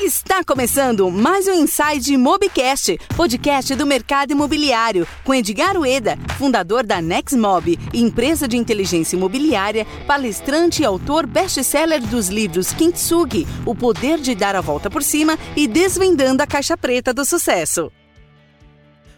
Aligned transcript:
Está 0.00 0.44
começando 0.44 1.10
mais 1.10 1.48
um 1.48 1.54
Inside 1.54 2.18
Mobcast, 2.18 2.98
podcast 3.16 3.74
do 3.74 3.86
mercado 3.86 4.30
imobiliário, 4.30 5.08
com 5.24 5.34
Edgar 5.34 5.74
Ueda, 5.76 6.18
fundador 6.38 6.84
da 6.84 7.00
Nexmob, 7.00 7.78
empresa 7.94 8.46
de 8.46 8.58
inteligência 8.58 9.16
imobiliária, 9.16 9.86
palestrante 10.06 10.82
e 10.82 10.84
autor 10.84 11.26
best-seller 11.26 12.06
dos 12.06 12.28
livros 12.28 12.72
Kintsugi, 12.74 13.46
O 13.64 13.74
Poder 13.74 14.18
de 14.18 14.34
Dar 14.34 14.54
a 14.54 14.60
Volta 14.60 14.90
por 14.90 15.02
Cima 15.02 15.38
e 15.56 15.66
Desvendando 15.66 16.42
a 16.42 16.46
Caixa 16.46 16.76
Preta 16.76 17.14
do 17.14 17.24
Sucesso. 17.24 17.90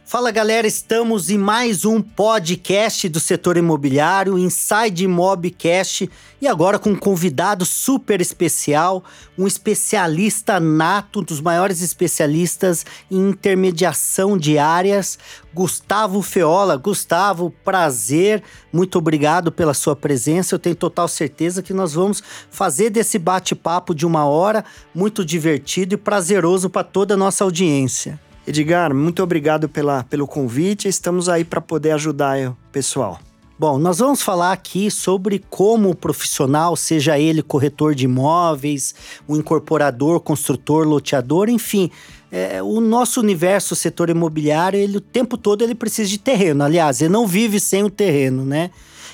Fala 0.09 0.31
galera, 0.31 0.67
estamos 0.67 1.29
em 1.29 1.37
mais 1.37 1.85
um 1.85 2.01
podcast 2.01 3.07
do 3.11 3.21
setor 3.21 3.59
imobiliário, 3.59 4.39
Inside 4.39 5.07
Mobcast, 5.07 6.09
e 6.41 6.49
agora 6.49 6.79
com 6.79 6.93
um 6.93 6.97
convidado 6.97 7.67
super 7.67 8.19
especial, 8.19 9.05
um 9.37 9.47
especialista 9.47 10.59
nato, 10.59 11.21
um 11.21 11.23
dos 11.23 11.43
maiores 11.43 11.83
especialistas 11.83 12.87
em 13.11 13.29
intermediação 13.29 14.39
de 14.39 14.57
áreas, 14.57 15.19
Gustavo 15.53 16.23
Feola. 16.23 16.79
Gustavo, 16.79 17.53
prazer, 17.63 18.43
muito 18.73 18.97
obrigado 18.97 19.53
pela 19.53 19.75
sua 19.75 19.95
presença. 19.95 20.55
Eu 20.55 20.59
tenho 20.59 20.75
total 20.75 21.07
certeza 21.07 21.63
que 21.63 21.75
nós 21.75 21.93
vamos 21.93 22.23
fazer 22.51 22.89
desse 22.89 23.19
bate-papo 23.19 23.95
de 23.95 24.07
uma 24.07 24.25
hora 24.25 24.65
muito 24.95 25.23
divertido 25.23 25.97
e 25.97 25.99
prazeroso 25.99 26.71
para 26.71 26.83
toda 26.83 27.13
a 27.13 27.17
nossa 27.19 27.45
audiência. 27.45 28.19
Edgar, 28.49 28.95
muito 28.95 29.23
obrigado 29.23 29.69
pela, 29.69 30.05
pelo 30.05 30.27
convite. 30.27 30.89
Estamos 30.89 31.29
aí 31.29 31.45
para 31.45 31.61
poder 31.61 31.91
ajudar 31.91 32.49
o 32.49 32.57
pessoal. 32.73 33.21
Bom, 33.59 33.77
nós 33.77 33.99
vamos 33.99 34.23
falar 34.23 34.53
aqui 34.53 34.91
sobre 34.91 35.45
como 35.51 35.91
o 35.91 35.95
profissional, 35.95 36.75
seja 36.75 37.19
ele 37.19 37.43
corretor 37.43 37.95
de 37.95 38.07
imóveis, 38.07 38.95
um 39.29 39.37
incorporador, 39.37 40.21
construtor, 40.21 40.87
loteador, 40.89 41.51
enfim, 41.51 41.91
é, 42.33 42.63
o 42.63 42.81
nosso 42.81 43.21
universo, 43.21 43.75
o 43.75 43.77
setor 43.77 44.09
imobiliário, 44.09 44.81
ele 44.81 44.97
o 44.97 45.01
tempo 45.03 45.37
todo 45.37 45.63
ele 45.63 45.75
precisa 45.75 46.09
de 46.09 46.17
terreno. 46.17 46.65
Aliás, 46.65 47.03
ele 47.03 47.13
não 47.13 47.27
vive 47.27 47.61
sem 47.61 47.83
o 47.83 47.91
terreno, 47.91 48.47
né? 48.47 48.71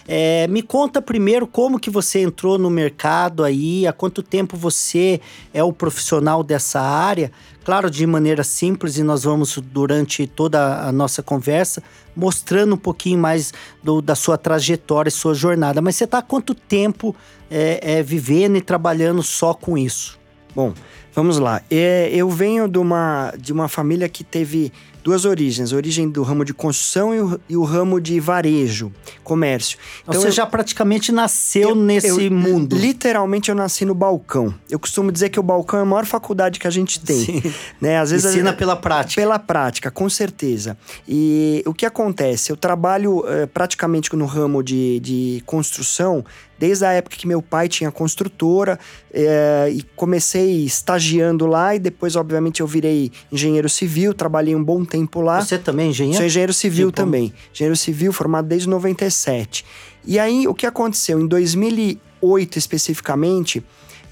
É, 0.07 0.47
me 0.49 0.63
conta 0.63 1.01
primeiro 1.01 1.47
como 1.47 1.81
que 1.81 1.89
você 1.89 2.21
entrou 2.21 2.59
no 2.59 2.69
mercado 2.69 3.43
aí, 3.43 3.87
há 3.87 3.93
quanto 3.93 4.23
tempo 4.23 4.57
você 4.57 5.21
é 5.53 5.65
o 5.65 5.73
profissional 5.73 6.45
dessa 6.45 6.81
área. 6.81 7.33
Claro, 7.65 7.91
de 7.91 8.07
maneira 8.07 8.45
simples, 8.45 8.99
e 8.99 9.03
nós 9.03 9.25
vamos, 9.25 9.59
durante 9.59 10.27
toda 10.27 10.87
a 10.87 10.93
nossa 10.93 11.23
conversa, 11.23 11.83
mostrando 12.15 12.75
um 12.75 12.79
pouquinho 12.79 13.19
mais 13.19 13.55
do, 13.83 14.03
da 14.03 14.15
sua 14.15 14.37
trajetória, 14.37 15.11
sua 15.11 15.33
jornada. 15.35 15.81
Mas 15.81 15.97
você 15.97 16.05
está 16.05 16.19
há 16.19 16.23
quanto 16.23 16.55
tempo 16.55 17.17
é, 17.51 17.81
é, 17.99 18.03
vivendo 18.03 18.57
e 18.57 18.61
trabalhando 18.61 19.23
só 19.23 19.55
com 19.55 19.79
isso? 19.79 20.19
Bom, 20.55 20.75
vamos 21.15 21.39
lá. 21.39 21.63
É, 21.71 22.11
eu 22.13 22.29
venho 22.29 22.69
de 22.69 22.79
uma, 22.79 23.33
de 23.39 23.51
uma 23.51 23.67
família 23.67 24.11
que 24.11 24.23
teve 24.23 24.71
duas 25.05 25.27
origens: 25.27 25.73
a 25.73 25.77
origem 25.77 26.09
do 26.09 26.23
ramo 26.23 26.45
de 26.45 26.55
construção 26.55 27.15
e 27.15 27.21
o, 27.21 27.41
e 27.51 27.57
o 27.57 27.63
ramo 27.63 28.01
de 28.01 28.19
varejo, 28.19 28.91
comércio. 29.23 29.79
Então, 30.03 30.15
Você 30.15 30.29
eu, 30.29 30.33
já 30.33 30.47
praticamente 30.47 31.13
nasceu 31.13 31.69
eu, 31.71 31.75
nesse 31.77 32.09
eu, 32.09 32.31
mundo. 32.33 32.75
Literalmente 32.75 33.51
eu 33.51 33.55
nasci 33.55 33.85
no 33.85 33.95
balcão. 33.95 34.53
Eu 34.69 34.79
costumo 34.79 35.13
dizer 35.13 35.29
que 35.29 35.39
o 35.39 35.43
balcão 35.43 35.79
é 35.79 35.83
a 35.83 35.85
maior 35.85 36.07
faculdade 36.07 36.59
que 36.59 36.67
a 36.67 36.71
gente 36.71 36.99
tem. 36.99 37.25
Sim. 37.25 37.55
Né? 37.81 37.99
Às 37.99 38.11
vezes, 38.11 38.33
Ensina 38.33 38.53
pela 38.55 38.75
prática. 38.75 39.21
Pela 39.21 39.39
prática, 39.39 39.91
com 39.91 40.09
certeza. 40.09 40.79
E 41.07 41.63
o 41.67 41.75
que 41.75 41.85
acontece? 41.85 42.51
Eu 42.51 42.57
trabalho 42.57 43.19
uh, 43.19 43.47
praticamente 43.53 44.15
no 44.17 44.25
ramo 44.25 44.63
de, 44.63 45.01
de 45.01 45.43
construção 45.45 46.25
desde 46.59 46.85
a 46.85 46.93
época 46.93 47.17
que 47.17 47.27
meu 47.27 47.43
pai 47.43 47.69
tinha 47.69 47.91
construtora 47.91 48.79
é, 49.13 49.71
e 49.73 49.83
comecei 49.97 50.65
estagiando 50.65 51.47
lá 51.47 51.75
e 51.75 51.79
depois, 51.79 52.17
obviamente, 52.17 52.61
eu 52.61 52.67
virei 52.67 53.11
engenheiro 53.31 53.69
civil, 53.69 54.15
trabalhei 54.15 54.55
um 54.55 54.63
bom 54.63 54.85
tempo 54.85 55.21
lá. 55.21 55.41
Você 55.41 55.59
também 55.59 55.87
é 55.87 55.91
engenheiro? 55.91 56.17
Sou 56.17 56.27
engenheiro 56.27 56.53
civil 56.53 56.89
tipo... 56.89 56.97
também. 56.97 57.33
Engenheiro 57.53 57.77
civil 57.77 58.13
formado 58.13 58.47
desde 58.47 58.69
97. 58.69 59.65
E 60.07 60.19
aí, 60.19 60.47
o 60.47 60.55
que 60.55 60.67
aconteceu? 60.67 61.21
Em 61.21 61.27
2008, 61.27 62.59
especificamente, 62.59 63.65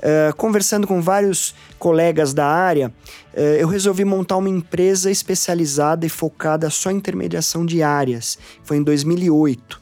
Uh, 0.02 0.34
conversando 0.34 0.84
com 0.84 1.00
vários 1.00 1.54
colegas 1.78 2.34
da 2.34 2.44
área, 2.44 2.88
uh, 2.88 3.40
eu 3.40 3.68
resolvi 3.68 4.04
montar 4.04 4.36
uma 4.36 4.48
empresa 4.48 5.12
especializada 5.12 6.04
e 6.04 6.08
focada 6.08 6.68
só 6.70 6.90
em 6.90 6.96
intermediação 6.96 7.64
de 7.64 7.84
áreas. 7.84 8.36
Foi 8.64 8.78
em 8.78 8.82
2008. 8.82 9.80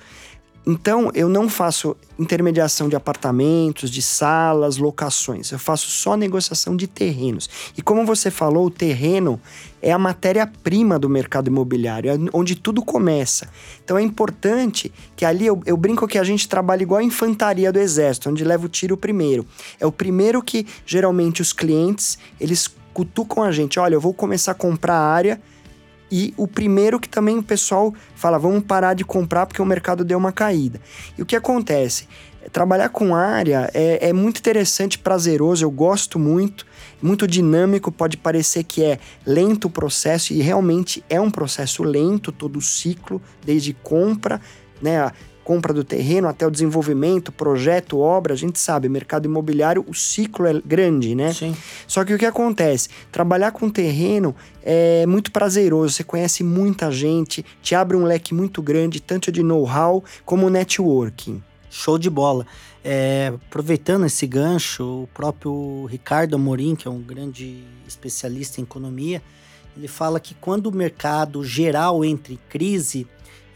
Então, 0.66 1.10
eu 1.15 1.28
não 1.28 1.48
faço 1.48 1.97
intermediação 2.19 2.88
de 2.88 2.94
apartamentos, 2.94 3.91
de 3.91 4.03
salas, 4.03 4.76
locações. 4.76 5.50
Eu 5.50 5.59
faço 5.59 5.88
só 5.88 6.16
negociação 6.16 6.76
de 6.76 6.87
terrenos. 6.87 7.48
E 7.76 7.81
como 7.81 8.04
você 8.04 8.31
falou, 8.31 8.66
o 8.66 8.70
terreno 8.70 9.41
é 9.81 9.91
a 9.91 9.99
matéria-prima 9.99 10.99
do 10.99 11.09
mercado 11.09 11.49
imobiliário, 11.49 12.10
é 12.10 12.16
onde 12.34 12.54
tudo 12.54 12.82
começa. 12.82 13.49
Então 13.82 13.97
é 13.97 14.03
importante 14.03 14.93
que 15.16 15.25
ali 15.25 15.47
eu, 15.47 15.62
eu, 15.65 15.76
brinco 15.78 16.06
que 16.06 16.19
a 16.19 16.25
gente 16.25 16.47
trabalha 16.47 16.82
igual 16.82 17.00
a 17.00 17.04
infantaria 17.04 17.72
do 17.72 17.78
exército, 17.78 18.28
onde 18.28 18.44
leva 18.44 18.66
o 18.66 18.69
tiro 18.69 18.99
primeiro. 18.99 19.47
É 19.81 19.87
o 19.87 19.93
primeiro 19.93 20.43
que 20.43 20.66
geralmente 20.84 21.41
os 21.41 21.54
clientes 21.54 22.19
eles 22.38 22.69
cutucam 22.93 23.43
a 23.43 23.50
gente. 23.50 23.81
Olha, 23.81 23.94
eu 23.94 24.00
vou 24.00 24.12
começar 24.12 24.53
a 24.53 24.54
comprar 24.54 24.99
área 24.99 25.41
e 26.10 26.34
o 26.37 26.47
primeiro 26.47 26.98
que 26.98 27.09
também 27.09 27.38
o 27.38 27.43
pessoal 27.43 27.94
fala, 28.15 28.38
vamos 28.38 28.65
parar 28.65 28.94
de 28.94 29.04
comprar 29.04 29.47
porque 29.47 29.62
o 29.62 29.66
mercado 29.66 30.04
deu 30.04 30.19
uma 30.19 30.32
caída. 30.32 30.81
E 31.16 31.22
o 31.22 31.26
que 31.26 31.37
acontece? 31.37 32.09
Trabalhar 32.53 32.88
com 32.88 33.15
área 33.15 33.71
é, 33.72 34.09
é 34.09 34.12
muito 34.12 34.38
interessante, 34.38 34.99
prazeroso, 34.99 35.65
eu 35.65 35.70
gosto 35.70 36.19
muito, 36.19 36.66
muito 37.00 37.26
dinâmico, 37.26 37.93
pode 37.93 38.16
parecer 38.16 38.65
que 38.65 38.82
é 38.82 38.99
lento 39.25 39.66
o 39.66 39.70
processo, 39.70 40.32
e 40.32 40.41
realmente 40.41 41.04
é 41.09 41.20
um 41.20 41.31
processo 41.31 41.82
lento, 41.82 42.32
todo 42.32 42.59
o 42.59 42.62
ciclo, 42.62 43.22
desde 43.44 43.72
compra, 43.75 44.41
né, 44.81 45.12
compra 45.50 45.75
do 45.75 45.83
terreno 45.83 46.28
até 46.28 46.47
o 46.47 46.50
desenvolvimento, 46.50 47.33
projeto, 47.33 47.99
obra, 47.99 48.34
a 48.34 48.37
gente 48.37 48.56
sabe, 48.56 48.88
mercado 48.88 49.25
imobiliário, 49.25 49.84
o 49.88 49.93
ciclo 49.93 50.47
é 50.47 50.62
grande, 50.65 51.12
né? 51.12 51.33
Sim. 51.33 51.56
Só 51.88 52.05
que 52.05 52.15
o 52.15 52.19
que 52.19 52.25
acontece? 52.25 52.88
Trabalhar 53.11 53.50
com 53.50 53.69
terreno 53.69 54.33
é 54.62 55.05
muito 55.06 55.33
prazeroso, 55.33 55.93
você 55.93 56.05
conhece 56.05 56.44
muita 56.44 56.93
gente, 56.93 57.44
te 57.61 57.75
abre 57.75 57.97
um 57.97 58.05
leque 58.05 58.33
muito 58.33 58.62
grande, 58.62 59.00
tanto 59.00 59.33
de 59.33 59.43
know-how 59.43 60.05
como 60.25 60.49
networking. 60.49 61.43
Show 61.69 61.99
de 61.99 62.09
bola. 62.09 62.47
É, 62.84 63.32
aproveitando 63.49 64.06
esse 64.06 64.28
gancho, 64.28 65.03
o 65.03 65.09
próprio 65.12 65.84
Ricardo 65.87 66.37
Amorim, 66.37 66.77
que 66.77 66.87
é 66.87 66.91
um 66.93 67.03
grande 67.03 67.65
especialista 67.88 68.61
em 68.61 68.65
economia, 68.65 69.21
ele 69.77 69.88
fala 69.88 70.21
que 70.21 70.32
quando 70.34 70.69
o 70.69 70.72
mercado 70.72 71.43
geral 71.43 72.05
entra 72.05 72.32
em 72.32 72.38
crise, 72.49 73.09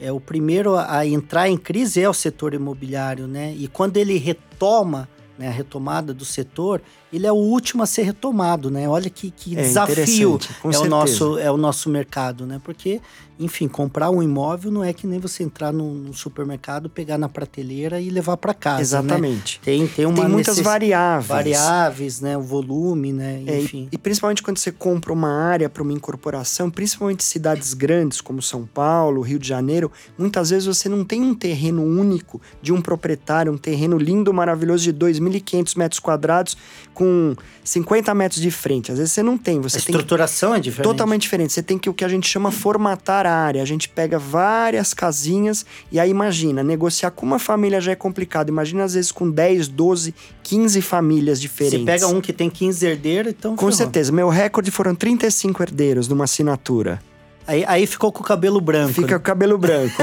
é 0.05 0.13
o 0.13 0.21
primeiro 0.21 0.77
a 0.77 1.07
entrar 1.07 1.49
em 1.49 1.57
crise 1.57 2.03
é 2.03 2.09
o 2.09 2.13
setor 2.13 2.53
imobiliário, 2.53 3.27
né? 3.27 3.55
E 3.57 3.67
quando 3.67 3.97
ele 3.97 4.19
retoma 4.19 5.09
né, 5.39 5.49
a 5.49 5.51
retomada 5.51 6.13
do 6.13 6.27
setor, 6.27 6.83
ele 7.15 7.29
é 7.29 7.33
o 7.33 7.37
último 7.37 7.81
a 7.81 7.87
ser 7.87 8.03
retomado, 8.03 8.69
né? 8.71 8.89
Olha 8.89 9.09
que, 9.09 9.31
que 9.31 9.57
é 9.57 9.63
desafio 9.63 10.39
é 10.65 10.79
o, 10.79 10.85
nosso, 10.87 11.39
é 11.39 11.49
o 11.49 11.57
nosso 11.57 11.89
mercado, 11.89 12.45
né? 12.45 12.61
Porque, 12.65 13.01
enfim, 13.39 13.69
comprar 13.69 14.11
um 14.11 14.21
imóvel 14.21 14.73
não 14.73 14.83
é 14.83 14.93
que 14.93 15.07
nem 15.07 15.21
você 15.21 15.45
entrar 15.45 15.73
num, 15.73 16.13
supermercado, 16.13 16.91
pegar 16.91 17.17
na 17.17 17.29
prateleira 17.29 18.01
e 18.01 18.11
levar 18.11 18.37
para 18.37 18.53
casa. 18.53 18.79
Né? 18.79 18.83
Exatamente. 18.83 19.59
Né? 19.59 19.63
Tem, 19.65 19.87
tem, 19.87 20.07
uma 20.07 20.23
tem 20.23 20.29
muitas 20.29 20.57
necess... 20.57 20.65
variáveis. 20.65 21.29
Variáveis, 21.29 22.21
né? 22.21 22.37
O 22.37 22.43
volume, 22.43 23.13
né? 23.13 23.43
Enfim. 23.47 23.85
É, 23.85 23.89
e, 23.93 23.95
e, 23.95 23.99
principalmente 23.99 24.43
quando 24.43 24.59
você 24.59 24.73
compra 24.73 25.13
uma 25.13 25.31
área 25.31 25.69
para 25.69 25.85
uma 25.85 25.93
incorporação, 25.93 26.69
principalmente 26.69 27.23
cidades 27.23 27.75
grandes 27.75 28.21
como 28.21 28.43
São 28.43 28.67
Paulo, 28.67 29.21
Rio 29.21 29.39
de 29.39 29.47
Janeiro, 29.47 29.91
muitas 30.19 30.51
vezes 30.51 30.67
você 30.67 30.89
não 30.89 31.05
tem 31.05 31.23
um 31.23 31.35
terreno 31.35 31.85
único 31.85 32.43
de 32.61 32.73
um 32.73 32.83
proprietário, 32.83 33.53
um 33.53 33.59
terreno 33.59 33.99
lindo, 33.99 34.35
maravilhoso 34.35 34.83
de 34.83 34.93
2.500 34.93 35.79
metros 35.79 36.01
quadrados 36.01 36.57
com 36.95 37.05
com 37.05 37.35
50 37.63 38.15
metros 38.15 38.41
de 38.41 38.51
frente. 38.51 38.91
Às 38.91 38.99
vezes 38.99 39.13
você 39.13 39.23
não 39.23 39.37
tem. 39.37 39.61
Você 39.61 39.77
a 39.77 39.81
estruturação 39.81 40.53
que... 40.53 40.59
é 40.59 40.61
diferente. 40.61 40.85
Totalmente 40.85 41.23
diferente. 41.23 41.53
Você 41.53 41.63
tem 41.63 41.79
que 41.79 41.91
o 41.91 41.95
que 41.95 42.05
a 42.05 42.09
gente 42.09 42.27
chama 42.27 42.51
formatar 42.51 43.27
a 43.27 43.33
área. 43.33 43.63
A 43.63 43.67
gente 43.67 43.89
pega 43.89 44.19
várias 44.19 44.95
casinhas 44.95 45.67
e 45.93 46.01
aí 46.01 46.11
imagina, 46.11 46.63
negociar 46.63 47.11
com 47.11 47.27
uma 47.27 47.39
família 47.39 47.81
já 47.81 47.93
é 47.93 47.95
complicado. 47.95 48.49
Imagina 48.49 48.85
às 48.85 48.95
vezes 48.95 49.13
com 49.13 49.31
10, 49.31 49.69
12, 49.69 50.15
15 50.43 50.81
famílias 50.81 51.41
diferentes. 51.41 51.81
Você 51.81 51.85
pega 51.85 52.09
um 52.09 52.21
que 52.21 52.33
tem 52.33 52.49
15 52.49 52.87
herdeiros, 52.87 53.35
então. 53.37 53.57
Com 53.57 53.71
certeza. 53.71 54.13
Meu 54.13 54.29
recorde 54.29 54.71
foram 54.71 54.95
35 54.95 55.63
herdeiros 55.63 56.09
numa 56.09 56.25
assinatura. 56.25 57.01
Aí, 57.47 57.65
aí 57.67 57.87
ficou 57.87 58.11
com 58.11 58.21
o 58.21 58.25
cabelo 58.25 58.61
branco. 58.61 58.95
Fica 58.95 59.07
né? 59.07 59.13
com 59.15 59.19
o 59.19 59.21
cabelo 59.21 59.59
branco. 59.59 59.95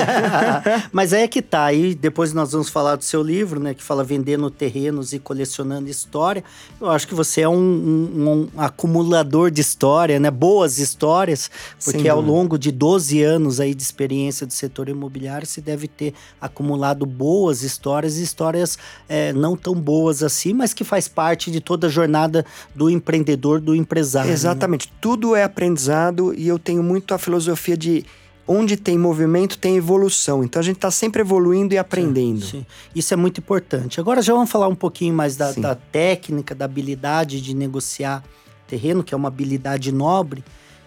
Mas 0.92 1.12
aí 1.12 1.24
é 1.24 1.28
que 1.28 1.42
tá. 1.42 1.66
Aí 1.66 1.96
depois 1.96 2.34
nós 2.34 2.52
vamos 2.52 2.70
falar 2.70 2.96
do 2.96 3.04
seu 3.04 3.24
livro, 3.24 3.60
né? 3.60 3.74
Que 3.74 3.84
fala 3.84 4.04
vendendo 4.04 4.50
terrenos 4.52 5.12
e 5.12 5.20
colecionando 5.20 5.90
história. 5.90 6.44
Eu 6.80 6.90
acho 6.90 7.08
que 7.08 7.16
você 7.16 7.42
é 7.42 7.50
um, 7.50 7.56
um, 7.56 8.50
um 8.56 8.60
acumulador 8.60 9.50
de 9.50 9.60
história, 9.60 10.20
né? 10.20 10.30
Boas 10.30 10.78
histórias, 10.78 11.50
porque 11.84 12.08
ao 12.08 12.22
longo 12.22 12.60
de 12.60 12.72
12 12.72 13.24
anos 13.24 13.60
aí 13.60 13.74
de 13.74 13.82
experiência 13.82 14.46
do 14.46 14.54
setor 14.54 14.88
imobiliário, 14.90 15.48
você 15.48 15.62
deve 15.62 15.88
ter 15.88 16.14
acumulado 16.40 17.06
boas 17.06 17.64
histórias 17.64 18.18
e 18.18 18.24
histórias 18.24 18.78
é, 19.10 19.34
não 19.34 19.56
tão 19.56 19.74
boas 19.74 20.22
assim, 20.22 20.54
mas 20.54 20.74
que 20.74 20.84
faz 20.84 21.08
parte 21.08 21.50
de 21.50 21.60
toda 21.60 21.88
a 21.88 21.90
jornada 21.90 22.46
do 22.76 22.90
empreendedor, 22.90 23.60
do 23.60 23.74
empresário. 23.74 24.28
né? 24.28 24.34
Exatamente. 24.34 24.88
Né? 24.88 24.94
Tudo 25.02 25.36
é 25.36 25.44
aprendizado 25.44 26.34
e 26.36 26.48
eu 26.48 26.60
tenho 26.60 26.84
muito 26.84 27.14
a 27.14 27.18
filosofia 27.32 27.78
de 27.78 28.06
onde 28.48 28.76
tem 28.76 28.98
movimento 28.98 29.58
tem 29.58 29.78
evolução. 29.78 30.44
Então 30.44 30.60
a 30.60 30.64
gente 30.64 30.76
está 30.76 30.92
sempre 30.92 31.22
evoluindo 31.22 31.74
e 31.74 31.78
aprendendo. 31.78 32.42
Sim, 32.42 32.60
sim, 32.60 32.66
Isso 32.94 33.14
é 33.14 33.18
muito 33.18 33.40
importante. 33.40 34.00
Agora 34.00 34.22
já 34.22 34.34
vamos 34.34 34.52
falar 34.52 34.68
um 34.68 34.76
pouquinho 34.76 35.14
mais 35.14 35.38
da, 35.38 35.52
da 35.54 35.76
técnica, 35.76 36.54
da 36.54 36.66
habilidade 36.66 37.40
de 37.40 37.56
negociar 37.56 38.24
terreno, 38.68 39.04
que 39.04 39.14
é 39.14 39.18
uma 39.18 39.30
habilidade 39.30 39.92
nobre. 39.92 40.44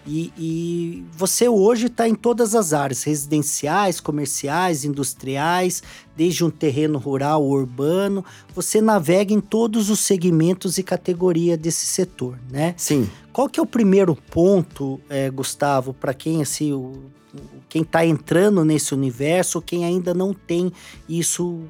E, 0.07 0.31
e 0.37 1.05
você 1.11 1.49
hoje 1.49 1.87
está 1.87 2.07
em 2.07 2.13
todas 2.13 2.53
as 2.53 2.73
áreas, 2.73 3.03
residenciais, 3.03 3.99
comerciais, 3.99 4.85
industriais, 4.85 5.81
desde 6.15 6.43
um 6.43 6.49
terreno 6.51 6.99
rural 6.99 7.43
urbano. 7.43 8.23
Você 8.53 8.79
navega 8.81 9.33
em 9.33 9.41
todos 9.41 9.89
os 9.89 9.99
segmentos 9.99 10.77
e 10.77 10.83
categoria 10.83 11.57
desse 11.57 11.87
setor, 11.87 12.37
né? 12.51 12.75
Sim. 12.77 13.09
Qual 13.33 13.49
que 13.49 13.59
é 13.59 13.63
o 13.63 13.65
primeiro 13.65 14.15
ponto, 14.15 15.01
é, 15.09 15.29
Gustavo, 15.29 15.93
para 15.93 16.13
quem 16.13 16.41
assim, 16.41 16.71
o, 16.71 17.05
quem 17.67 17.81
está 17.81 18.05
entrando 18.05 18.63
nesse 18.63 18.93
universo, 18.93 19.61
quem 19.61 19.85
ainda 19.85 20.13
não 20.13 20.33
tem 20.33 20.71
isso 21.09 21.63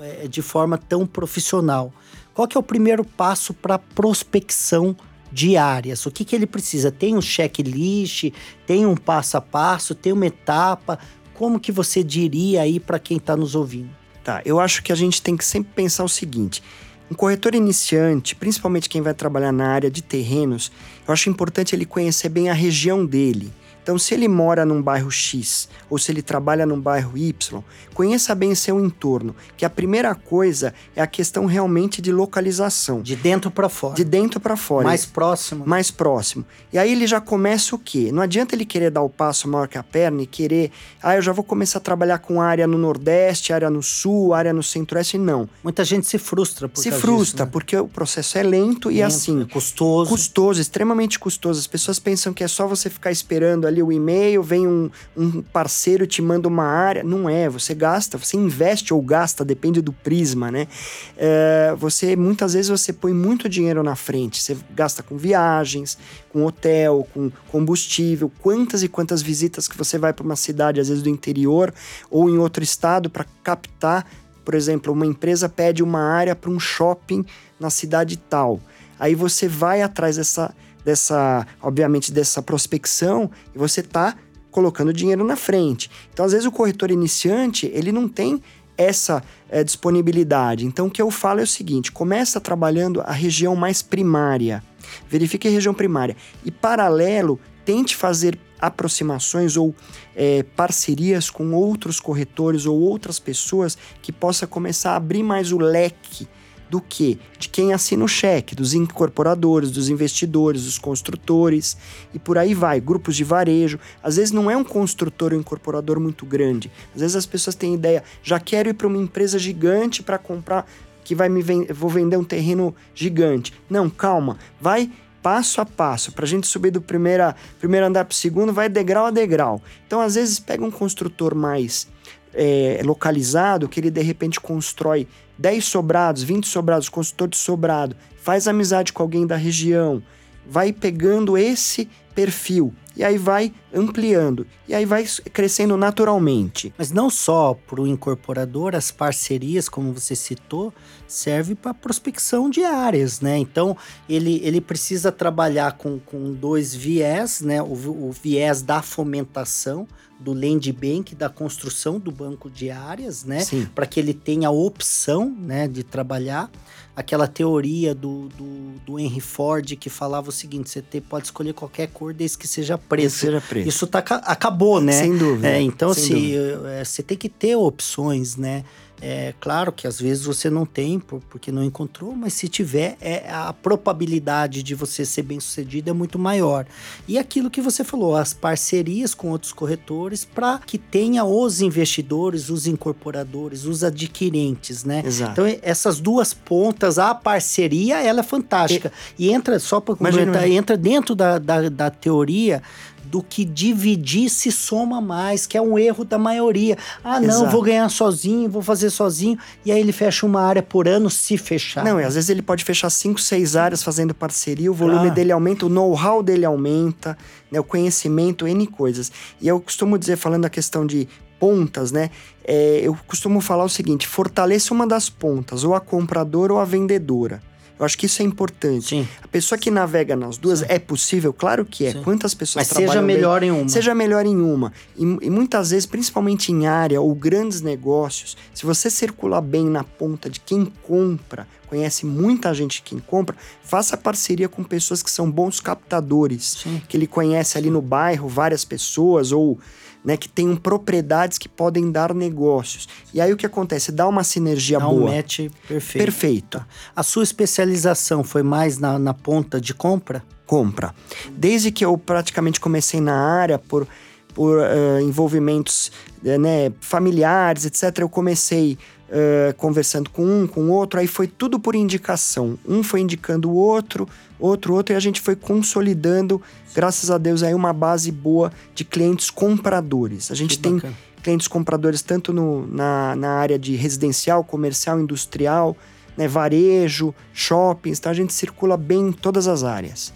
é, 0.00 0.26
de 0.26 0.42
forma 0.42 0.76
tão 0.76 1.06
profissional? 1.06 1.92
Qual 2.34 2.48
que 2.48 2.56
é 2.56 2.60
o 2.60 2.64
primeiro 2.64 3.04
passo 3.04 3.54
para 3.54 3.78
prospecção 3.78 4.96
diárias. 5.32 6.04
O 6.06 6.10
que, 6.10 6.24
que 6.24 6.34
ele 6.34 6.46
precisa? 6.46 6.90
Tem 6.90 7.16
um 7.16 7.22
checklist, 7.22 8.32
tem 8.66 8.86
um 8.86 8.96
passo 8.96 9.36
a 9.36 9.40
passo, 9.40 9.94
tem 9.94 10.12
uma 10.12 10.26
etapa. 10.26 10.98
Como 11.34 11.60
que 11.60 11.72
você 11.72 12.02
diria 12.02 12.62
aí 12.62 12.78
para 12.78 12.98
quem 12.98 13.16
está 13.16 13.36
nos 13.36 13.54
ouvindo? 13.54 13.90
Tá, 14.22 14.42
eu 14.44 14.60
acho 14.60 14.82
que 14.82 14.92
a 14.92 14.94
gente 14.94 15.22
tem 15.22 15.36
que 15.36 15.44
sempre 15.44 15.72
pensar 15.74 16.04
o 16.04 16.08
seguinte: 16.08 16.62
um 17.10 17.14
corretor 17.14 17.54
iniciante, 17.54 18.34
principalmente 18.34 18.88
quem 18.88 19.00
vai 19.00 19.14
trabalhar 19.14 19.52
na 19.52 19.68
área 19.68 19.90
de 19.90 20.02
terrenos, 20.02 20.70
eu 21.06 21.12
acho 21.12 21.30
importante 21.30 21.74
ele 21.74 21.86
conhecer 21.86 22.28
bem 22.28 22.50
a 22.50 22.54
região 22.54 23.04
dele. 23.04 23.52
Então, 23.82 23.98
se 23.98 24.14
ele 24.14 24.28
mora 24.28 24.64
num 24.64 24.82
bairro 24.82 25.10
X 25.10 25.68
ou 25.88 25.98
se 25.98 26.12
ele 26.12 26.22
trabalha 26.22 26.64
num 26.64 26.80
bairro 26.80 27.16
Y, 27.16 27.62
conheça 27.94 28.34
bem 28.34 28.54
seu 28.54 28.78
entorno, 28.80 29.34
que 29.56 29.64
a 29.64 29.70
primeira 29.70 30.14
coisa 30.14 30.72
é 30.94 31.02
a 31.02 31.06
questão 31.06 31.46
realmente 31.46 32.00
de 32.00 32.12
localização. 32.12 33.02
De 33.02 33.16
dentro 33.16 33.50
para 33.50 33.68
fora. 33.68 33.94
De 33.94 34.04
dentro 34.04 34.40
para 34.40 34.56
fora. 34.56 34.84
Mais 34.84 35.04
próximo. 35.04 35.66
Mais 35.66 35.90
próximo. 35.90 36.44
E 36.72 36.78
aí 36.78 36.92
ele 36.92 37.06
já 37.06 37.20
começa 37.20 37.74
o 37.74 37.78
quê? 37.78 38.10
Não 38.12 38.22
adianta 38.22 38.54
ele 38.54 38.64
querer 38.64 38.90
dar 38.90 39.02
o 39.02 39.10
passo 39.10 39.48
maior 39.48 39.68
que 39.68 39.76
a 39.76 39.82
perna 39.82 40.22
e 40.22 40.26
querer, 40.26 40.70
ah, 41.02 41.16
eu 41.16 41.22
já 41.22 41.32
vou 41.32 41.44
começar 41.44 41.78
a 41.78 41.82
trabalhar 41.82 42.18
com 42.18 42.40
área 42.40 42.66
no 42.66 42.78
Nordeste, 42.78 43.52
área 43.52 43.68
no 43.68 43.82
Sul, 43.82 44.32
área 44.32 44.52
no 44.52 44.62
Centro-Oeste. 44.62 45.18
Não. 45.18 45.48
Muita 45.62 45.84
gente 45.84 46.06
se 46.06 46.18
frustra 46.18 46.68
por 46.68 46.80
Se 46.80 46.90
frustra, 46.90 47.24
disso, 47.24 47.44
né? 47.44 47.50
porque 47.50 47.76
o 47.76 47.88
processo 47.88 48.38
é 48.38 48.42
lento, 48.42 48.60
lento 48.70 48.90
e 48.90 49.02
assim. 49.02 49.42
É 49.42 49.44
custoso. 49.44 50.10
Custoso, 50.10 50.60
extremamente 50.60 51.18
custoso. 51.18 51.58
As 51.58 51.66
pessoas 51.66 51.98
pensam 51.98 52.32
que 52.32 52.44
é 52.44 52.48
só 52.48 52.66
você 52.66 52.88
ficar 52.88 53.10
esperando 53.10 53.66
ali 53.70 53.82
o 53.82 53.90
e-mail, 53.90 54.42
vem 54.42 54.66
um, 54.66 54.90
um 55.16 55.42
parceiro 55.42 56.06
te 56.06 56.20
manda 56.20 56.48
uma 56.48 56.64
área. 56.64 57.02
Não 57.02 57.28
é, 57.28 57.48
você 57.48 57.74
gasta, 57.74 58.18
você 58.18 58.36
investe 58.36 58.92
ou 58.92 59.00
gasta, 59.00 59.44
depende 59.44 59.80
do 59.80 59.92
prisma, 59.92 60.50
né? 60.50 60.68
É, 61.16 61.74
você, 61.78 62.14
muitas 62.16 62.54
vezes, 62.54 62.68
você 62.68 62.92
põe 62.92 63.12
muito 63.12 63.48
dinheiro 63.48 63.82
na 63.82 63.96
frente. 63.96 64.42
Você 64.42 64.56
gasta 64.74 65.02
com 65.02 65.16
viagens, 65.16 65.96
com 66.28 66.44
hotel, 66.44 67.06
com 67.14 67.30
combustível, 67.48 68.30
quantas 68.40 68.82
e 68.82 68.88
quantas 68.88 69.22
visitas 69.22 69.66
que 69.66 69.76
você 69.76 69.98
vai 69.98 70.12
para 70.12 70.24
uma 70.24 70.36
cidade, 70.36 70.80
às 70.80 70.88
vezes 70.88 71.02
do 71.02 71.08
interior 71.08 71.72
ou 72.10 72.28
em 72.28 72.38
outro 72.38 72.62
estado, 72.62 73.08
para 73.08 73.24
captar. 73.42 74.06
Por 74.44 74.54
exemplo, 74.54 74.92
uma 74.92 75.06
empresa 75.06 75.48
pede 75.48 75.82
uma 75.82 76.00
área 76.00 76.34
para 76.34 76.50
um 76.50 76.58
shopping 76.58 77.24
na 77.58 77.70
cidade 77.70 78.16
tal. 78.16 78.60
Aí 78.98 79.14
você 79.14 79.48
vai 79.48 79.80
atrás 79.80 80.16
dessa, 80.16 80.54
dessa, 80.90 81.46
obviamente, 81.62 82.12
dessa 82.12 82.42
prospecção 82.42 83.30
e 83.54 83.58
você 83.58 83.80
está 83.80 84.16
colocando 84.50 84.92
dinheiro 84.92 85.24
na 85.24 85.36
frente. 85.36 85.88
Então, 86.12 86.24
às 86.24 86.32
vezes, 86.32 86.46
o 86.46 86.50
corretor 86.50 86.90
iniciante, 86.90 87.70
ele 87.72 87.92
não 87.92 88.08
tem 88.08 88.42
essa 88.76 89.22
é, 89.48 89.62
disponibilidade. 89.62 90.66
Então, 90.66 90.86
o 90.86 90.90
que 90.90 91.00
eu 91.00 91.10
falo 91.10 91.40
é 91.40 91.44
o 91.44 91.46
seguinte: 91.46 91.92
começa 91.92 92.40
trabalhando 92.40 93.00
a 93.02 93.12
região 93.12 93.54
mais 93.54 93.82
primária. 93.82 94.62
Verifique 95.08 95.46
a 95.46 95.50
região 95.50 95.72
primária. 95.72 96.16
E, 96.44 96.50
paralelo, 96.50 97.38
tente 97.64 97.94
fazer 97.94 98.36
aproximações 98.60 99.56
ou 99.56 99.74
é, 100.16 100.42
parcerias 100.42 101.30
com 101.30 101.54
outros 101.54 102.00
corretores 102.00 102.66
ou 102.66 102.78
outras 102.78 103.18
pessoas 103.18 103.78
que 104.02 104.10
possa 104.12 104.46
começar 104.46 104.92
a 104.92 104.96
abrir 104.96 105.22
mais 105.22 105.52
o 105.52 105.58
leque 105.58 106.28
do 106.70 106.80
que? 106.80 107.18
De 107.38 107.48
quem 107.48 107.72
assina 107.72 108.04
o 108.04 108.08
cheque, 108.08 108.54
dos 108.54 108.72
incorporadores, 108.72 109.70
dos 109.70 109.88
investidores, 109.88 110.64
dos 110.64 110.78
construtores 110.78 111.76
e 112.14 112.18
por 112.18 112.38
aí 112.38 112.54
vai, 112.54 112.80
grupos 112.80 113.16
de 113.16 113.24
varejo. 113.24 113.78
Às 114.02 114.16
vezes 114.16 114.30
não 114.30 114.50
é 114.50 114.56
um 114.56 114.64
construtor 114.64 115.32
ou 115.32 115.38
incorporador 115.38 115.98
muito 115.98 116.24
grande. 116.24 116.70
Às 116.94 117.00
vezes 117.00 117.16
as 117.16 117.26
pessoas 117.26 117.56
têm 117.56 117.74
ideia, 117.74 118.04
já 118.22 118.38
quero 118.38 118.68
ir 118.68 118.74
para 118.74 118.86
uma 118.86 118.98
empresa 118.98 119.38
gigante 119.38 120.02
para 120.02 120.16
comprar 120.16 120.66
que 121.02 121.14
vai 121.14 121.28
me 121.28 121.42
vou 121.72 121.90
vender 121.90 122.16
um 122.16 122.24
terreno 122.24 122.74
gigante. 122.94 123.52
Não, 123.68 123.90
calma, 123.90 124.38
vai 124.60 124.90
passo 125.20 125.60
a 125.60 125.66
passo. 125.66 126.12
Para 126.12 126.24
a 126.24 126.28
gente 126.28 126.46
subir 126.46 126.70
do 126.70 126.80
primeira, 126.80 127.34
primeiro 127.58 127.86
andar 127.86 128.04
para 128.04 128.12
o 128.12 128.16
segundo, 128.16 128.52
vai 128.52 128.68
degrau 128.68 129.06
a 129.06 129.10
degrau. 129.10 129.60
Então, 129.86 130.00
às 130.00 130.14
vezes, 130.14 130.38
pega 130.38 130.64
um 130.64 130.70
construtor 130.70 131.34
mais 131.34 131.88
é, 132.34 132.80
localizado, 132.84 133.68
que 133.68 133.80
ele 133.80 133.90
de 133.90 134.02
repente 134.02 134.40
constrói 134.40 135.06
10 135.40 135.64
sobrados, 135.64 136.22
20 136.22 136.46
sobrados, 136.46 136.90
construtor 136.90 137.28
de 137.28 137.38
sobrado, 137.38 137.96
faz 138.22 138.46
amizade 138.46 138.92
com 138.92 139.02
alguém 139.02 139.26
da 139.26 139.36
região, 139.36 140.02
vai 140.46 140.70
pegando 140.70 141.38
esse 141.38 141.88
perfil 142.14 142.74
e 142.94 143.02
aí 143.02 143.16
vai 143.16 143.50
ampliando 143.72 144.46
e 144.68 144.74
aí 144.74 144.84
vai 144.84 145.06
crescendo 145.32 145.78
naturalmente. 145.78 146.74
Mas 146.76 146.90
não 146.90 147.08
só 147.08 147.54
para 147.54 147.80
o 147.80 147.86
incorporador, 147.86 148.74
as 148.74 148.90
parcerias, 148.90 149.66
como 149.66 149.94
você 149.94 150.14
citou, 150.14 150.74
serve 151.08 151.54
para 151.54 151.72
prospecção 151.72 152.50
de 152.50 152.62
áreas, 152.62 153.22
né? 153.22 153.38
Então 153.38 153.74
ele, 154.06 154.42
ele 154.44 154.60
precisa 154.60 155.10
trabalhar 155.10 155.78
com, 155.78 155.98
com 155.98 156.34
dois 156.34 156.74
viés, 156.74 157.40
né? 157.40 157.62
O, 157.62 157.72
o 157.72 158.12
viés 158.12 158.60
da 158.60 158.82
fomentação 158.82 159.88
do 160.20 160.34
land 160.34 160.70
bank, 160.72 161.14
da 161.14 161.28
construção 161.28 161.98
do 161.98 162.12
banco 162.12 162.50
de 162.50 162.70
áreas, 162.70 163.24
né? 163.24 163.42
Para 163.74 163.86
que 163.86 163.98
ele 163.98 164.12
tenha 164.12 164.48
a 164.48 164.50
opção, 164.50 165.34
né, 165.38 165.66
de 165.66 165.82
trabalhar. 165.82 166.50
Aquela 166.94 167.26
teoria 167.26 167.94
do, 167.94 168.28
do, 168.28 168.72
do, 168.84 168.98
Henry 168.98 169.20
Ford 169.20 169.76
que 169.76 169.88
falava 169.88 170.28
o 170.28 170.32
seguinte: 170.32 170.68
você 170.68 170.82
pode 171.00 171.26
escolher 171.26 171.54
qualquer 171.54 171.88
cor 171.88 172.12
desde 172.12 172.36
que 172.36 172.46
seja 172.46 172.76
preto. 172.76 173.10
Seja 173.10 173.40
preto. 173.40 173.66
Isso 173.66 173.86
tá, 173.86 174.00
acabou, 174.00 174.80
né? 174.80 174.92
Sem 174.92 175.16
dúvida. 175.16 175.48
É, 175.48 175.60
então, 175.62 175.94
sem 175.94 176.04
assim, 176.04 176.36
dúvida. 176.36 176.84
você 176.84 177.02
tem 177.02 177.16
que 177.16 177.28
ter 177.28 177.56
opções, 177.56 178.36
né? 178.36 178.64
É 179.02 179.34
claro 179.40 179.72
que 179.72 179.86
às 179.86 180.00
vezes 180.00 180.24
você 180.24 180.50
não 180.50 180.66
tem 180.66 181.00
porque 181.00 181.50
não 181.50 181.64
encontrou, 181.64 182.14
mas 182.14 182.34
se 182.34 182.48
tiver, 182.48 182.96
é, 183.00 183.30
a 183.30 183.52
probabilidade 183.52 184.62
de 184.62 184.74
você 184.74 185.04
ser 185.04 185.22
bem 185.22 185.40
sucedido 185.40 185.88
é 185.88 185.92
muito 185.92 186.18
maior. 186.18 186.66
E 187.08 187.18
aquilo 187.18 187.50
que 187.50 187.60
você 187.60 187.82
falou, 187.82 188.16
as 188.16 188.34
parcerias 188.34 189.14
com 189.14 189.30
outros 189.30 189.52
corretores 189.52 190.24
para 190.24 190.58
que 190.58 190.76
tenha 190.76 191.24
os 191.24 191.60
investidores, 191.60 192.50
os 192.50 192.66
incorporadores, 192.66 193.64
os 193.64 193.82
adquirentes, 193.82 194.84
né? 194.84 195.02
Exato. 195.04 195.32
Então 195.32 195.60
essas 195.62 195.98
duas 195.98 196.34
pontas, 196.34 196.98
a 196.98 197.14
parceria, 197.14 198.02
ela 198.02 198.20
é 198.20 198.24
fantástica. 198.24 198.92
E, 199.18 199.28
e 199.28 199.32
entra, 199.32 199.58
só 199.58 199.80
para 199.80 199.96
complementar, 199.96 200.48
entra 200.48 200.76
dentro 200.76 201.14
da, 201.14 201.38
da, 201.38 201.68
da 201.68 201.90
teoria 201.90 202.62
do 203.10 203.22
que 203.22 203.44
dividir 203.44 204.30
se 204.30 204.52
soma 204.52 205.00
mais, 205.00 205.46
que 205.46 205.58
é 205.58 205.60
um 205.60 205.78
erro 205.78 206.04
da 206.04 206.18
maioria. 206.18 206.78
Ah, 207.02 207.18
não, 207.18 207.28
Exato. 207.28 207.50
vou 207.50 207.62
ganhar 207.62 207.88
sozinho, 207.88 208.48
vou 208.48 208.62
fazer 208.62 208.90
sozinho, 208.90 209.36
e 209.64 209.72
aí 209.72 209.80
ele 209.80 209.92
fecha 209.92 210.24
uma 210.24 210.40
área 210.40 210.62
por 210.62 210.86
ano 210.86 211.10
se 211.10 211.36
fechar. 211.36 211.84
Não, 211.84 212.00
e 212.00 212.04
às 212.04 212.14
vezes 212.14 212.30
ele 212.30 212.42
pode 212.42 212.64
fechar 212.64 212.88
cinco, 212.88 213.20
seis 213.20 213.56
áreas 213.56 213.82
fazendo 213.82 214.14
parceria, 214.14 214.70
o 214.70 214.74
volume 214.74 215.08
ah. 215.08 215.10
dele 215.10 215.32
aumenta, 215.32 215.66
o 215.66 215.68
know-how 215.68 216.22
dele 216.22 216.44
aumenta, 216.44 217.18
né, 217.50 217.58
o 217.58 217.64
conhecimento, 217.64 218.46
N 218.46 218.66
coisas. 218.66 219.10
E 219.40 219.48
eu 219.48 219.60
costumo 219.60 219.98
dizer, 219.98 220.16
falando 220.16 220.44
a 220.44 220.50
questão 220.50 220.86
de 220.86 221.08
pontas, 221.40 221.90
né? 221.90 222.10
É, 222.44 222.80
eu 222.82 222.96
costumo 223.06 223.40
falar 223.40 223.64
o 223.64 223.68
seguinte: 223.68 224.06
fortaleça 224.06 224.72
uma 224.72 224.86
das 224.86 225.08
pontas, 225.08 225.64
ou 225.64 225.74
a 225.74 225.80
compradora 225.80 226.52
ou 226.52 226.60
a 226.60 226.64
vendedora. 226.64 227.42
Eu 227.80 227.86
acho 227.86 227.96
que 227.96 228.04
isso 228.04 228.20
é 228.20 228.24
importante. 228.26 228.88
Sim. 228.88 229.08
A 229.22 229.26
pessoa 229.26 229.58
que 229.58 229.70
navega 229.70 230.14
nas 230.14 230.36
duas, 230.36 230.60
é 230.68 230.78
possível? 230.78 231.32
Claro 231.32 231.64
que 231.64 231.86
é. 231.86 231.92
Sim. 231.92 232.02
Quantas 232.02 232.34
pessoas 232.34 232.66
Mas 232.66 232.68
trabalham 232.68 232.92
seja 232.92 233.06
bem? 233.06 233.16
melhor 233.16 233.42
em 233.42 233.50
uma. 233.50 233.68
Seja 233.70 233.94
melhor 233.94 234.26
em 234.26 234.36
uma. 234.36 234.70
E, 234.94 235.02
e 235.02 235.30
muitas 235.30 235.70
vezes, 235.70 235.86
principalmente 235.86 236.52
em 236.52 236.66
área 236.66 237.00
ou 237.00 237.14
grandes 237.14 237.62
negócios, 237.62 238.36
se 238.52 238.66
você 238.66 238.90
circular 238.90 239.40
bem 239.40 239.64
na 239.64 239.82
ponta 239.82 240.28
de 240.28 240.40
quem 240.40 240.66
compra, 240.82 241.48
conhece 241.68 242.04
muita 242.04 242.52
gente 242.52 242.82
quem 242.82 242.98
compra, 242.98 243.34
faça 243.62 243.96
parceria 243.96 244.46
com 244.46 244.62
pessoas 244.62 245.02
que 245.02 245.10
são 245.10 245.30
bons 245.30 245.58
captadores, 245.58 246.58
Sim. 246.62 246.82
que 246.86 246.98
ele 246.98 247.06
conhece 247.06 247.56
ali 247.56 247.70
no 247.70 247.80
bairro 247.80 248.28
várias 248.28 248.62
pessoas 248.62 249.32
ou 249.32 249.58
né, 250.04 250.16
que 250.16 250.28
tenham 250.28 250.56
propriedades 250.56 251.38
que 251.38 251.48
podem 251.48 251.90
dar 251.90 252.14
negócios. 252.14 252.88
E 253.12 253.20
aí 253.20 253.32
o 253.32 253.36
que 253.36 253.46
acontece? 253.46 253.92
Dá 253.92 254.08
uma 254.08 254.24
sinergia 254.24 254.78
Dá 254.78 254.88
um 254.88 255.00
boa. 255.00 255.12
match 255.12 255.48
perfeito. 255.68 256.04
Perfeito. 256.04 256.66
A 256.96 257.02
sua 257.02 257.22
especialização 257.22 258.24
foi 258.24 258.42
mais 258.42 258.78
na, 258.78 258.98
na 258.98 259.14
ponta 259.14 259.60
de 259.60 259.74
compra? 259.74 260.22
compra. 260.50 260.92
Desde 261.30 261.70
que 261.70 261.84
eu 261.84 261.96
praticamente 261.96 262.58
comecei 262.58 263.00
na 263.00 263.14
área 263.14 263.56
por, 263.56 263.86
por 264.34 264.58
eh, 264.60 265.00
envolvimentos 265.00 265.92
eh, 266.24 266.36
né, 266.36 266.72
familiares, 266.80 267.64
etc., 267.66 268.00
eu 268.00 268.08
comecei 268.08 268.76
eh, 269.08 269.54
conversando 269.56 270.10
com 270.10 270.24
um, 270.24 270.48
com 270.48 270.68
outro, 270.68 270.98
aí 270.98 271.06
foi 271.06 271.28
tudo 271.28 271.60
por 271.60 271.76
indicação. 271.76 272.58
Um 272.66 272.82
foi 272.82 272.98
indicando 272.98 273.48
o 273.48 273.54
outro, 273.54 274.08
outro, 274.40 274.74
outro, 274.74 274.92
e 274.92 274.96
a 274.96 275.00
gente 275.00 275.20
foi 275.20 275.36
consolidando, 275.36 276.42
graças 276.74 277.10
a 277.10 277.18
Deus, 277.18 277.42
aí 277.42 277.54
uma 277.54 277.72
base 277.72 278.10
boa 278.12 278.52
de 278.74 278.84
clientes 278.84 279.30
compradores. 279.30 280.30
A 280.30 280.34
gente 280.34 280.56
Que 280.56 280.62
tem 280.62 280.74
bacana. 280.76 280.94
clientes 281.22 281.48
compradores 281.48 282.02
tanto 282.02 282.32
no, 282.32 282.66
na, 282.66 283.14
na 283.16 283.30
área 283.30 283.58
de 283.58 283.74
residencial, 283.76 284.44
comercial, 284.44 285.00
industrial, 285.00 285.76
né, 286.16 286.26
varejo, 286.28 287.14
shoppings, 287.32 287.98
então 287.98 288.10
a 288.10 288.14
gente 288.14 288.32
circula 288.32 288.76
bem 288.76 289.08
em 289.08 289.12
todas 289.12 289.48
as 289.48 289.64
áreas. 289.64 290.12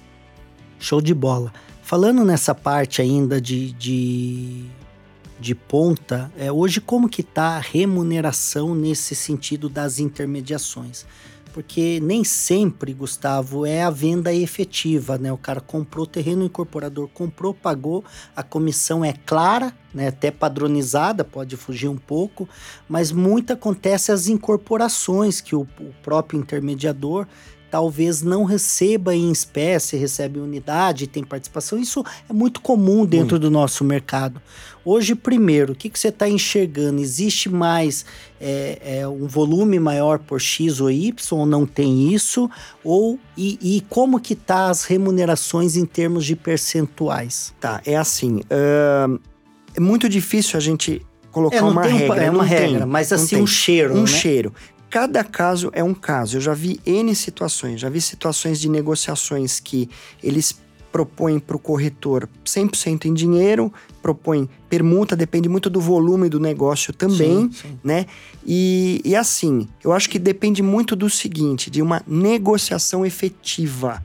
Show 0.79 1.01
de 1.01 1.15
bola. 1.15 1.53
Falando 1.83 2.25
nessa 2.25 2.55
parte 2.55 3.01
ainda 3.03 3.41
de, 3.41 3.73
de, 3.73 4.65
de 5.39 5.55
ponta, 5.55 6.33
é, 6.37 6.51
hoje 6.51 6.81
como 6.81 7.09
que 7.09 7.23
tá 7.23 7.57
a 7.57 7.61
remuneração 7.61 8.75
nesse 8.75 9.15
sentido 9.15 9.69
das 9.69 9.99
intermediações? 9.99 11.07
Porque 11.55 12.01
nem 12.03 12.25
sempre, 12.25 12.93
Gustavo, 12.93 13.65
é 13.65 13.81
a 13.81 13.89
venda 13.89 14.35
efetiva, 14.35 15.17
né? 15.17 15.33
O 15.33 15.39
cara 15.39 15.61
comprou 15.61 16.03
o 16.03 16.09
terreno, 16.09 16.43
o 16.43 16.47
incorporador 16.47 17.09
comprou, 17.15 17.55
pagou, 17.55 18.05
a 18.35 18.43
comissão 18.43 19.05
é 19.05 19.13
clara, 19.25 19.73
né? 19.95 20.09
Até 20.09 20.33
padronizada, 20.33 21.23
pode 21.23 21.57
fugir 21.57 21.87
um 21.87 21.97
pouco, 21.97 22.49
mas 22.89 23.13
muito 23.13 23.53
acontece 23.53 24.11
as 24.11 24.27
incorporações 24.27 25.41
que 25.41 25.55
o, 25.55 25.61
o 25.79 25.95
próprio 26.03 26.41
intermediador 26.41 27.25
talvez 27.75 28.23
não 28.23 28.45
receba 28.45 29.17
em 29.17 29.33
espécie, 29.33 29.97
recebe 29.97 30.39
unidade, 30.39 31.09
tem 31.09 31.25
participação. 31.25 31.77
Isso 31.77 32.05
é 32.31 32.33
muito 32.33 32.61
comum 32.61 33.05
dentro 33.05 33.37
do 33.37 33.51
nosso 33.51 33.83
mercado. 33.83 34.41
Hoje, 34.85 35.17
primeiro, 35.17 35.73
o 35.73 35.75
que, 35.75 35.91
que 35.91 35.99
você 35.99 36.07
está 36.07 36.29
enxergando? 36.29 37.01
Existe 37.01 37.49
mais 37.49 38.07
é, 38.41 39.01
é, 39.01 39.09
um 39.09 39.27
volume 39.27 39.81
maior 39.81 40.21
por 40.21 40.41
X 40.41 40.81
ou 40.81 40.89
Y, 40.89 41.13
ou 41.33 41.45
não 41.45 41.67
tem 41.67 42.15
isso? 42.15 42.49
Ou 42.85 43.19
e, 43.37 43.59
e 43.61 43.81
como 43.89 44.21
que 44.21 44.37
tá 44.37 44.71
as 44.71 44.85
remunerações 44.85 45.75
em 45.75 45.85
termos 45.85 46.25
de 46.25 46.37
percentuais? 46.37 47.53
Tá, 47.59 47.83
é 47.85 47.97
assim. 47.97 48.41
ahn, 48.53 49.19
é 49.75 49.81
muito 49.81 50.09
difícil 50.09 50.57
a 50.57 50.61
gente 50.61 51.05
colocar 51.33 51.57
É, 51.57 51.61
não 51.61 51.71
uma 51.73 51.83
tem 51.83 51.97
regra. 51.97 52.23
é 52.23 52.31
uma 52.31 52.45
regra, 52.45 52.87
mas 52.87 53.13
assim, 53.13 53.43
um 53.43 53.47
cheiro, 53.49 53.95
Um 53.97 54.03
né? 54.03 54.07
cheiro. 54.07 54.55
Cada 54.95 55.25
caso 55.25 55.71
é 55.73 55.83
um 55.83 55.93
caso. 55.93 56.37
Eu 56.37 56.41
já 56.41 56.55
vi 56.55 56.79
N 56.87 57.13
situações. 57.17 57.81
Já 57.81 57.89
vi 57.89 58.01
situações 58.01 58.61
de 58.61 58.69
negociações 58.69 59.59
que 59.59 59.91
eles 60.23 60.57
propõem 60.93 61.41
para 61.41 61.57
o 61.57 61.59
corretor 61.59 62.29
100% 62.47 63.07
em 63.07 63.13
dinheiro, 63.13 63.73
propõem 64.01 64.49
permuta, 64.69 65.17
depende 65.17 65.49
muito 65.49 65.69
do 65.69 65.81
volume 65.81 66.29
do 66.29 66.39
negócio 66.39 66.93
também, 66.93 67.51
Sim, 67.51 67.53
sim. 67.53 67.79
né? 67.83 68.07
E, 68.47 69.01
e 69.05 69.17
assim, 69.17 69.67
eu 69.83 69.93
acho 69.93 70.09
que 70.09 70.17
depende 70.17 70.63
muito 70.63 70.95
do 70.95 71.11
seguinte, 71.11 71.73
de 71.73 71.83
uma 71.83 72.01
negociação 72.07 73.05
efetiva. 73.05 74.01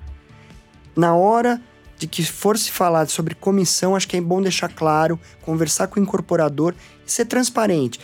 Na 0.96 1.14
hora 1.14 1.62
de 2.00 2.08
que 2.08 2.24
for 2.26 2.58
se 2.58 2.72
falar 2.72 3.08
sobre 3.10 3.36
comissão, 3.36 3.96
acho 3.96 4.08
que 4.08 4.18
é 4.18 4.22
bom 4.22 4.42
deixar 4.42 4.70
claro, 4.70 5.20
conversar 5.44 5.86
com 5.86 6.00
o 6.00 6.04
incorporador 6.04 6.74
e 7.06 7.12
ser 7.12 7.26
transparente. 7.26 8.00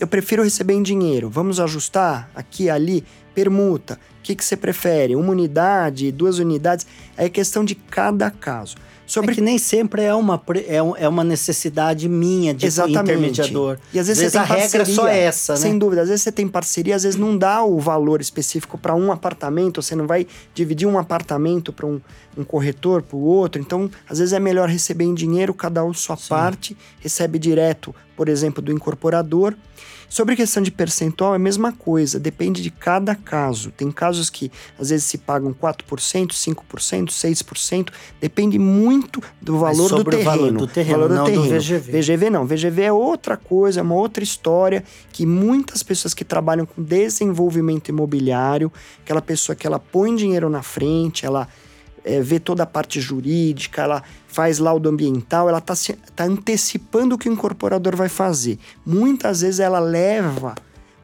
Eu 0.00 0.06
prefiro 0.06 0.42
receber 0.42 0.74
em 0.74 0.82
dinheiro. 0.82 1.28
Vamos 1.28 1.60
ajustar 1.60 2.30
aqui, 2.34 2.70
ali, 2.70 3.04
permuta. 3.34 3.94
O 4.18 4.22
que, 4.22 4.34
que 4.34 4.44
você 4.44 4.56
prefere? 4.56 5.14
Uma 5.14 5.30
unidade, 5.30 6.10
duas 6.10 6.38
unidades? 6.38 6.86
É 7.16 7.28
questão 7.28 7.64
de 7.64 7.74
cada 7.74 8.30
caso. 8.30 8.76
Sobre 9.06 9.30
É 9.30 9.34
que 9.36 9.40
nem 9.40 9.56
sempre 9.56 10.02
é 10.02 10.12
uma, 10.12 10.42
é, 10.66 10.82
um- 10.82 10.96
é 10.96 11.08
uma 11.08 11.22
necessidade 11.22 12.08
minha 12.08 12.52
de 12.52 12.66
Exatamente. 12.66 12.98
intermediador. 13.02 13.78
E 13.94 14.00
às 14.00 14.08
vezes, 14.08 14.24
Às 14.24 14.32
você 14.32 14.38
tem 14.38 14.56
a 14.56 14.60
regra 14.60 14.82
é 14.82 14.84
só 14.84 15.06
essa, 15.06 15.52
né? 15.52 15.58
Sem 15.60 15.78
dúvida. 15.78 16.02
Às 16.02 16.08
vezes 16.08 16.24
você 16.24 16.32
tem 16.32 16.48
parceria, 16.48 16.96
às 16.96 17.04
vezes 17.04 17.16
não 17.16 17.38
dá 17.38 17.62
o 17.62 17.78
valor 17.78 18.20
específico 18.20 18.76
para 18.76 18.96
um 18.96 19.12
apartamento, 19.12 19.80
você 19.80 19.94
não 19.94 20.08
vai 20.08 20.26
dividir 20.52 20.88
um 20.88 20.98
apartamento 20.98 21.72
para 21.72 21.86
um, 21.86 22.00
um 22.36 22.44
corretor, 22.44 23.02
para 23.02 23.16
o 23.16 23.22
outro. 23.22 23.60
Então, 23.60 23.90
às 24.08 24.18
vezes 24.18 24.32
é 24.32 24.40
melhor 24.40 24.68
receber 24.68 25.04
em 25.04 25.14
dinheiro, 25.14 25.54
cada 25.54 25.84
um 25.84 25.92
sua 25.94 26.16
parte, 26.16 26.76
recebe 27.00 27.38
direto, 27.38 27.94
por 28.16 28.28
exemplo, 28.28 28.62
do 28.62 28.72
incorporador. 28.72 29.54
Sobre 30.08 30.36
questão 30.36 30.62
de 30.62 30.70
percentual, 30.70 31.32
é 31.32 31.36
a 31.36 31.38
mesma 31.38 31.72
coisa, 31.72 32.18
depende 32.20 32.62
de 32.62 32.70
cada 32.70 33.14
caso. 33.14 33.72
Tem 33.72 33.90
casos 33.90 34.30
que 34.30 34.50
às 34.78 34.90
vezes 34.90 35.04
se 35.04 35.18
pagam 35.18 35.52
4%, 35.52 36.28
5%, 36.28 37.08
6%, 37.08 37.88
depende 38.20 38.58
muito 38.58 39.20
do 39.42 39.58
valor 39.58 39.88
do 39.88 39.96
sobre 39.96 40.14
o 40.14 40.18
terreno. 40.18 40.36
valor 40.36 40.52
do 40.52 40.66
terreno, 40.66 41.08
não 41.08 41.24
do 41.24 41.42
VGV. 41.42 42.00
VGV 42.00 42.30
não, 42.30 42.46
VGV 42.46 42.82
é 42.82 42.92
outra 42.92 43.36
coisa, 43.36 43.80
é 43.80 43.82
uma 43.82 43.96
outra 43.96 44.22
história 44.22 44.84
que 45.12 45.26
muitas 45.26 45.82
pessoas 45.82 46.14
que 46.14 46.24
trabalham 46.24 46.66
com 46.66 46.82
desenvolvimento 46.82 47.88
imobiliário, 47.88 48.72
aquela 49.02 49.20
pessoa 49.20 49.56
que 49.56 49.66
ela 49.66 49.78
põe 49.78 50.14
dinheiro 50.14 50.48
na 50.48 50.62
frente, 50.62 51.26
ela 51.26 51.48
é, 52.06 52.20
vê 52.20 52.38
toda 52.38 52.62
a 52.62 52.66
parte 52.66 53.00
jurídica, 53.00 53.82
ela 53.82 54.02
faz 54.28 54.60
laudo 54.60 54.88
ambiental, 54.88 55.48
ela 55.48 55.58
está 55.58 55.74
tá 56.14 56.24
antecipando 56.24 57.16
o 57.16 57.18
que 57.18 57.28
o 57.28 57.32
incorporador 57.32 57.96
vai 57.96 58.08
fazer. 58.08 58.60
Muitas 58.86 59.40
vezes 59.40 59.58
ela 59.58 59.80
leva 59.80 60.54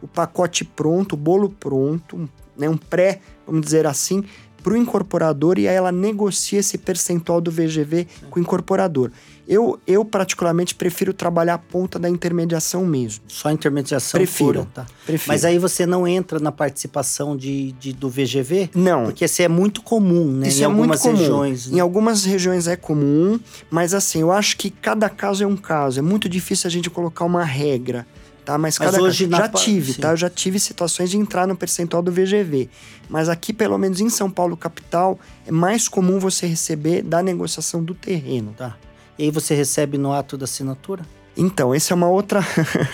o 0.01 0.07
pacote 0.07 0.65
pronto, 0.65 1.15
o 1.15 1.17
bolo 1.17 1.51
pronto, 1.51 2.31
né, 2.57 2.69
um 2.69 2.77
pré, 2.77 3.21
vamos 3.45 3.63
dizer 3.63 3.85
assim, 3.85 4.23
para 4.63 4.75
o 4.75 4.77
incorporador 4.77 5.59
e 5.59 5.67
aí 5.67 5.75
ela 5.75 5.91
negocia 5.91 6.61
esse 6.61 6.79
percentual 6.79 7.41
do 7.41 7.51
VGV 7.51 8.07
com 8.31 8.39
o 8.39 8.43
incorporador. 8.43 9.11
Eu, 9.53 9.79
eu 9.87 10.05
particularmente 10.05 10.75
prefiro 10.75 11.13
trabalhar 11.13 11.55
a 11.55 11.59
ponta 11.59 11.99
da 11.99 12.09
intermediação 12.09 12.87
mesmo. 12.87 13.23
Só 13.29 13.51
intermediação 13.51 14.19
Prefiro. 14.19 14.61
pura, 14.61 14.69
tá? 14.73 14.87
Prefiro. 15.05 15.29
Mas 15.29 15.45
aí 15.45 15.59
você 15.59 15.85
não 15.85 16.07
entra 16.09 16.39
na 16.39 16.51
participação 16.51 17.37
de, 17.37 17.73
de- 17.73 17.93
do 17.93 18.09
VGV? 18.09 18.71
Não. 18.75 19.05
Porque 19.05 19.25
isso 19.27 19.43
é 19.43 19.49
muito 19.49 19.83
comum, 19.83 20.33
né? 20.33 20.49
Isso 20.49 20.61
em 20.61 20.65
é 20.65 20.69
muito 20.69 20.79
algumas 20.81 21.01
comum. 21.03 21.17
regiões. 21.17 21.67
né? 21.67 21.77
Em 21.77 21.81
algumas 21.81 22.25
regiões 22.25 22.67
é 22.67 22.77
comum, 22.77 23.39
mas 23.71 23.93
assim, 23.93 24.21
eu 24.23 24.33
acho 24.33 24.57
que 24.57 24.71
cada 24.71 25.09
caso 25.11 25.45
é 25.45 25.47
um 25.47 25.57
caso. 25.57 25.99
É 25.99 26.03
muito 26.03 26.29
difícil 26.29 26.67
a 26.69 26.71
gente 26.71 26.89
colocar 26.89 27.25
uma 27.27 27.45
regra, 27.45 28.07
tá? 28.47 28.57
Mas, 28.57 28.79
Mas 28.79 28.91
cada 28.91 29.03
hoje 29.03 29.29
caso... 29.29 29.43
já 29.43 29.49
tive, 29.51 29.93
sim. 29.93 30.01
tá? 30.01 30.13
Eu 30.13 30.17
já 30.17 30.31
tive 30.31 30.59
situações 30.59 31.11
de 31.11 31.19
entrar 31.19 31.47
no 31.47 31.55
percentual 31.55 32.03
do 32.03 32.11
VGV. 32.11 32.71
Mas 33.09 33.29
aqui, 33.29 33.53
pelo 33.53 33.77
menos 33.77 34.01
em 34.01 34.09
São 34.09 34.31
Paulo 34.31 34.57
capital, 34.57 35.19
é 35.47 35.53
mais 35.53 35.89
comum 35.89 36.19
você 36.19 36.47
receber 36.47 37.03
da 37.03 37.23
negociação 37.23 37.85
do 37.85 37.95
terreno. 37.95 38.55
Tá. 38.57 38.77
E 39.19 39.25
aí 39.25 39.31
você 39.31 39.55
recebe 39.55 39.99
no 39.99 40.13
ato 40.13 40.37
da 40.37 40.45
assinatura? 40.45 41.05
Então, 41.37 41.75
essa 41.75 41.93
é 41.93 41.97
uma 41.97 42.09
outra 42.09 42.41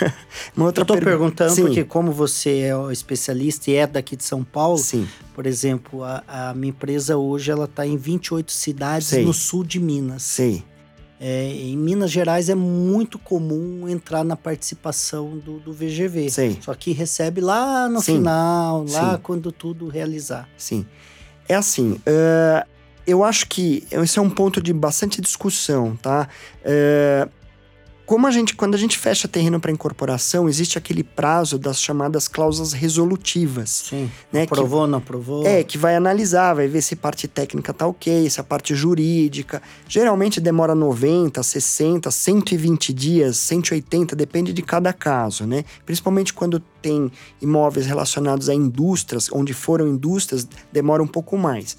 uma 0.57 0.67
outra 0.67 0.83
Eu 0.83 0.87
tô 0.87 0.95
pergunta. 0.95 1.11
perguntando 1.11 1.55
Sim, 1.55 1.63
porque 1.63 1.85
como 1.85 2.13
você 2.13 2.71
é 2.71 2.93
especialista 2.93 3.71
e 3.71 3.75
é 3.75 3.87
daqui 3.87 4.15
de 4.15 4.23
São 4.23 4.45
Paulo, 4.45 4.79
sim. 4.79 5.09
por 5.35 5.45
exemplo, 5.45 6.05
a, 6.05 6.23
a 6.29 6.55
minha 6.55 6.71
empresa 6.71 7.17
hoje 7.17 7.51
ela 7.51 7.65
está 7.65 7.85
em 7.85 7.97
28 7.97 8.53
cidades 8.53 9.09
Sei. 9.09 9.25
no 9.25 9.33
sul 9.35 9.65
de 9.65 9.81
Minas. 9.81 10.23
Sei. 10.23 10.63
É, 11.21 11.51
em 11.53 11.77
Minas 11.77 12.13
Gerais 12.13 12.49
é 12.49 12.55
muito 12.55 13.19
comum 13.19 13.89
entrar 13.89 14.23
na 14.23 14.37
participação 14.37 15.37
do, 15.37 15.59
do 15.59 15.73
VGV. 15.73 16.31
Sei. 16.31 16.59
Só 16.61 16.73
que 16.75 16.93
recebe 16.93 17.41
lá 17.41 17.89
no 17.89 18.01
Sim. 18.01 18.19
final, 18.19 18.85
lá 18.89 19.15
Sim. 19.17 19.21
quando 19.21 19.51
tudo 19.51 19.89
realizar. 19.89 20.49
Sim. 20.57 20.87
É 21.49 21.57
assim, 21.57 21.99
eu 23.09 23.25
acho 23.25 23.49
que 23.49 23.85
esse 23.91 24.19
é 24.19 24.23
um 24.23 24.29
ponto 24.29 24.61
de 24.61 24.73
bastante 24.73 25.21
discussão, 25.21 25.97
tá? 25.97 26.29
Eh, 26.62 27.27
como 28.09 28.27
a 28.27 28.31
gente, 28.31 28.57
quando 28.57 28.75
a 28.75 28.79
gente 28.79 28.97
fecha 28.97 29.29
terreno 29.29 29.61
para 29.61 29.71
incorporação, 29.71 30.49
existe 30.49 30.79
aquele 30.79 31.03
prazo 31.03 31.59
das 31.59 31.79
chamadas 31.79 32.27
cláusulas 32.27 32.73
resolutivas. 32.73 33.85
Sim. 33.91 34.11
Né, 34.33 34.45
aprovou, 34.45 34.85
que, 34.85 34.91
não 34.91 34.99
aprovou? 34.99 35.47
É, 35.47 35.62
que 35.62 35.77
vai 35.77 35.95
analisar, 35.95 36.55
vai 36.55 36.69
ver 36.69 36.81
se 36.81 36.97
parte 36.97 37.29
técnica 37.29 37.73
tá 37.75 37.87
ok, 37.87 38.29
se 38.31 38.41
a 38.41 38.45
parte 38.45 38.75
jurídica. 38.75 39.61
Geralmente 39.87 40.41
demora 40.41 40.75
90, 40.75 41.43
60, 41.43 42.11
120 42.11 42.95
dias, 42.95 43.37
180, 43.37 44.17
depende 44.17 44.55
de 44.55 44.62
cada 44.62 44.91
caso, 44.93 45.47
né? 45.47 45.65
Principalmente 45.85 46.33
quando 46.33 46.61
tem 46.81 47.12
imóveis 47.43 47.87
relacionados 47.87 48.49
a 48.49 48.55
indústrias, 48.55 49.29
onde 49.31 49.53
foram 49.53 49.87
indústrias, 49.87 50.49
demora 50.73 51.03
um 51.03 51.07
pouco 51.07 51.37
mais. 51.37 51.77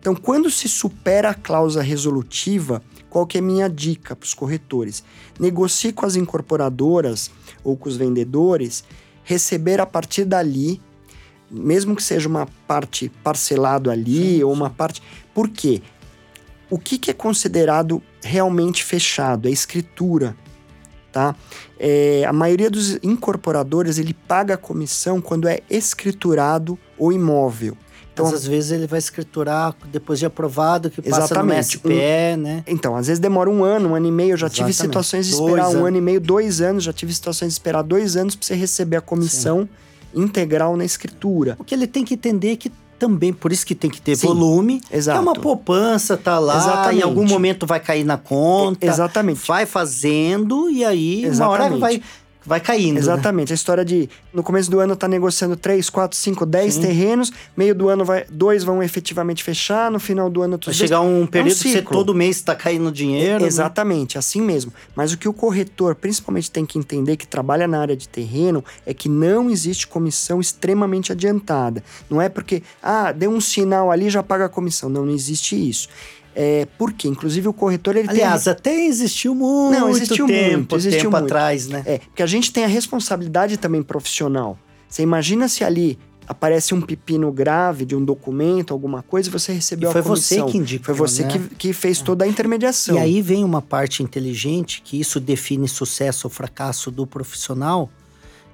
Então, 0.00 0.14
quando 0.14 0.50
se 0.50 0.66
supera 0.66 1.30
a 1.30 1.34
cláusula 1.34 1.84
resolutiva, 1.84 2.82
qual 3.10 3.26
que 3.26 3.36
é 3.36 3.40
a 3.40 3.44
minha 3.44 3.68
dica 3.68 4.16
para 4.16 4.24
os 4.24 4.32
corretores? 4.32 5.04
Negocie 5.38 5.92
com 5.92 6.06
as 6.06 6.16
incorporadoras 6.16 7.30
ou 7.62 7.76
com 7.76 7.86
os 7.86 7.98
vendedores, 7.98 8.82
receber 9.22 9.78
a 9.78 9.84
partir 9.84 10.24
dali, 10.24 10.80
mesmo 11.50 11.94
que 11.94 12.02
seja 12.02 12.28
uma 12.28 12.48
parte 12.66 13.10
parcelado 13.22 13.90
ali 13.90 14.36
sim, 14.36 14.42
ou 14.42 14.52
uma 14.52 14.70
parte. 14.70 15.02
Por 15.34 15.50
quê? 15.50 15.82
O 16.70 16.78
que, 16.78 16.96
que 16.96 17.10
é 17.10 17.14
considerado 17.14 18.02
realmente 18.22 18.82
fechado? 18.82 19.48
É 19.48 19.50
escritura. 19.50 20.34
Tá? 21.12 21.34
É, 21.78 22.24
a 22.24 22.32
maioria 22.32 22.70
dos 22.70 22.94
incorporadores 23.02 23.98
ele 23.98 24.14
paga 24.14 24.54
a 24.54 24.56
comissão 24.56 25.20
quando 25.20 25.48
é 25.48 25.60
escriturado 25.68 26.78
o 26.96 27.12
imóvel. 27.12 27.76
Então, 28.26 28.34
às 28.34 28.46
vezes 28.46 28.70
ele 28.70 28.86
vai 28.86 28.98
escriturar 28.98 29.74
depois 29.90 30.18
de 30.18 30.26
aprovado, 30.26 30.90
que 30.90 31.02
passa 31.02 31.24
exatamente. 31.24 31.56
no 31.56 31.62
SPE, 31.64 31.90
um, 31.90 32.36
né? 32.36 32.64
Então, 32.66 32.96
às 32.96 33.06
vezes 33.06 33.18
demora 33.18 33.50
um 33.50 33.64
ano, 33.64 33.90
um 33.90 33.94
ano 33.94 34.06
e 34.06 34.12
meio. 34.12 34.32
Eu 34.32 34.36
já 34.36 34.46
exatamente. 34.46 34.76
tive 34.76 34.88
situações 34.88 35.26
de 35.26 35.32
esperar 35.34 35.64
dois 35.64 35.74
um 35.74 35.78
anos. 35.78 35.88
ano 35.88 35.96
e 35.96 36.00
meio, 36.00 36.20
dois 36.20 36.60
anos. 36.60 36.84
Já 36.84 36.92
tive 36.92 37.12
situações 37.12 37.48
de 37.48 37.54
esperar 37.54 37.82
dois 37.82 38.16
anos 38.16 38.34
para 38.34 38.46
você 38.46 38.54
receber 38.54 38.96
a 38.96 39.00
comissão 39.00 39.68
Sim. 40.14 40.22
integral 40.22 40.76
na 40.76 40.84
escritura. 40.84 41.56
O 41.58 41.64
que 41.64 41.74
ele 41.74 41.86
tem 41.86 42.04
que 42.04 42.14
entender 42.14 42.52
é 42.52 42.56
que 42.56 42.72
também, 43.00 43.32
por 43.32 43.50
isso 43.50 43.64
que 43.64 43.74
tem 43.74 43.90
que 43.90 44.00
ter 44.00 44.14
Sim, 44.14 44.26
volume. 44.26 44.82
Exato. 44.92 45.18
É 45.18 45.20
uma 45.22 45.32
poupança, 45.32 46.18
tá 46.18 46.38
lá, 46.38 46.58
Exatamente. 46.58 47.00
em 47.00 47.02
algum 47.02 47.26
momento 47.26 47.66
vai 47.66 47.80
cair 47.80 48.04
na 48.04 48.18
conta. 48.18 48.86
Exatamente. 48.86 49.40
Vai 49.48 49.64
fazendo 49.64 50.68
e 50.68 50.84
aí 50.84 51.24
Exatamente. 51.24 51.40
uma 51.40 51.48
hora 51.48 51.76
vai 51.78 52.02
vai 52.50 52.58
caindo. 52.58 52.94
Né? 52.94 53.00
Exatamente. 53.00 53.50
Né? 53.50 53.52
A 53.52 53.54
história 53.54 53.84
de 53.84 54.10
no 54.34 54.42
começo 54.42 54.68
do 54.68 54.80
ano 54.80 54.96
tá 54.96 55.06
negociando 55.06 55.54
3, 55.54 55.88
4, 55.88 56.18
5, 56.18 56.44
10 56.44 56.78
terrenos, 56.78 57.32
meio 57.56 57.76
do 57.76 57.88
ano 57.88 58.04
vai 58.04 58.24
dois 58.28 58.64
vão 58.64 58.82
efetivamente 58.82 59.44
fechar, 59.44 59.88
no 59.88 60.00
final 60.00 60.28
do 60.28 60.42
ano 60.42 60.58
vai 60.62 60.74
chegar 60.74 61.00
um 61.00 61.26
período 61.26 61.52
é 61.52 61.54
um 61.54 61.62
que 61.62 61.70
você 61.70 61.82
todo 61.82 62.12
mês 62.12 62.36
está 62.36 62.56
caindo 62.56 62.90
dinheiro. 62.90 63.44
É, 63.44 63.46
exatamente, 63.46 64.16
né? 64.16 64.18
assim 64.18 64.42
mesmo. 64.42 64.72
Mas 64.96 65.12
o 65.12 65.18
que 65.18 65.28
o 65.28 65.32
corretor 65.32 65.94
principalmente 65.94 66.50
tem 66.50 66.66
que 66.66 66.76
entender 66.76 67.16
que 67.16 67.26
trabalha 67.26 67.68
na 67.68 67.80
área 67.80 67.96
de 67.96 68.08
terreno 68.08 68.64
é 68.84 68.92
que 68.92 69.08
não 69.08 69.48
existe 69.48 69.86
comissão 69.86 70.40
extremamente 70.40 71.12
adiantada. 71.12 71.84
Não 72.10 72.20
é 72.20 72.28
porque 72.28 72.64
ah, 72.82 73.12
deu 73.12 73.30
um 73.30 73.40
sinal 73.40 73.92
ali 73.92 74.10
já 74.10 74.24
paga 74.24 74.46
a 74.46 74.48
comissão. 74.48 74.88
Não, 74.88 75.06
não 75.06 75.14
existe 75.14 75.54
isso. 75.54 75.88
É, 76.34 76.66
porque, 76.78 77.08
inclusive, 77.08 77.48
o 77.48 77.52
corretor 77.52 77.96
ele 77.96 78.08
Aliás, 78.08 78.44
tem... 78.44 78.52
até 78.52 78.84
existiu 78.84 79.34
muito 79.34 79.78
Não, 79.78 79.88
existiu 79.90 80.26
tempo, 80.26 80.56
muito, 80.56 80.76
existiu 80.76 81.10
tempo 81.10 81.16
muito. 81.16 81.24
atrás, 81.24 81.66
né? 81.66 81.82
É, 81.84 81.98
porque 81.98 82.22
a 82.22 82.26
gente 82.26 82.52
tem 82.52 82.64
a 82.64 82.68
responsabilidade 82.68 83.56
também 83.56 83.82
profissional. 83.82 84.56
Você 84.88 85.02
imagina 85.02 85.48
se 85.48 85.64
ali 85.64 85.98
aparece 86.30 86.72
um 86.72 86.80
pepino 86.80 87.32
grave 87.32 87.84
de 87.84 87.96
um 87.96 88.04
documento, 88.04 88.72
alguma 88.72 89.02
coisa, 89.02 89.28
você 89.28 89.52
recebeu 89.52 89.90
e 89.90 89.92
foi 89.92 90.00
a 90.00 90.04
comissão. 90.04 90.46
você 90.46 90.52
que 90.52 90.58
indicou, 90.58 90.84
Foi 90.84 90.94
você 90.94 91.24
né? 91.24 91.28
que, 91.28 91.54
que 91.56 91.72
fez 91.72 92.00
toda 92.00 92.24
a 92.24 92.28
intermediação. 92.28 92.94
E 92.94 92.98
aí 93.00 93.20
vem 93.20 93.42
uma 93.42 93.60
parte 93.60 94.00
inteligente, 94.00 94.80
que 94.80 95.00
isso 95.00 95.18
define 95.18 95.66
sucesso 95.66 96.28
ou 96.28 96.30
fracasso 96.30 96.88
do 96.88 97.04
profissional, 97.04 97.90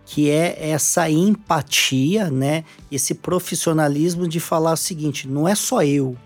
que 0.06 0.30
é 0.30 0.70
essa 0.70 1.10
empatia, 1.10 2.30
né? 2.30 2.64
Esse 2.90 3.12
profissionalismo 3.12 4.26
de 4.26 4.40
falar 4.40 4.72
o 4.72 4.76
seguinte, 4.76 5.28
não 5.28 5.46
é 5.46 5.54
só 5.54 5.82
eu, 5.82 6.16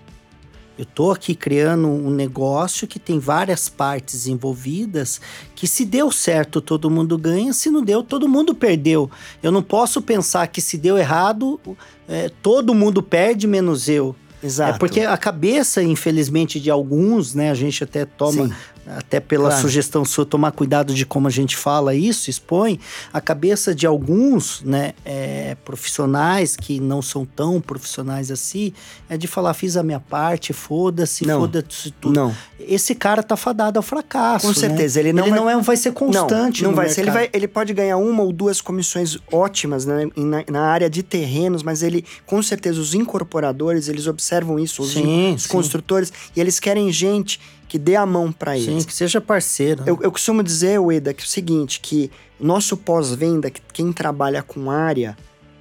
eu 0.81 0.85
estou 0.85 1.13
aqui 1.13 1.35
criando 1.35 1.87
um 1.87 2.09
negócio 2.09 2.89
que 2.89 2.99
tem 2.99 3.19
várias 3.19 3.69
partes 3.69 4.27
envolvidas, 4.27 5.21
que 5.55 5.67
se 5.67 5.85
deu 5.85 6.11
certo 6.11 6.59
todo 6.59 6.89
mundo 6.89 7.19
ganha, 7.19 7.53
se 7.53 7.69
não 7.69 7.85
deu 7.85 8.03
todo 8.03 8.27
mundo 8.27 8.55
perdeu. 8.55 9.11
Eu 9.43 9.53
não 9.53 9.63
posso 9.63 10.01
pensar 10.01 10.47
que 10.47 10.59
se 10.63 10.79
deu 10.79 10.97
errado 10.97 11.61
é, 12.09 12.31
todo 12.43 12.75
mundo 12.75 13.03
perde 13.03 13.47
menos 13.47 13.91
eu. 13.91 14.17
Exato. 14.43 14.77
É 14.77 14.79
porque 14.79 15.03
a 15.03 15.19
cabeça, 15.19 15.83
infelizmente, 15.83 16.59
de 16.59 16.71
alguns, 16.71 17.35
né, 17.35 17.51
a 17.51 17.55
gente 17.55 17.85
até 17.85 18.07
toma 18.07 18.49
Sim 18.49 18.55
até 18.97 19.21
pela 19.21 19.49
claro. 19.49 19.63
sugestão 19.63 20.05
sua, 20.05 20.27
tomar 20.27 20.53
cuidado 20.53 20.95
de 20.95 21.07
como 21.07 21.29
a 21.29 21.31
gente 21.31 21.57
fala 21.57 21.95
isso, 21.95 22.31
expõe, 22.31 22.79
a 23.13 23.21
cabeça 23.21 23.75
de 23.75 23.87
alguns 23.87 24.63
né, 24.63 24.93
é, 25.05 25.57
profissionais 25.65 26.57
que 26.57 26.81
não 26.81 27.03
são 27.03 27.25
tão 27.25 27.61
profissionais 27.61 28.31
assim, 28.31 28.73
é 29.09 29.17
de 29.17 29.27
falar, 29.27 29.55
fiz 29.55 29.77
a 29.77 29.83
minha 29.83 30.01
parte, 30.01 30.53
foda-se, 30.53 31.25
foda-se 31.25 31.91
tudo. 31.93 32.15
Não. 32.15 32.37
Esse 32.59 32.95
cara 32.95 33.23
tá 33.23 33.37
fadado 33.37 33.79
ao 33.79 33.83
fracasso. 33.83 34.47
Com 34.47 34.55
certeza, 34.55 35.01
né? 35.01 35.09
ele 35.09 35.13
não 35.13 35.25
ele 35.25 35.31
vai... 35.31 35.41
não 35.41 35.51
é, 35.51 35.63
vai 35.63 35.77
ser 35.77 35.93
constante. 35.93 36.63
Não, 36.63 36.71
não 36.71 36.77
vai 36.77 36.89
ser. 36.89 37.03
Ele, 37.03 37.11
vai, 37.11 37.31
ele 37.33 37.49
pode 37.49 37.73
ganhar 37.73 37.97
uma 37.97 38.23
ou 38.23 38.33
duas 38.33 38.61
comissões 38.61 39.17
ótimas 39.33 39.87
né, 39.87 40.09
na, 40.17 40.45
na, 40.51 40.61
área 40.63 40.91
de 40.91 41.03
terrenos, 41.03 41.63
mas 41.63 41.83
ele, 41.83 42.05
com 42.27 42.43
certeza, 42.43 42.81
os 42.81 42.95
incorporadores, 42.95 43.89
eles 43.89 44.07
observam 44.07 44.59
isso, 44.59 44.83
os, 44.83 44.93
sim, 44.93 45.35
os 45.35 45.45
sim. 45.45 45.49
construtores, 45.49 46.13
e 46.37 46.41
eles 46.41 46.61
querem 46.61 46.93
gente 46.93 47.41
que 47.71 47.79
dê 47.79 47.95
a 47.95 48.05
mão 48.05 48.33
para 48.33 48.59
eles. 48.59 48.83
Sim, 48.83 48.85
que 48.85 48.93
seja 48.93 49.21
parceiro. 49.21 49.85
Eu, 49.87 49.97
eu 50.03 50.11
costumo 50.11 50.43
dizer, 50.43 50.81
Ueda, 50.81 51.15
que 51.15 51.23
é 51.23 51.25
o 51.25 51.29
seguinte, 51.29 51.79
que 51.79 52.11
nosso 52.39 52.77
pós-venda, 52.77 53.49
quem 53.49 53.93
trabalha 53.93 54.43
com 54.43 54.73
área, 54.73 55.17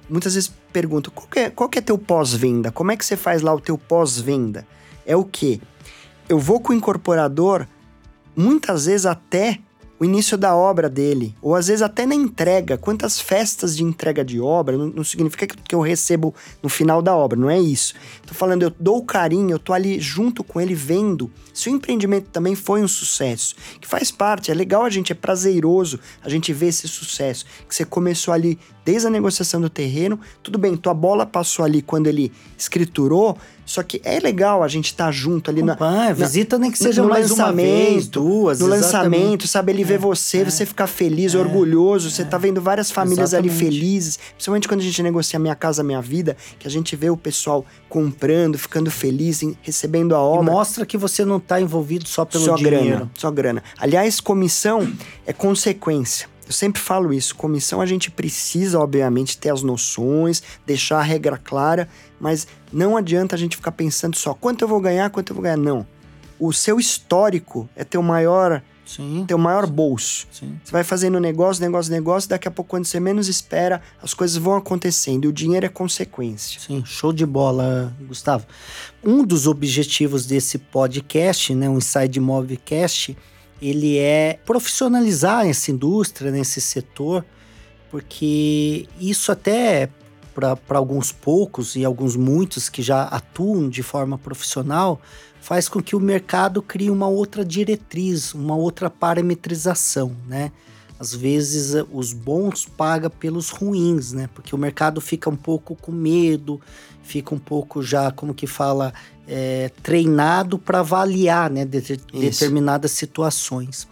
muitas 0.08 0.34
vezes 0.34 0.52
pergunta, 0.72 1.08
qual 1.08 1.28
que 1.28 1.38
é, 1.38 1.50
qual 1.50 1.68
que 1.68 1.78
é 1.78 1.82
teu 1.82 1.96
pós-venda? 1.96 2.72
Como 2.72 2.90
é 2.90 2.96
que 2.96 3.04
você 3.04 3.16
faz 3.16 3.42
lá 3.42 3.54
o 3.54 3.60
teu 3.60 3.78
pós-venda? 3.78 4.66
É 5.06 5.14
o 5.14 5.22
quê? 5.22 5.60
Eu 6.28 6.40
vou 6.40 6.58
com 6.58 6.72
o 6.72 6.76
incorporador, 6.76 7.64
muitas 8.34 8.86
vezes 8.86 9.06
até 9.06 9.60
o 10.00 10.04
início 10.06 10.38
da 10.38 10.56
obra 10.56 10.88
dele, 10.88 11.36
ou 11.42 11.54
às 11.54 11.66
vezes 11.66 11.82
até 11.82 12.06
na 12.06 12.14
entrega. 12.14 12.78
Quantas 12.78 13.20
festas 13.20 13.76
de 13.76 13.84
entrega 13.84 14.24
de 14.24 14.40
obra 14.40 14.78
não, 14.78 14.86
não 14.86 15.04
significa 15.04 15.46
que 15.46 15.74
eu 15.74 15.80
recebo 15.80 16.34
no 16.62 16.70
final 16.70 17.02
da 17.02 17.14
obra, 17.14 17.38
não 17.38 17.50
é 17.50 17.60
isso. 17.60 17.92
Tô 18.26 18.32
falando, 18.32 18.62
eu 18.62 18.72
dou 18.80 19.04
carinho, 19.04 19.50
eu 19.50 19.58
tô 19.58 19.74
ali 19.74 20.00
junto 20.00 20.42
com 20.42 20.58
ele 20.58 20.74
vendo 20.74 21.30
se 21.52 21.68
o 21.68 21.72
empreendimento 21.72 22.30
também 22.30 22.54
foi 22.54 22.82
um 22.82 22.88
sucesso, 22.88 23.54
que 23.78 23.86
faz 23.86 24.10
parte, 24.10 24.50
é 24.50 24.54
legal 24.54 24.84
a 24.84 24.88
gente, 24.88 25.12
é 25.12 25.14
prazeroso 25.14 26.00
a 26.22 26.28
gente 26.30 26.52
ver 26.54 26.68
esse 26.68 26.88
sucesso, 26.88 27.44
que 27.68 27.74
você 27.74 27.84
começou 27.84 28.32
ali 28.32 28.58
desde 28.82 29.06
a 29.06 29.10
negociação 29.10 29.60
do 29.60 29.68
terreno, 29.68 30.18
tudo 30.42 30.58
bem, 30.58 30.74
tua 30.76 30.94
bola 30.94 31.26
passou 31.26 31.64
ali 31.64 31.82
quando 31.82 32.06
ele 32.06 32.32
escriturou, 32.56 33.36
só 33.70 33.84
que 33.84 34.00
é 34.04 34.18
legal 34.18 34.64
a 34.64 34.66
gente 34.66 34.86
estar 34.86 35.04
tá 35.04 35.12
junto 35.12 35.48
ali 35.48 35.62
na, 35.62 35.76
na, 35.78 36.12
visita 36.12 36.58
nem 36.58 36.72
que 36.72 36.76
seja 36.76 37.02
no 37.02 37.08
mais 37.08 37.30
lançamento, 37.30 37.68
uma 37.68 37.90
vez, 37.92 38.08
duas, 38.08 38.58
no 38.58 38.74
exatamente. 38.74 38.82
lançamento, 38.82 39.46
sabe? 39.46 39.70
Ele 39.70 39.82
é, 39.82 39.84
ver 39.84 39.98
você, 39.98 40.38
é, 40.38 40.44
você 40.44 40.66
ficar 40.66 40.88
feliz, 40.88 41.36
é, 41.36 41.38
orgulhoso, 41.38 42.08
é, 42.08 42.10
você 42.10 42.24
tá 42.24 42.36
vendo 42.36 42.60
várias 42.60 42.90
famílias 42.90 43.32
exatamente. 43.32 43.52
ali 43.52 43.70
felizes, 43.70 44.18
principalmente 44.34 44.66
quando 44.66 44.80
a 44.80 44.82
gente 44.82 45.00
negocia 45.04 45.38
Minha 45.38 45.54
Casa 45.54 45.84
Minha 45.84 46.02
Vida, 46.02 46.36
que 46.58 46.66
a 46.66 46.70
gente 46.70 46.96
vê 46.96 47.10
o 47.10 47.16
pessoal 47.16 47.64
comprando, 47.88 48.58
ficando 48.58 48.90
feliz, 48.90 49.40
recebendo 49.62 50.16
a 50.16 50.18
obra. 50.18 50.50
E 50.50 50.52
mostra 50.52 50.84
que 50.84 50.98
você 50.98 51.24
não 51.24 51.36
está 51.36 51.60
envolvido 51.60 52.08
só 52.08 52.24
pelo 52.24 52.44
só 52.44 52.56
dinheiro. 52.56 52.84
Grana, 52.84 53.10
só 53.14 53.30
grana. 53.30 53.62
Aliás, 53.78 54.20
comissão 54.20 54.92
é 55.24 55.32
consequência. 55.32 56.28
Eu 56.50 56.52
sempre 56.52 56.82
falo 56.82 57.12
isso. 57.12 57.36
Comissão 57.36 57.80
a 57.80 57.86
gente 57.86 58.10
precisa, 58.10 58.80
obviamente, 58.80 59.38
ter 59.38 59.50
as 59.50 59.62
noções, 59.62 60.42
deixar 60.66 60.98
a 60.98 61.02
regra 61.02 61.38
clara, 61.38 61.88
mas 62.20 62.46
não 62.72 62.96
adianta 62.96 63.34
a 63.34 63.38
gente 63.38 63.56
ficar 63.56 63.72
pensando 63.72 64.16
só 64.16 64.34
quanto 64.34 64.62
eu 64.62 64.68
vou 64.68 64.80
ganhar, 64.80 65.10
quanto 65.10 65.30
eu 65.30 65.34
vou 65.34 65.42
ganhar. 65.42 65.56
Não. 65.56 65.86
O 66.38 66.52
seu 66.52 66.78
histórico 66.78 67.68
é 67.74 67.84
teu 67.84 68.02
maior 68.02 68.62
Sim. 68.90 69.24
Teu 69.24 69.38
maior 69.38 69.68
bolso. 69.68 70.26
Sim. 70.32 70.58
Você 70.64 70.72
vai 70.72 70.82
fazendo 70.82 71.20
negócio, 71.20 71.62
negócio, 71.62 71.92
negócio, 71.92 72.28
daqui 72.28 72.48
a 72.48 72.50
pouco, 72.50 72.70
quando 72.70 72.86
você 72.86 72.98
menos 72.98 73.28
espera, 73.28 73.80
as 74.02 74.12
coisas 74.12 74.36
vão 74.36 74.56
acontecendo 74.56 75.26
e 75.26 75.28
o 75.28 75.32
dinheiro 75.32 75.64
é 75.64 75.68
consequência. 75.68 76.60
Sim, 76.60 76.82
show 76.84 77.12
de 77.12 77.24
bola, 77.24 77.94
Gustavo. 78.00 78.46
Um 79.04 79.24
dos 79.24 79.46
objetivos 79.46 80.26
desse 80.26 80.58
podcast, 80.58 81.54
né, 81.54 81.68
o 81.68 81.74
Inside 81.74 82.18
Movecast, 82.18 83.16
ele 83.62 83.96
é 83.96 84.40
profissionalizar 84.44 85.46
essa 85.46 85.70
indústria, 85.70 86.32
nesse 86.32 86.60
setor, 86.60 87.24
porque 87.92 88.88
isso 88.98 89.30
até 89.30 89.88
para 90.66 90.78
alguns 90.78 91.12
poucos 91.12 91.76
e 91.76 91.84
alguns 91.84 92.16
muitos 92.16 92.68
que 92.68 92.82
já 92.82 93.04
atuam 93.04 93.68
de 93.68 93.82
forma 93.82 94.18
profissional, 94.18 95.00
faz 95.40 95.68
com 95.68 95.82
que 95.82 95.96
o 95.96 96.00
mercado 96.00 96.62
crie 96.62 96.90
uma 96.90 97.08
outra 97.08 97.44
diretriz, 97.44 98.34
uma 98.34 98.56
outra 98.56 98.90
parametrização, 98.90 100.16
né? 100.26 100.52
Às 100.98 101.14
vezes 101.14 101.74
os 101.90 102.12
bons 102.12 102.66
pagam 102.66 103.08
pelos 103.08 103.48
ruins, 103.48 104.12
né? 104.12 104.28
Porque 104.34 104.54
o 104.54 104.58
mercado 104.58 105.00
fica 105.00 105.30
um 105.30 105.36
pouco 105.36 105.74
com 105.74 105.90
medo, 105.90 106.60
fica 107.02 107.34
um 107.34 107.38
pouco 107.38 107.82
já, 107.82 108.10
como 108.10 108.34
que 108.34 108.46
fala, 108.46 108.92
é, 109.26 109.70
treinado 109.82 110.58
para 110.58 110.80
avaliar 110.80 111.50
né, 111.50 111.64
de, 111.64 111.80
determinadas 112.12 112.90
situações. 112.90 113.88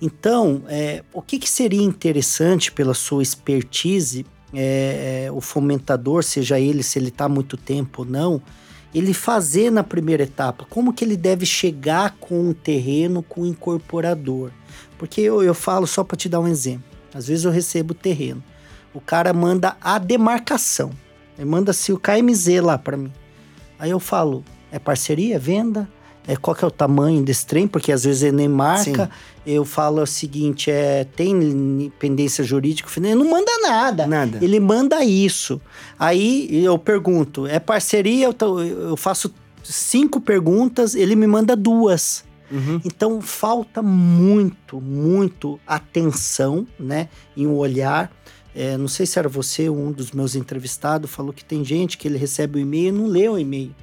Então, 0.00 0.62
é, 0.68 1.02
o 1.12 1.22
que, 1.22 1.38
que, 1.38 1.48
seria 1.48 1.82
interessante 1.82 2.70
pela 2.70 2.92
sua 2.92 3.22
expertise, 3.22 4.26
é, 4.58 5.28
o 5.32 5.40
fomentador, 5.40 6.24
seja 6.24 6.58
ele, 6.58 6.82
se 6.82 6.98
ele 6.98 7.08
está 7.08 7.28
muito 7.28 7.56
tempo 7.56 8.02
ou 8.02 8.08
não, 8.08 8.40
ele 8.94 9.12
fazer 9.12 9.70
na 9.70 9.84
primeira 9.84 10.22
etapa? 10.22 10.66
Como 10.70 10.92
que 10.92 11.04
ele 11.04 11.16
deve 11.16 11.44
chegar 11.44 12.16
com 12.18 12.48
o 12.48 12.54
terreno, 12.54 13.22
com 13.22 13.42
o 13.42 13.46
incorporador? 13.46 14.50
Porque 14.96 15.20
eu, 15.20 15.42
eu 15.42 15.54
falo 15.54 15.86
só 15.86 16.02
para 16.02 16.16
te 16.16 16.28
dar 16.28 16.40
um 16.40 16.48
exemplo. 16.48 16.84
Às 17.12 17.28
vezes 17.28 17.44
eu 17.44 17.50
recebo 17.50 17.92
terreno. 17.92 18.42
O 18.94 19.00
cara 19.00 19.34
manda 19.34 19.76
a 19.80 19.98
demarcação. 19.98 20.90
Ele 21.36 21.46
manda 21.46 21.74
se 21.74 21.92
o 21.92 21.98
KMZ 21.98 22.62
lá 22.62 22.78
para 22.78 22.96
mim. 22.96 23.12
Aí 23.78 23.90
eu 23.90 24.00
falo, 24.00 24.42
é 24.72 24.78
parceria, 24.78 25.38
venda? 25.38 25.86
É, 26.26 26.34
qual 26.34 26.56
que 26.56 26.64
é 26.64 26.68
o 26.68 26.70
tamanho 26.70 27.22
desse 27.22 27.46
trem? 27.46 27.68
Porque 27.68 27.92
às 27.92 28.04
vezes 28.04 28.22
ele 28.22 28.36
nem 28.36 28.48
marca. 28.48 29.04
Sim. 29.04 29.10
Eu 29.46 29.64
falo 29.64 30.02
o 30.02 30.06
seguinte, 30.06 30.70
é, 30.70 31.04
tem 31.04 31.92
pendência 32.00 32.42
jurídica? 32.42 32.90
Ele 32.96 33.14
não 33.14 33.30
manda 33.30 33.50
nada. 33.62 34.06
Nada. 34.06 34.38
Ele 34.42 34.58
manda 34.58 35.04
isso. 35.04 35.60
Aí 35.98 36.64
eu 36.64 36.76
pergunto, 36.78 37.46
é 37.46 37.60
parceria? 37.60 38.26
Eu, 38.26 38.60
eu 38.60 38.96
faço 38.96 39.32
cinco 39.62 40.20
perguntas, 40.20 40.96
ele 40.96 41.14
me 41.14 41.28
manda 41.28 41.54
duas. 41.54 42.24
Uhum. 42.50 42.80
Então 42.84 43.20
falta 43.20 43.82
muito, 43.82 44.80
muito 44.80 45.60
atenção, 45.66 46.66
né? 46.78 47.08
Em 47.36 47.46
um 47.46 47.54
olhar. 47.54 48.10
É, 48.54 48.76
não 48.76 48.88
sei 48.88 49.04
se 49.04 49.18
era 49.18 49.28
você, 49.28 49.68
um 49.68 49.92
dos 49.92 50.12
meus 50.12 50.34
entrevistados, 50.34 51.10
falou 51.10 51.32
que 51.32 51.44
tem 51.44 51.64
gente 51.64 51.98
que 51.98 52.08
ele 52.08 52.16
recebe 52.16 52.58
o 52.58 52.62
e-mail 52.62 52.88
e 52.88 52.92
não 52.92 53.06
lê 53.06 53.28
o 53.28 53.38
e-mail. 53.38 53.74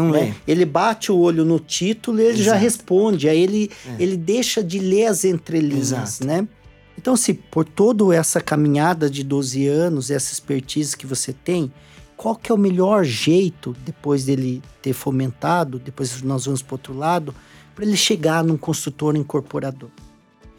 Não 0.00 0.10
né? 0.10 0.20
lê. 0.20 0.52
Ele 0.52 0.64
bate 0.64 1.12
o 1.12 1.18
olho 1.18 1.44
no 1.44 1.58
título 1.58 2.18
e 2.20 2.22
ele 2.22 2.40
Exato. 2.40 2.44
já 2.44 2.54
responde. 2.56 3.28
Aí 3.28 3.40
ele, 3.40 3.70
é. 3.86 4.02
ele 4.02 4.16
deixa 4.16 4.62
de 4.62 4.78
ler 4.78 5.06
as 5.06 5.24
entrelinhas, 5.24 5.92
Exato. 5.92 6.26
né? 6.26 6.48
Então, 6.96 7.16
se 7.16 7.32
por 7.32 7.64
toda 7.64 8.14
essa 8.14 8.40
caminhada 8.40 9.08
de 9.08 9.24
12 9.24 9.66
anos, 9.66 10.10
essa 10.10 10.32
expertise 10.32 10.96
que 10.96 11.06
você 11.06 11.32
tem, 11.32 11.72
qual 12.14 12.36
que 12.36 12.52
é 12.52 12.54
o 12.54 12.58
melhor 12.58 13.04
jeito, 13.04 13.74
depois 13.84 14.26
dele 14.26 14.62
ter 14.82 14.92
fomentado, 14.92 15.78
depois 15.78 16.20
nós 16.20 16.44
vamos 16.44 16.60
para 16.60 16.74
outro 16.74 16.94
lado, 16.94 17.34
para 17.74 17.86
ele 17.86 17.96
chegar 17.96 18.44
num 18.44 18.58
construtor 18.58 19.16
incorporador? 19.16 19.88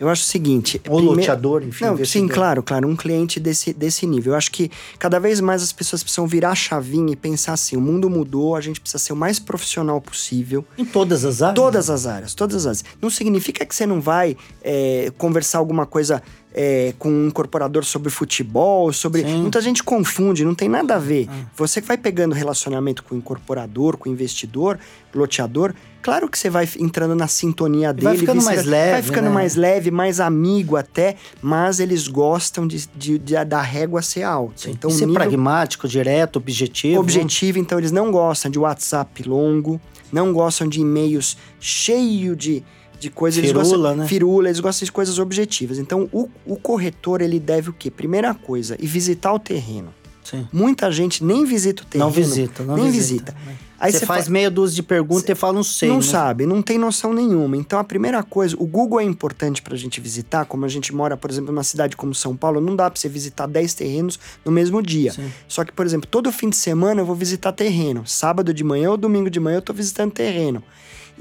Eu 0.02 0.10
acho 0.10 0.24
o 0.24 0.26
seguinte. 0.26 0.82
Ou 0.90 0.96
primeiro... 0.96 1.20
loteador, 1.20 1.62
enfim. 1.62 1.86
Não, 1.86 2.04
sim, 2.04 2.28
claro, 2.28 2.64
claro. 2.64 2.88
Um 2.88 2.96
cliente 2.96 3.40
desse, 3.40 3.72
desse 3.72 4.08
nível. 4.08 4.34
Eu 4.34 4.38
acho 4.38 4.52
que 4.52 4.72
cada 4.98 5.20
vez 5.20 5.40
mais 5.40 5.62
as 5.62 5.72
pessoas 5.72 6.02
precisam 6.02 6.26
virar 6.26 6.50
a 6.50 6.56
chavinha 6.56 7.14
e 7.14 7.16
pensar 7.16 7.54
assim: 7.54 7.78
o 7.78 7.82
mundo 7.82 8.10
mudou, 8.10 8.56
a 8.56 8.62
gente 8.62 8.82
precisa 8.82 8.98
ser 8.98 9.14
o 9.14 9.16
mais 9.16 9.38
profissional 9.38 10.02
possível. 10.02 10.66
Em 10.76 10.86
todas 10.86 11.24
as 11.24 11.44
áreas? 11.44 11.56
Todas 11.56 11.90
as 11.92 12.08
áreas, 12.08 12.34
todas 12.34 12.56
as 12.56 12.66
áreas. 12.66 12.86
Não 13.00 13.12
significa 13.12 13.64
que 13.64 13.76
você 13.76 13.86
não 13.86 14.02
vai 14.02 14.36
é, 14.64 15.12
conversar 15.20 15.60
alguma 15.60 15.86
coisa 15.86 16.24
é, 16.54 16.94
com 17.00 17.10
um 17.10 17.28
incorporador 17.28 17.84
sobre 17.84 18.10
futebol, 18.10 18.92
sobre. 18.92 19.24
Sim. 19.24 19.42
Muita 19.42 19.62
gente 19.62 19.84
confunde, 19.84 20.44
não 20.44 20.56
tem 20.56 20.68
nada 20.68 20.96
a 20.96 21.00
ver. 21.00 21.28
Ah. 21.30 21.46
Você 21.56 21.82
que 21.82 21.88
vai 21.88 21.98
pegando 21.98 22.34
relacionamento 22.34 23.04
com 23.04 23.16
o 23.16 23.18
incorporador, 23.18 23.98
com 23.98 24.10
o 24.10 24.12
investidor, 24.12 24.78
loteador, 25.14 25.74
claro 26.02 26.28
que 26.28 26.38
você 26.38 26.50
vai 26.50 26.68
entrando 26.80 27.16
na 27.16 27.28
sintonia 27.28 27.94
dele. 27.94 28.06
Vai 28.06 28.18
ficando 28.18 28.44
mais 28.44 28.66
leve. 28.66 28.92
Vai 28.92 29.02
ficando 29.02 29.26
né? 29.26 29.32
mais 29.32 29.56
leve, 29.56 29.92
mais 29.92 30.20
amigo 30.20 30.76
até, 30.76 31.16
mas 31.42 31.80
eles 31.80 32.08
gostam 32.08 32.68
de, 32.68 32.88
de, 32.96 33.18
de 33.18 33.46
da 33.46 33.62
régua 33.62 34.02
ser 34.02 34.24
alta. 34.24 34.64
Sim. 34.64 34.72
Então, 34.72 34.90
ser 34.90 35.06
nível... 35.06 35.22
pragmático, 35.22 35.88
direto, 35.88 36.36
objetivo. 36.38 37.00
Objetivo, 37.00 37.60
então 37.60 37.78
eles 37.78 37.92
não 37.92 38.12
gostam 38.12 38.52
de 38.52 38.60
WhatsApp 38.60 39.24
longo, 39.28 39.80
não 40.12 40.34
gostam 40.34 40.68
de 40.68 40.82
e-mails 40.82 41.38
cheio 41.60 42.36
de 42.36 42.64
de 43.02 43.10
coisas. 43.10 43.44
Firula, 43.44 43.60
eles 43.60 43.72
gostam, 43.72 43.96
né? 43.96 44.08
Firula, 44.08 44.48
eles 44.48 44.60
gostam 44.60 44.86
de 44.86 44.92
coisas 44.92 45.20
objetivas. 45.20 45.80
Então, 45.80 46.08
o, 46.14 46.30
o 46.46 46.56
corretor, 46.56 47.22
ele 47.22 47.40
deve 47.40 47.72
o 47.72 47.74
quê? 47.74 47.90
Primeira 47.90 48.34
coisa, 48.34 48.78
e 48.80 48.86
visitar 48.86 49.34
o 49.34 49.40
terreno. 49.40 49.94
Sim. 50.24 50.48
Muita 50.54 50.92
gente 50.92 51.24
nem 51.24 51.44
visita 51.44 51.82
o 51.82 51.86
terreno. 51.86 52.10
Não 52.10 52.16
visita, 52.16 52.64
não 52.64 52.76
nem 52.76 52.92
visita. 52.92 53.34
visita. 53.34 53.62
Aí 53.80 53.92
você 53.92 54.06
faz 54.06 54.26
fa... 54.26 54.32
meia 54.32 54.52
dúzia 54.52 54.76
de 54.76 54.84
perguntas 54.84 55.28
e 55.28 55.34
fala, 55.34 55.54
não 55.54 55.64
sei. 55.64 55.90
Não 55.90 55.96
né? 55.96 56.02
sabe, 56.04 56.46
não 56.46 56.62
tem 56.62 56.78
noção 56.78 57.12
nenhuma. 57.12 57.58
Então, 57.58 57.80
a 57.80 57.84
primeira 57.84 58.22
coisa, 58.22 58.56
o 58.60 58.68
Google 58.68 59.00
é 59.00 59.04
importante 59.04 59.60
pra 59.60 59.76
gente 59.76 60.00
visitar, 60.00 60.46
como 60.46 60.64
a 60.64 60.68
gente 60.68 60.94
mora, 60.94 61.18
por 61.18 61.32
exemplo, 61.32 61.52
numa 61.52 61.64
cidade 61.64 61.98
como 61.98 62.14
São 62.14 62.38
Paulo, 62.38 62.62
não 62.62 62.76
dá 62.76 62.92
pra 62.92 63.00
você 63.00 63.10
visitar 63.10 63.48
10 63.48 63.74
terrenos 63.74 64.20
no 64.46 64.52
mesmo 64.52 64.84
dia. 64.84 65.12
Sim. 65.12 65.32
Só 65.48 65.66
que, 65.66 65.72
por 65.74 65.84
exemplo, 65.84 66.08
todo 66.10 66.32
fim 66.32 66.50
de 66.50 66.58
semana 66.58 67.02
eu 67.02 67.06
vou 67.06 67.16
visitar 67.16 67.52
terreno. 67.52 68.06
Sábado 68.06 68.54
de 68.54 68.64
manhã 68.64 68.92
ou 68.92 68.98
domingo 68.98 69.32
de 69.32 69.40
manhã 69.40 69.58
eu 69.58 69.64
tô 69.64 69.74
visitando 69.74 70.12
terreno. 70.12 70.64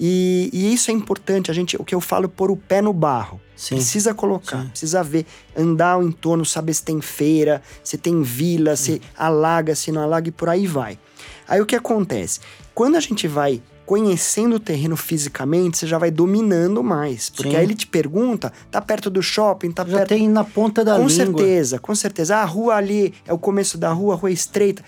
E, 0.03 0.49
e, 0.51 0.73
isso 0.73 0.91
é 0.91 0.95
importante, 0.95 1.51
a 1.51 1.55
gente, 1.55 1.77
o 1.77 1.85
que 1.85 1.95
eu 1.95 2.01
falo, 2.01 2.27
pôr 2.27 2.51
o 2.51 2.57
pé 2.57 2.81
no 2.81 2.91
barro. 2.91 3.39
Sim. 3.55 3.75
Precisa 3.75 4.15
colocar, 4.15 4.63
Sim. 4.63 4.69
precisa 4.69 5.03
ver, 5.03 5.27
andar 5.55 5.93
ao 5.93 6.03
entorno, 6.03 6.47
saber 6.47 6.73
se 6.73 6.83
tem 6.83 7.03
feira, 7.03 7.61
se 7.85 7.99
tem 7.99 8.23
vila, 8.23 8.75
se 8.75 9.03
alaga, 9.15 9.75
se 9.75 9.93
não 9.93 10.01
alaga 10.01 10.31
e 10.31 10.33
por 10.33 10.49
aí 10.49 10.67
vai. 10.67 10.99
Aí 11.47 11.61
o 11.61 11.67
que 11.67 11.77
acontece? 11.77 12.41
Quando 12.75 12.97
a 12.97 13.01
gente 13.01 13.29
vai 13.29 13.61
conhecendo 13.91 14.55
o 14.55 14.61
terreno 14.61 14.97
fisicamente, 14.97 15.77
você 15.77 15.85
já 15.85 15.99
vai 15.99 16.13
dominando 16.13 16.81
mais. 16.81 17.29
Porque 17.29 17.51
Sim. 17.51 17.57
aí 17.57 17.65
ele 17.65 17.75
te 17.75 17.89
pergunta, 17.89 18.53
tá 18.71 18.81
perto 18.81 19.11
do 19.11 19.21
shopping, 19.21 19.73
tá 19.73 19.85
já 19.85 19.99
perto... 19.99 20.11
tem 20.11 20.29
na 20.29 20.45
ponta 20.45 20.85
da 20.85 20.93
com 20.93 21.09
língua. 21.09 21.27
Com 21.27 21.39
certeza, 21.39 21.79
com 21.81 21.95
certeza. 21.97 22.37
Ah, 22.37 22.43
a 22.43 22.45
rua 22.45 22.77
ali 22.77 23.13
é 23.27 23.33
o 23.33 23.39
começo 23.39 23.77
da 23.77 23.91
rua, 23.91 24.15
a 24.15 24.17
rua 24.17 24.31
é 24.31 24.33
estreita. 24.33 24.85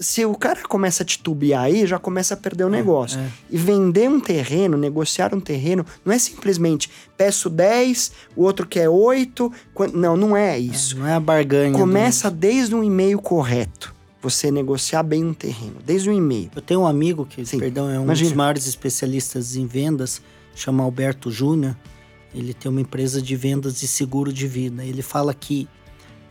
Se 0.00 0.24
o 0.24 0.34
cara 0.34 0.64
começa 0.64 1.04
a 1.04 1.06
titubear 1.06 1.62
aí, 1.62 1.86
já 1.86 1.96
começa 1.96 2.34
a 2.34 2.36
perder 2.36 2.64
o 2.64 2.66
é, 2.66 2.72
negócio. 2.72 3.20
É. 3.20 3.28
E 3.50 3.56
vender 3.56 4.10
um 4.10 4.18
terreno, 4.18 4.76
negociar 4.76 5.32
um 5.32 5.40
terreno, 5.40 5.86
não 6.04 6.12
é 6.12 6.18
simplesmente 6.18 6.90
peço 7.16 7.48
10, 7.48 8.10
o 8.34 8.42
outro 8.42 8.66
quer 8.66 8.88
8. 8.88 9.52
Não, 9.94 10.16
não 10.16 10.36
é 10.36 10.58
isso. 10.58 10.96
É, 10.96 10.98
não 10.98 11.06
é 11.06 11.14
a 11.14 11.20
barganha. 11.20 11.78
Começa 11.78 12.28
desde 12.28 12.74
um 12.74 12.82
e-mail 12.82 13.20
correto 13.20 13.99
você 14.22 14.50
negociar 14.50 15.02
bem 15.02 15.24
um 15.24 15.32
terreno, 15.32 15.76
desde 15.84 16.10
o 16.10 16.12
e-mail. 16.12 16.50
Eu 16.54 16.62
tenho 16.62 16.80
um 16.80 16.86
amigo 16.86 17.24
que, 17.24 17.44
Sim. 17.44 17.58
perdão, 17.58 17.90
é 17.90 17.98
um 17.98 18.04
Imagina. 18.04 18.28
dos 18.28 18.36
maiores 18.36 18.66
especialistas 18.66 19.56
em 19.56 19.66
vendas, 19.66 20.20
chama 20.54 20.84
Alberto 20.84 21.30
Júnior. 21.30 21.76
Ele 22.34 22.52
tem 22.52 22.70
uma 22.70 22.80
empresa 22.80 23.20
de 23.20 23.34
vendas 23.34 23.80
de 23.80 23.88
seguro 23.88 24.32
de 24.32 24.46
vida. 24.46 24.84
Ele 24.84 25.02
fala 25.02 25.32
que 25.32 25.68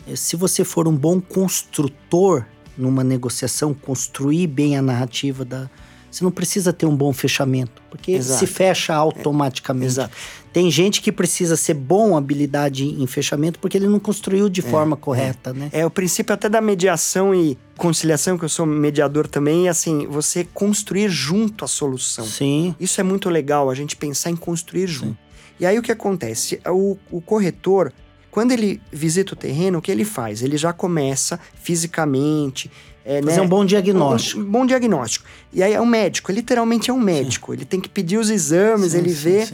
eh, 0.07 0.15
se 0.15 0.35
você 0.35 0.63
for 0.63 0.87
um 0.87 0.95
bom 0.95 1.19
construtor 1.19 2.45
numa 2.77 3.03
negociação, 3.03 3.73
construir 3.73 4.47
bem 4.47 4.77
a 4.77 4.81
narrativa 4.81 5.43
da, 5.43 5.69
você 6.09 6.23
não 6.23 6.31
precisa 6.31 6.73
ter 6.73 6.85
um 6.85 6.95
bom 6.95 7.13
fechamento, 7.13 7.81
porque 7.89 8.13
Exato. 8.13 8.39
se 8.39 8.47
fecha 8.47 8.93
automaticamente. 8.93 9.99
É. 9.99 10.09
Tem 10.51 10.69
gente 10.71 11.01
que 11.01 11.11
precisa 11.11 11.55
ser 11.55 11.75
bom 11.75 12.17
habilidade 12.17 12.83
em 12.85 13.05
fechamento 13.05 13.59
porque 13.59 13.77
ele 13.77 13.87
não 13.87 13.99
construiu 13.99 14.49
de 14.49 14.61
é. 14.61 14.63
forma 14.63 14.97
correta, 14.97 15.51
é. 15.51 15.53
né? 15.53 15.69
É 15.71 15.85
o 15.85 15.89
princípio 15.89 16.33
até 16.33 16.49
da 16.49 16.59
mediação 16.59 17.33
e 17.33 17.57
conciliação, 17.77 18.37
que 18.37 18.45
eu 18.45 18.49
sou 18.49 18.65
mediador 18.65 19.27
também, 19.27 19.67
é 19.67 19.69
assim, 19.69 20.07
você 20.07 20.43
construir 20.43 21.09
junto 21.09 21.63
a 21.63 21.67
solução. 21.67 22.25
Sim. 22.25 22.75
Isso 22.79 22.99
é 22.99 23.03
muito 23.03 23.29
legal, 23.29 23.69
a 23.69 23.75
gente 23.75 23.95
pensar 23.95 24.29
em 24.29 24.35
construir 24.35 24.87
junto. 24.87 25.13
Sim. 25.13 25.17
E 25.59 25.65
aí 25.65 25.77
o 25.77 25.81
que 25.81 25.91
acontece? 25.91 26.59
O, 26.67 26.97
o 27.11 27.21
corretor, 27.21 27.93
quando 28.31 28.51
ele 28.51 28.81
visita 28.91 29.33
o 29.33 29.35
terreno, 29.35 29.79
o 29.79 29.81
que 29.81 29.91
ele 29.91 30.05
faz? 30.05 30.41
Ele 30.41 30.57
já 30.57 30.73
começa 30.73 31.39
fisicamente, 31.61 32.71
é, 33.05 33.23
Fazer 33.23 33.37
né? 33.37 33.41
um 33.41 33.47
bom 33.47 33.65
diagnóstico. 33.65 34.39
Um, 34.39 34.43
um, 34.43 34.51
bom 34.51 34.65
diagnóstico. 34.65 35.25
E 35.51 35.63
aí 35.63 35.73
é 35.73 35.81
um 35.81 35.85
médico, 35.85 36.31
literalmente 36.31 36.91
é 36.91 36.93
um 36.93 36.99
médico. 36.99 37.51
Sim. 37.51 37.57
Ele 37.57 37.65
tem 37.65 37.81
que 37.81 37.89
pedir 37.89 38.17
os 38.17 38.29
exames, 38.29 38.91
sim, 38.91 38.99
ele 38.99 39.09
sim, 39.09 39.23
vê. 39.23 39.47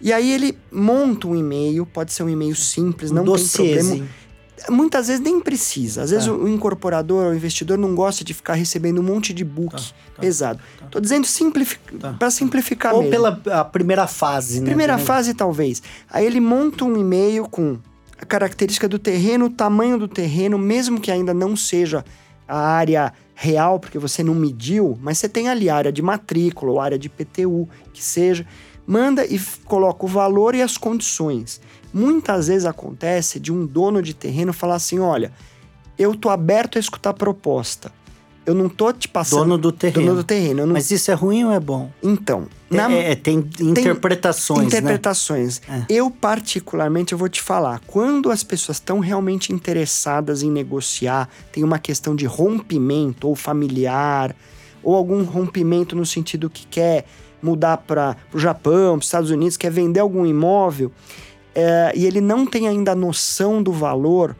E 0.00 0.12
aí 0.12 0.30
ele 0.30 0.56
monta 0.70 1.26
um 1.26 1.34
e-mail, 1.34 1.86
pode 1.86 2.12
ser 2.12 2.22
um 2.22 2.28
e-mail 2.28 2.54
simples, 2.54 3.10
não 3.10 3.24
tem 3.24 3.46
problema. 3.46 4.06
Muitas 4.70 5.08
vezes 5.08 5.22
nem 5.22 5.38
precisa. 5.38 6.02
Às 6.02 6.10
vezes 6.10 6.26
tá. 6.26 6.32
o 6.32 6.48
incorporador, 6.48 7.26
o 7.26 7.34
investidor 7.34 7.76
não 7.76 7.94
gosta 7.94 8.24
de 8.24 8.32
ficar 8.32 8.54
recebendo 8.54 9.00
um 9.00 9.02
monte 9.02 9.32
de 9.34 9.44
book 9.44 9.76
tá, 9.76 9.78
tá, 9.78 10.20
pesado. 10.20 10.60
Tá. 10.78 10.86
Tô 10.86 10.98
dizendo 10.98 11.26
simplific... 11.26 11.80
Tá. 11.98 12.14
para 12.14 12.30
simplificar 12.30 12.94
Ou 12.94 13.02
mesmo. 13.02 13.12
pela 13.12 13.64
primeira 13.64 14.06
fase, 14.06 14.60
né? 14.60 14.66
Primeira 14.66 14.96
fase, 14.98 15.34
talvez. 15.34 15.82
Aí 16.10 16.24
ele 16.24 16.40
monta 16.40 16.84
um 16.84 16.96
e-mail 16.96 17.46
com 17.48 17.78
a 18.18 18.24
característica 18.24 18.88
do 18.88 18.98
terreno, 18.98 19.46
o 19.46 19.50
tamanho 19.50 19.98
do 19.98 20.08
terreno, 20.08 20.58
mesmo 20.58 21.00
que 21.00 21.10
ainda 21.10 21.34
não 21.34 21.54
seja 21.54 22.02
a 22.48 22.58
área 22.58 23.12
real, 23.34 23.78
porque 23.78 23.98
você 23.98 24.22
não 24.22 24.34
mediu, 24.34 24.98
mas 25.02 25.18
você 25.18 25.28
tem 25.28 25.48
ali 25.48 25.68
a 25.68 25.76
área 25.76 25.92
de 25.92 26.00
matrícula 26.00 26.72
ou 26.72 26.80
área 26.80 26.98
de 26.98 27.08
PTU, 27.08 27.68
que 27.92 28.02
seja. 28.02 28.46
Manda 28.86 29.24
e 29.26 29.38
coloca 29.64 30.04
o 30.04 30.08
valor 30.08 30.54
e 30.54 30.62
as 30.62 30.76
condições. 30.76 31.60
Muitas 31.92 32.48
vezes 32.48 32.64
acontece 32.64 33.40
de 33.40 33.52
um 33.52 33.66
dono 33.66 34.00
de 34.00 34.14
terreno 34.14 34.52
falar 34.52 34.76
assim: 34.76 34.98
olha, 34.98 35.32
eu 35.98 36.14
tô 36.14 36.28
aberto 36.28 36.76
a 36.76 36.80
escutar 36.80 37.14
proposta. 37.14 37.90
Eu 38.46 38.54
não 38.54 38.68
tô 38.68 38.92
te 38.92 39.08
passando. 39.08 39.40
Dono 39.40 39.58
do 39.58 39.72
terreno. 39.72 40.06
Dono 40.06 40.16
do 40.18 40.24
terreno. 40.24 40.66
Não... 40.66 40.72
Mas 40.74 40.88
isso 40.92 41.10
é 41.10 41.14
ruim 41.14 41.44
ou 41.44 41.50
é 41.50 41.58
bom? 41.58 41.90
Então. 42.00 42.46
Na... 42.70 42.90
É, 42.92 43.10
é, 43.10 43.14
tem 43.16 43.38
interpretações. 43.60 44.60
Tem 44.60 44.68
interpretações. 44.68 45.60
Né? 45.66 45.84
É. 45.88 45.92
Eu, 45.94 46.08
particularmente, 46.12 47.12
eu 47.12 47.18
vou 47.18 47.28
te 47.28 47.42
falar. 47.42 47.80
Quando 47.88 48.30
as 48.30 48.44
pessoas 48.44 48.76
estão 48.76 49.00
realmente 49.00 49.52
interessadas 49.52 50.44
em 50.44 50.50
negociar, 50.50 51.28
tem 51.50 51.64
uma 51.64 51.80
questão 51.80 52.14
de 52.14 52.24
rompimento, 52.24 53.26
ou 53.26 53.34
familiar, 53.34 54.34
ou 54.80 54.94
algum 54.94 55.24
rompimento 55.24 55.96
no 55.96 56.06
sentido 56.06 56.48
que 56.48 56.64
quer 56.68 57.04
mudar 57.42 57.78
para 57.78 58.16
o 58.32 58.38
Japão, 58.38 58.94
para 58.94 59.00
os 59.00 59.06
Estados 59.06 59.30
Unidos, 59.30 59.56
quer 59.56 59.70
vender 59.70 60.00
algum 60.00 60.24
imóvel 60.26 60.92
é, 61.56 61.90
e 61.96 62.04
ele 62.04 62.20
não 62.20 62.44
tem 62.44 62.68
ainda 62.68 62.94
noção 62.94 63.62
do 63.62 63.72
valor, 63.72 64.36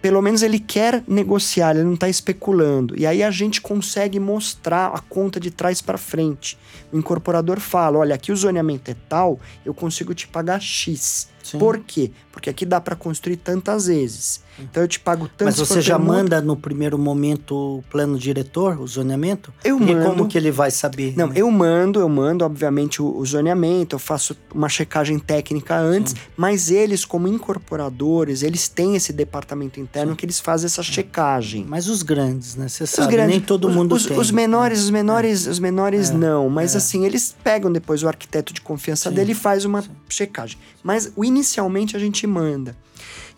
pelo 0.00 0.22
menos 0.22 0.44
ele 0.44 0.60
quer 0.60 1.02
negociar, 1.08 1.74
ele 1.74 1.82
não 1.82 1.94
está 1.94 2.08
especulando. 2.08 2.96
E 2.96 3.04
aí 3.04 3.20
a 3.20 3.32
gente 3.32 3.60
consegue 3.60 4.20
mostrar 4.20 4.92
a 4.94 5.00
conta 5.00 5.40
de 5.40 5.50
trás 5.50 5.82
para 5.82 5.98
frente. 5.98 6.56
O 6.92 6.98
incorporador 6.98 7.58
fala: 7.58 7.98
olha, 7.98 8.14
aqui 8.14 8.30
o 8.30 8.36
zoneamento 8.36 8.92
é 8.92 8.96
tal, 9.08 9.40
eu 9.64 9.74
consigo 9.74 10.14
te 10.14 10.28
pagar 10.28 10.60
X. 10.60 11.28
Sim. 11.46 11.58
Por 11.58 11.78
quê? 11.78 12.10
Porque 12.32 12.50
aqui 12.50 12.66
dá 12.66 12.80
para 12.80 12.96
construir 12.96 13.36
tantas 13.36 13.86
vezes. 13.86 14.44
Então 14.58 14.82
eu 14.82 14.88
te 14.88 14.98
pago 14.98 15.28
tanto. 15.28 15.46
Mas 15.46 15.56
você 15.56 15.80
já 15.80 15.98
manda 15.98 16.40
no 16.40 16.56
primeiro 16.56 16.98
momento 16.98 17.78
o 17.78 17.84
plano 17.90 18.18
diretor, 18.18 18.80
o 18.80 18.86
zoneamento? 18.86 19.52
Eu 19.62 19.78
e 19.78 19.94
mando. 19.94 20.06
como 20.06 20.28
que 20.28 20.36
ele 20.38 20.50
vai 20.50 20.70
saber? 20.70 21.14
Não, 21.16 21.28
né? 21.28 21.34
eu 21.36 21.50
mando, 21.50 22.00
eu 22.00 22.08
mando, 22.08 22.44
obviamente, 22.44 23.02
o, 23.02 23.16
o, 23.16 23.24
zoneamento, 23.24 23.94
eu 23.96 23.98
faço 23.98 24.36
uma 24.54 24.68
checagem 24.68 25.18
técnica 25.18 25.76
antes, 25.76 26.12
Sim. 26.12 26.18
mas 26.36 26.70
eles, 26.70 27.04
como 27.04 27.28
incorporadores, 27.28 28.42
eles 28.42 28.68
têm 28.68 28.96
esse 28.96 29.12
departamento 29.12 29.78
interno 29.78 30.12
Sim. 30.12 30.16
que 30.16 30.24
eles 30.24 30.40
fazem 30.40 30.66
essa 30.66 30.82
checagem. 30.82 31.66
Mas 31.68 31.88
os 31.88 32.02
grandes, 32.02 32.56
né? 32.56 32.68
Você 32.68 32.86
sabe, 32.86 33.12
grandes, 33.12 33.30
nem 33.30 33.40
todo 33.40 33.68
mundo 33.68 33.94
os, 33.94 34.06
tem. 34.06 34.18
Os 34.18 34.30
menores, 34.30 34.80
os 34.80 34.90
menores, 34.90 35.46
é. 35.46 35.50
os 35.50 35.58
menores 35.58 36.10
é. 36.10 36.14
não. 36.14 36.48
Mas 36.48 36.74
é. 36.74 36.78
assim, 36.78 37.04
eles 37.04 37.34
pegam 37.44 37.70
depois 37.70 38.02
o 38.02 38.08
arquiteto 38.08 38.52
de 38.52 38.60
confiança 38.60 39.10
dele 39.10 39.32
e 39.32 39.34
faz 39.34 39.64
uma 39.64 39.84
checagem. 40.08 40.58
Mas 40.82 41.12
o 41.16 41.24
inicialmente 41.36 41.96
a 41.96 41.98
gente 41.98 42.26
manda. 42.26 42.76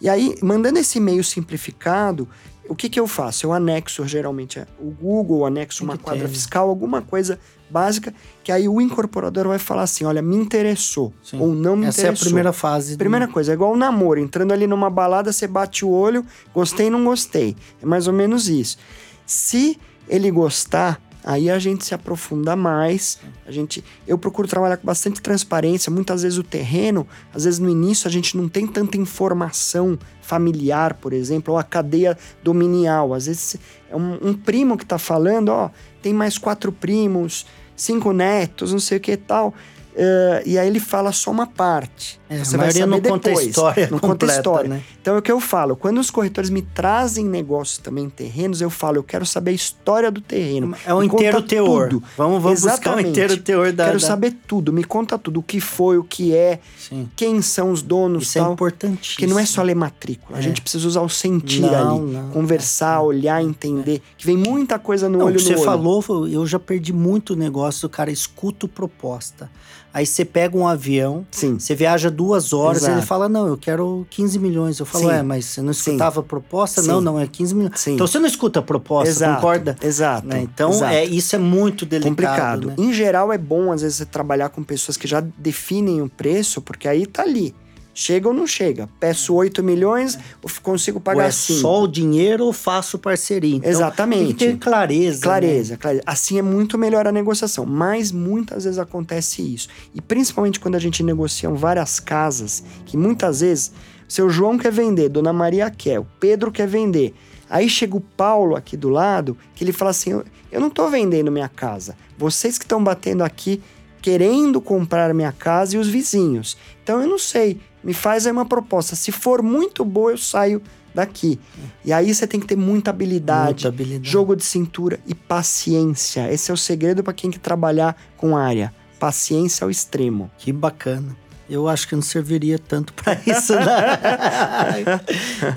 E 0.00 0.08
aí, 0.08 0.36
mandando 0.40 0.78
esse 0.78 0.98
e-mail 0.98 1.24
simplificado, 1.24 2.28
o 2.68 2.74
que, 2.74 2.88
que 2.88 3.00
eu 3.00 3.06
faço? 3.06 3.46
Eu 3.46 3.52
anexo 3.52 4.06
geralmente 4.06 4.60
o 4.78 4.90
Google, 4.90 5.44
anexo 5.46 5.82
uma 5.82 5.98
quadra 5.98 6.28
fiscal, 6.28 6.68
alguma 6.68 7.02
coisa 7.02 7.38
básica, 7.68 8.14
que 8.44 8.52
aí 8.52 8.68
o 8.68 8.80
incorporador 8.80 9.48
vai 9.48 9.58
falar 9.58 9.82
assim: 9.82 10.04
olha, 10.04 10.22
me 10.22 10.36
interessou 10.36 11.12
Sim. 11.22 11.40
ou 11.40 11.48
não 11.48 11.74
me 11.74 11.86
Essa 11.86 12.02
interessou. 12.02 12.12
Essa 12.12 12.22
é 12.22 12.22
a 12.22 12.26
primeira 12.26 12.52
fase. 12.52 12.96
Primeira 12.96 13.26
do... 13.26 13.32
coisa, 13.32 13.52
é 13.52 13.54
igual 13.54 13.72
o 13.72 13.76
namoro. 13.76 14.20
Entrando 14.20 14.52
ali 14.52 14.66
numa 14.66 14.90
balada, 14.90 15.32
você 15.32 15.46
bate 15.46 15.84
o 15.84 15.90
olho, 15.90 16.24
gostei, 16.54 16.90
não 16.90 17.04
gostei. 17.04 17.56
É 17.82 17.86
mais 17.86 18.06
ou 18.06 18.12
menos 18.12 18.48
isso. 18.48 18.78
Se 19.26 19.78
ele 20.06 20.30
gostar, 20.30 21.00
Aí 21.28 21.50
a 21.50 21.58
gente 21.58 21.84
se 21.84 21.94
aprofunda 21.94 22.56
mais. 22.56 23.18
A 23.46 23.52
gente, 23.52 23.84
eu 24.06 24.16
procuro 24.16 24.48
trabalhar 24.48 24.78
com 24.78 24.86
bastante 24.86 25.20
transparência. 25.20 25.92
Muitas 25.92 26.22
vezes 26.22 26.38
o 26.38 26.42
terreno, 26.42 27.06
às 27.34 27.44
vezes 27.44 27.60
no 27.60 27.68
início 27.68 28.08
a 28.08 28.10
gente 28.10 28.34
não 28.34 28.48
tem 28.48 28.66
tanta 28.66 28.96
informação 28.96 29.98
familiar, 30.22 30.94
por 30.94 31.12
exemplo, 31.12 31.52
ou 31.52 31.60
a 31.60 31.62
cadeia 31.62 32.16
dominial. 32.42 33.12
Às 33.12 33.26
vezes 33.26 33.56
é 33.90 33.94
um, 33.94 34.28
um 34.28 34.32
primo 34.32 34.78
que 34.78 34.84
está 34.84 34.98
falando, 34.98 35.50
ó, 35.50 35.68
tem 36.00 36.14
mais 36.14 36.38
quatro 36.38 36.72
primos, 36.72 37.44
cinco 37.76 38.10
netos, 38.14 38.72
não 38.72 38.80
sei 38.80 38.96
o 38.96 39.00
que 39.02 39.12
e 39.12 39.16
tal. 39.18 39.52
Uh, 39.98 40.46
e 40.46 40.56
aí 40.56 40.68
ele 40.68 40.78
fala 40.78 41.10
só 41.10 41.28
uma 41.28 41.44
parte. 41.44 42.20
É, 42.30 42.38
você 42.38 42.56
vai 42.56 42.70
saber 42.70 42.86
não 42.86 43.00
depois. 43.00 43.20
Conta 43.20 43.30
a 43.30 43.42
história 43.42 43.88
não 43.90 43.98
completa, 43.98 44.06
conta 44.06 44.26
a 44.26 44.36
história. 44.36 44.68
Né? 44.68 44.82
Então 45.00 45.16
é 45.16 45.18
o 45.18 45.22
que 45.22 45.32
eu 45.32 45.40
falo. 45.40 45.74
Quando 45.74 45.98
os 45.98 46.08
corretores 46.08 46.50
me 46.50 46.62
trazem 46.62 47.24
negócios 47.24 47.78
também 47.78 48.08
terrenos, 48.08 48.60
eu 48.60 48.70
falo, 48.70 48.98
eu 48.98 49.02
quero 49.02 49.26
saber 49.26 49.50
a 49.50 49.54
história 49.54 50.08
do 50.08 50.20
terreno. 50.20 50.76
É 50.86 50.94
o 50.94 51.02
inteiro 51.02 51.42
teor. 51.42 51.88
Tudo. 51.88 52.04
Vamos, 52.16 52.40
vamos 52.40 52.60
buscar 52.60 52.96
o 52.96 53.00
inteiro 53.00 53.38
teor 53.38 53.72
da. 53.72 53.86
Quero 53.86 53.98
da... 53.98 54.06
saber 54.06 54.36
tudo. 54.46 54.72
Me 54.72 54.84
conta 54.84 55.18
tudo. 55.18 55.40
O 55.40 55.42
que 55.42 55.60
foi, 55.60 55.98
o 55.98 56.04
que 56.04 56.32
é, 56.32 56.60
Sim. 56.78 57.08
quem 57.16 57.42
são 57.42 57.72
os 57.72 57.82
donos. 57.82 58.22
Isso 58.22 58.38
é 58.38 58.40
tal. 58.40 58.50
é 58.50 58.54
importantíssimo. 58.54 59.14
Porque 59.16 59.26
não 59.26 59.38
é 59.38 59.46
só 59.46 59.62
ler 59.62 59.74
matrícula. 59.74 60.38
É. 60.38 60.40
A 60.40 60.42
gente 60.42 60.60
precisa 60.60 60.86
usar 60.86 61.00
o 61.00 61.08
sentir 61.08 61.62
não, 61.62 61.96
ali. 61.96 62.12
Não, 62.12 62.30
conversar, 62.30 63.00
olhar, 63.00 63.42
entender. 63.42 64.00
Que 64.16 64.24
vem 64.24 64.36
muita 64.36 64.78
coisa 64.78 65.08
no 65.08 65.18
não, 65.18 65.26
olho 65.26 65.40
você 65.40 65.54
no 65.54 65.58
olho. 65.58 65.64
falou, 65.64 66.28
eu 66.28 66.46
já 66.46 66.60
perdi 66.60 66.92
muito 66.92 67.34
negócio 67.34 67.82
do 67.82 67.90
cara 67.90 68.12
escuta 68.12 68.68
proposta. 68.68 69.50
Aí 69.92 70.04
você 70.04 70.24
pega 70.24 70.56
um 70.56 70.66
avião, 70.66 71.26
Sim. 71.30 71.58
você 71.58 71.74
viaja 71.74 72.10
duas 72.10 72.52
horas, 72.52 72.82
Exato. 72.82 72.98
ele 72.98 73.06
fala, 73.06 73.28
não, 73.28 73.46
eu 73.46 73.56
quero 73.56 74.06
15 74.10 74.38
milhões. 74.38 74.78
Eu 74.78 74.86
falo, 74.86 75.08
Sim. 75.08 75.14
é, 75.14 75.22
mas 75.22 75.46
você 75.46 75.62
não 75.62 75.70
escutava 75.70 76.20
a 76.20 76.22
proposta? 76.22 76.82
Sim. 76.82 76.88
Não, 76.88 77.00
não, 77.00 77.18
é 77.18 77.26
15 77.26 77.54
milhões. 77.54 77.86
Então 77.86 78.06
você 78.06 78.18
não 78.18 78.26
escuta 78.26 78.60
a 78.60 78.62
proposta, 78.62 79.08
Exato. 79.08 79.36
concorda? 79.36 79.76
Exato. 79.82 80.26
Né? 80.26 80.42
Então 80.42 80.70
Exato. 80.70 80.92
É, 80.94 81.04
isso 81.04 81.34
é 81.34 81.38
muito 81.38 81.86
delicado. 81.86 82.10
Complicado. 82.10 82.68
Né? 82.68 82.74
Em 82.78 82.92
geral 82.92 83.32
é 83.32 83.38
bom, 83.38 83.72
às 83.72 83.82
vezes, 83.82 83.98
você 83.98 84.04
trabalhar 84.04 84.50
com 84.50 84.62
pessoas 84.62 84.96
que 84.96 85.08
já 85.08 85.20
definem 85.20 86.02
o 86.02 86.08
preço, 86.08 86.60
porque 86.60 86.86
aí 86.86 87.06
tá 87.06 87.22
ali. 87.22 87.54
Chega 88.00 88.28
ou 88.28 88.32
não 88.32 88.46
chega? 88.46 88.88
Peço 89.00 89.34
8 89.34 89.60
milhões, 89.60 90.16
consigo 90.62 91.00
pagar 91.00 91.22
ou 91.22 91.28
é 91.28 91.32
5. 91.32 91.58
só 91.58 91.82
o 91.82 91.88
dinheiro 91.88 92.44
ou 92.44 92.52
faço 92.52 92.96
parceria? 92.96 93.56
Então, 93.56 93.68
Exatamente. 93.68 94.34
Tem 94.34 94.34
que 94.34 94.46
ter 94.52 94.56
clareza. 94.56 95.22
Clareza, 95.22 95.72
né? 95.72 95.78
clareza. 95.78 96.02
Assim 96.06 96.38
é 96.38 96.42
muito 96.42 96.78
melhor 96.78 97.08
a 97.08 97.10
negociação. 97.10 97.66
Mas 97.66 98.12
muitas 98.12 98.62
vezes 98.62 98.78
acontece 98.78 99.42
isso. 99.42 99.68
E 99.92 100.00
principalmente 100.00 100.60
quando 100.60 100.76
a 100.76 100.78
gente 100.78 101.02
negocia 101.02 101.50
várias 101.50 101.98
casas, 101.98 102.62
que 102.86 102.96
muitas 102.96 103.40
vezes 103.40 103.72
seu 104.06 104.30
João 104.30 104.56
quer 104.56 104.70
vender, 104.70 105.08
Dona 105.08 105.32
Maria 105.32 105.68
quer, 105.68 105.98
o 105.98 106.06
Pedro 106.20 106.52
quer 106.52 106.68
vender. 106.68 107.16
Aí 107.50 107.68
chega 107.68 107.96
o 107.96 108.00
Paulo 108.00 108.54
aqui 108.54 108.76
do 108.76 108.90
lado, 108.90 109.36
que 109.56 109.64
ele 109.64 109.72
fala 109.72 109.90
assim: 109.90 110.12
Eu 110.52 110.60
não 110.60 110.68
estou 110.68 110.88
vendendo 110.88 111.32
minha 111.32 111.48
casa. 111.48 111.96
Vocês 112.16 112.58
que 112.58 112.64
estão 112.64 112.82
batendo 112.84 113.24
aqui 113.24 113.60
querendo 114.00 114.60
comprar 114.60 115.12
minha 115.12 115.32
casa 115.32 115.76
e 115.76 115.78
os 115.78 115.88
vizinhos. 115.88 116.56
Então 116.82 117.00
eu 117.02 117.08
não 117.08 117.18
sei 117.18 117.60
me 117.82 117.94
faz 117.94 118.26
aí 118.26 118.32
uma 118.32 118.46
proposta. 118.46 118.96
Se 118.96 119.12
for 119.12 119.42
muito 119.42 119.84
boa, 119.84 120.10
eu 120.10 120.18
saio 120.18 120.62
daqui. 120.94 121.38
E 121.84 121.92
aí 121.92 122.12
você 122.12 122.26
tem 122.26 122.40
que 122.40 122.46
ter 122.46 122.56
muita 122.56 122.90
habilidade, 122.90 123.64
muita 123.64 123.68
habilidade. 123.68 124.10
jogo 124.10 124.34
de 124.34 124.44
cintura 124.44 124.98
e 125.06 125.14
paciência. 125.14 126.32
Esse 126.32 126.50
é 126.50 126.54
o 126.54 126.56
segredo 126.56 127.02
para 127.02 127.12
quem 127.12 127.30
quer 127.30 127.38
trabalhar 127.38 127.96
com 128.16 128.36
área. 128.36 128.72
Paciência 128.98 129.64
ao 129.64 129.70
extremo. 129.70 130.30
Que 130.38 130.52
bacana. 130.52 131.16
Eu 131.48 131.66
acho 131.66 131.88
que 131.88 131.94
não 131.94 132.02
serviria 132.02 132.58
tanto 132.58 132.92
para 132.92 133.14
isso, 133.26 133.54
né? 133.54 133.98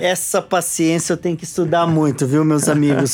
Essa 0.00 0.40
paciência 0.40 1.12
eu 1.12 1.16
tenho 1.18 1.36
que 1.36 1.44
estudar 1.44 1.86
muito, 1.86 2.26
viu, 2.26 2.44
meus 2.44 2.66
amigos? 2.66 3.12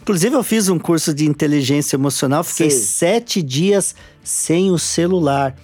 Inclusive, 0.00 0.34
eu 0.34 0.42
fiz 0.42 0.68
um 0.68 0.78
curso 0.78 1.12
de 1.12 1.26
inteligência 1.26 1.96
emocional, 1.96 2.42
fiquei 2.42 2.70
Sim. 2.70 2.80
sete 2.80 3.42
dias 3.42 3.94
sem 4.24 4.70
o 4.70 4.78
celular 4.78 5.54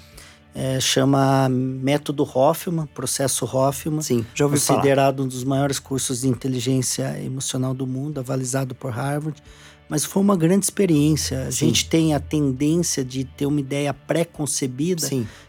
é, 0.55 0.79
chama 0.81 1.49
Método 1.49 2.23
Hoffman, 2.23 2.87
Processo 2.87 3.45
Hoffman. 3.45 4.03
Sim, 4.03 4.27
já 4.35 4.45
ouvi 4.45 4.59
Considerado 4.59 5.17
falar. 5.17 5.27
um 5.27 5.29
dos 5.29 5.45
maiores 5.45 5.79
cursos 5.79 6.21
de 6.21 6.29
inteligência 6.29 7.19
emocional 7.23 7.73
do 7.73 7.87
mundo, 7.87 8.19
avalizado 8.19 8.75
por 8.75 8.91
Harvard. 8.93 9.43
Mas 9.89 10.05
foi 10.05 10.23
uma 10.23 10.37
grande 10.37 10.65
experiência. 10.65 11.49
A 11.49 11.53
Sim. 11.53 11.67
gente 11.67 11.89
tem 11.89 12.15
a 12.15 12.21
tendência 12.21 13.05
de 13.05 13.25
ter 13.25 13.47
uma 13.47 13.61
ideia 13.61 13.93
pré-concebida 13.93 15.07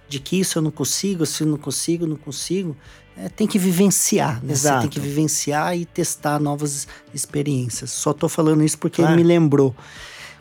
de 0.07 0.19
que 0.19 0.39
isso 0.39 0.57
eu 0.57 0.61
não 0.61 0.71
consigo, 0.71 1.25
se 1.25 1.43
eu 1.43 1.47
não 1.47 1.57
consigo, 1.57 2.05
não 2.05 2.17
consigo. 2.17 2.75
É, 3.15 3.29
tem 3.29 3.47
que 3.47 3.59
vivenciar, 3.59 4.43
né? 4.43 4.53
Exato. 4.53 4.75
Você 4.75 4.81
tem 4.81 4.89
que 4.89 4.99
vivenciar 4.99 5.77
e 5.77 5.85
testar 5.85 6.39
novas 6.39 6.87
experiências. 7.13 7.91
Só 7.91 8.11
estou 8.11 8.27
falando 8.27 8.63
isso 8.63 8.77
porque 8.77 9.01
claro. 9.01 9.15
ele 9.15 9.21
me 9.21 9.27
lembrou. 9.27 9.73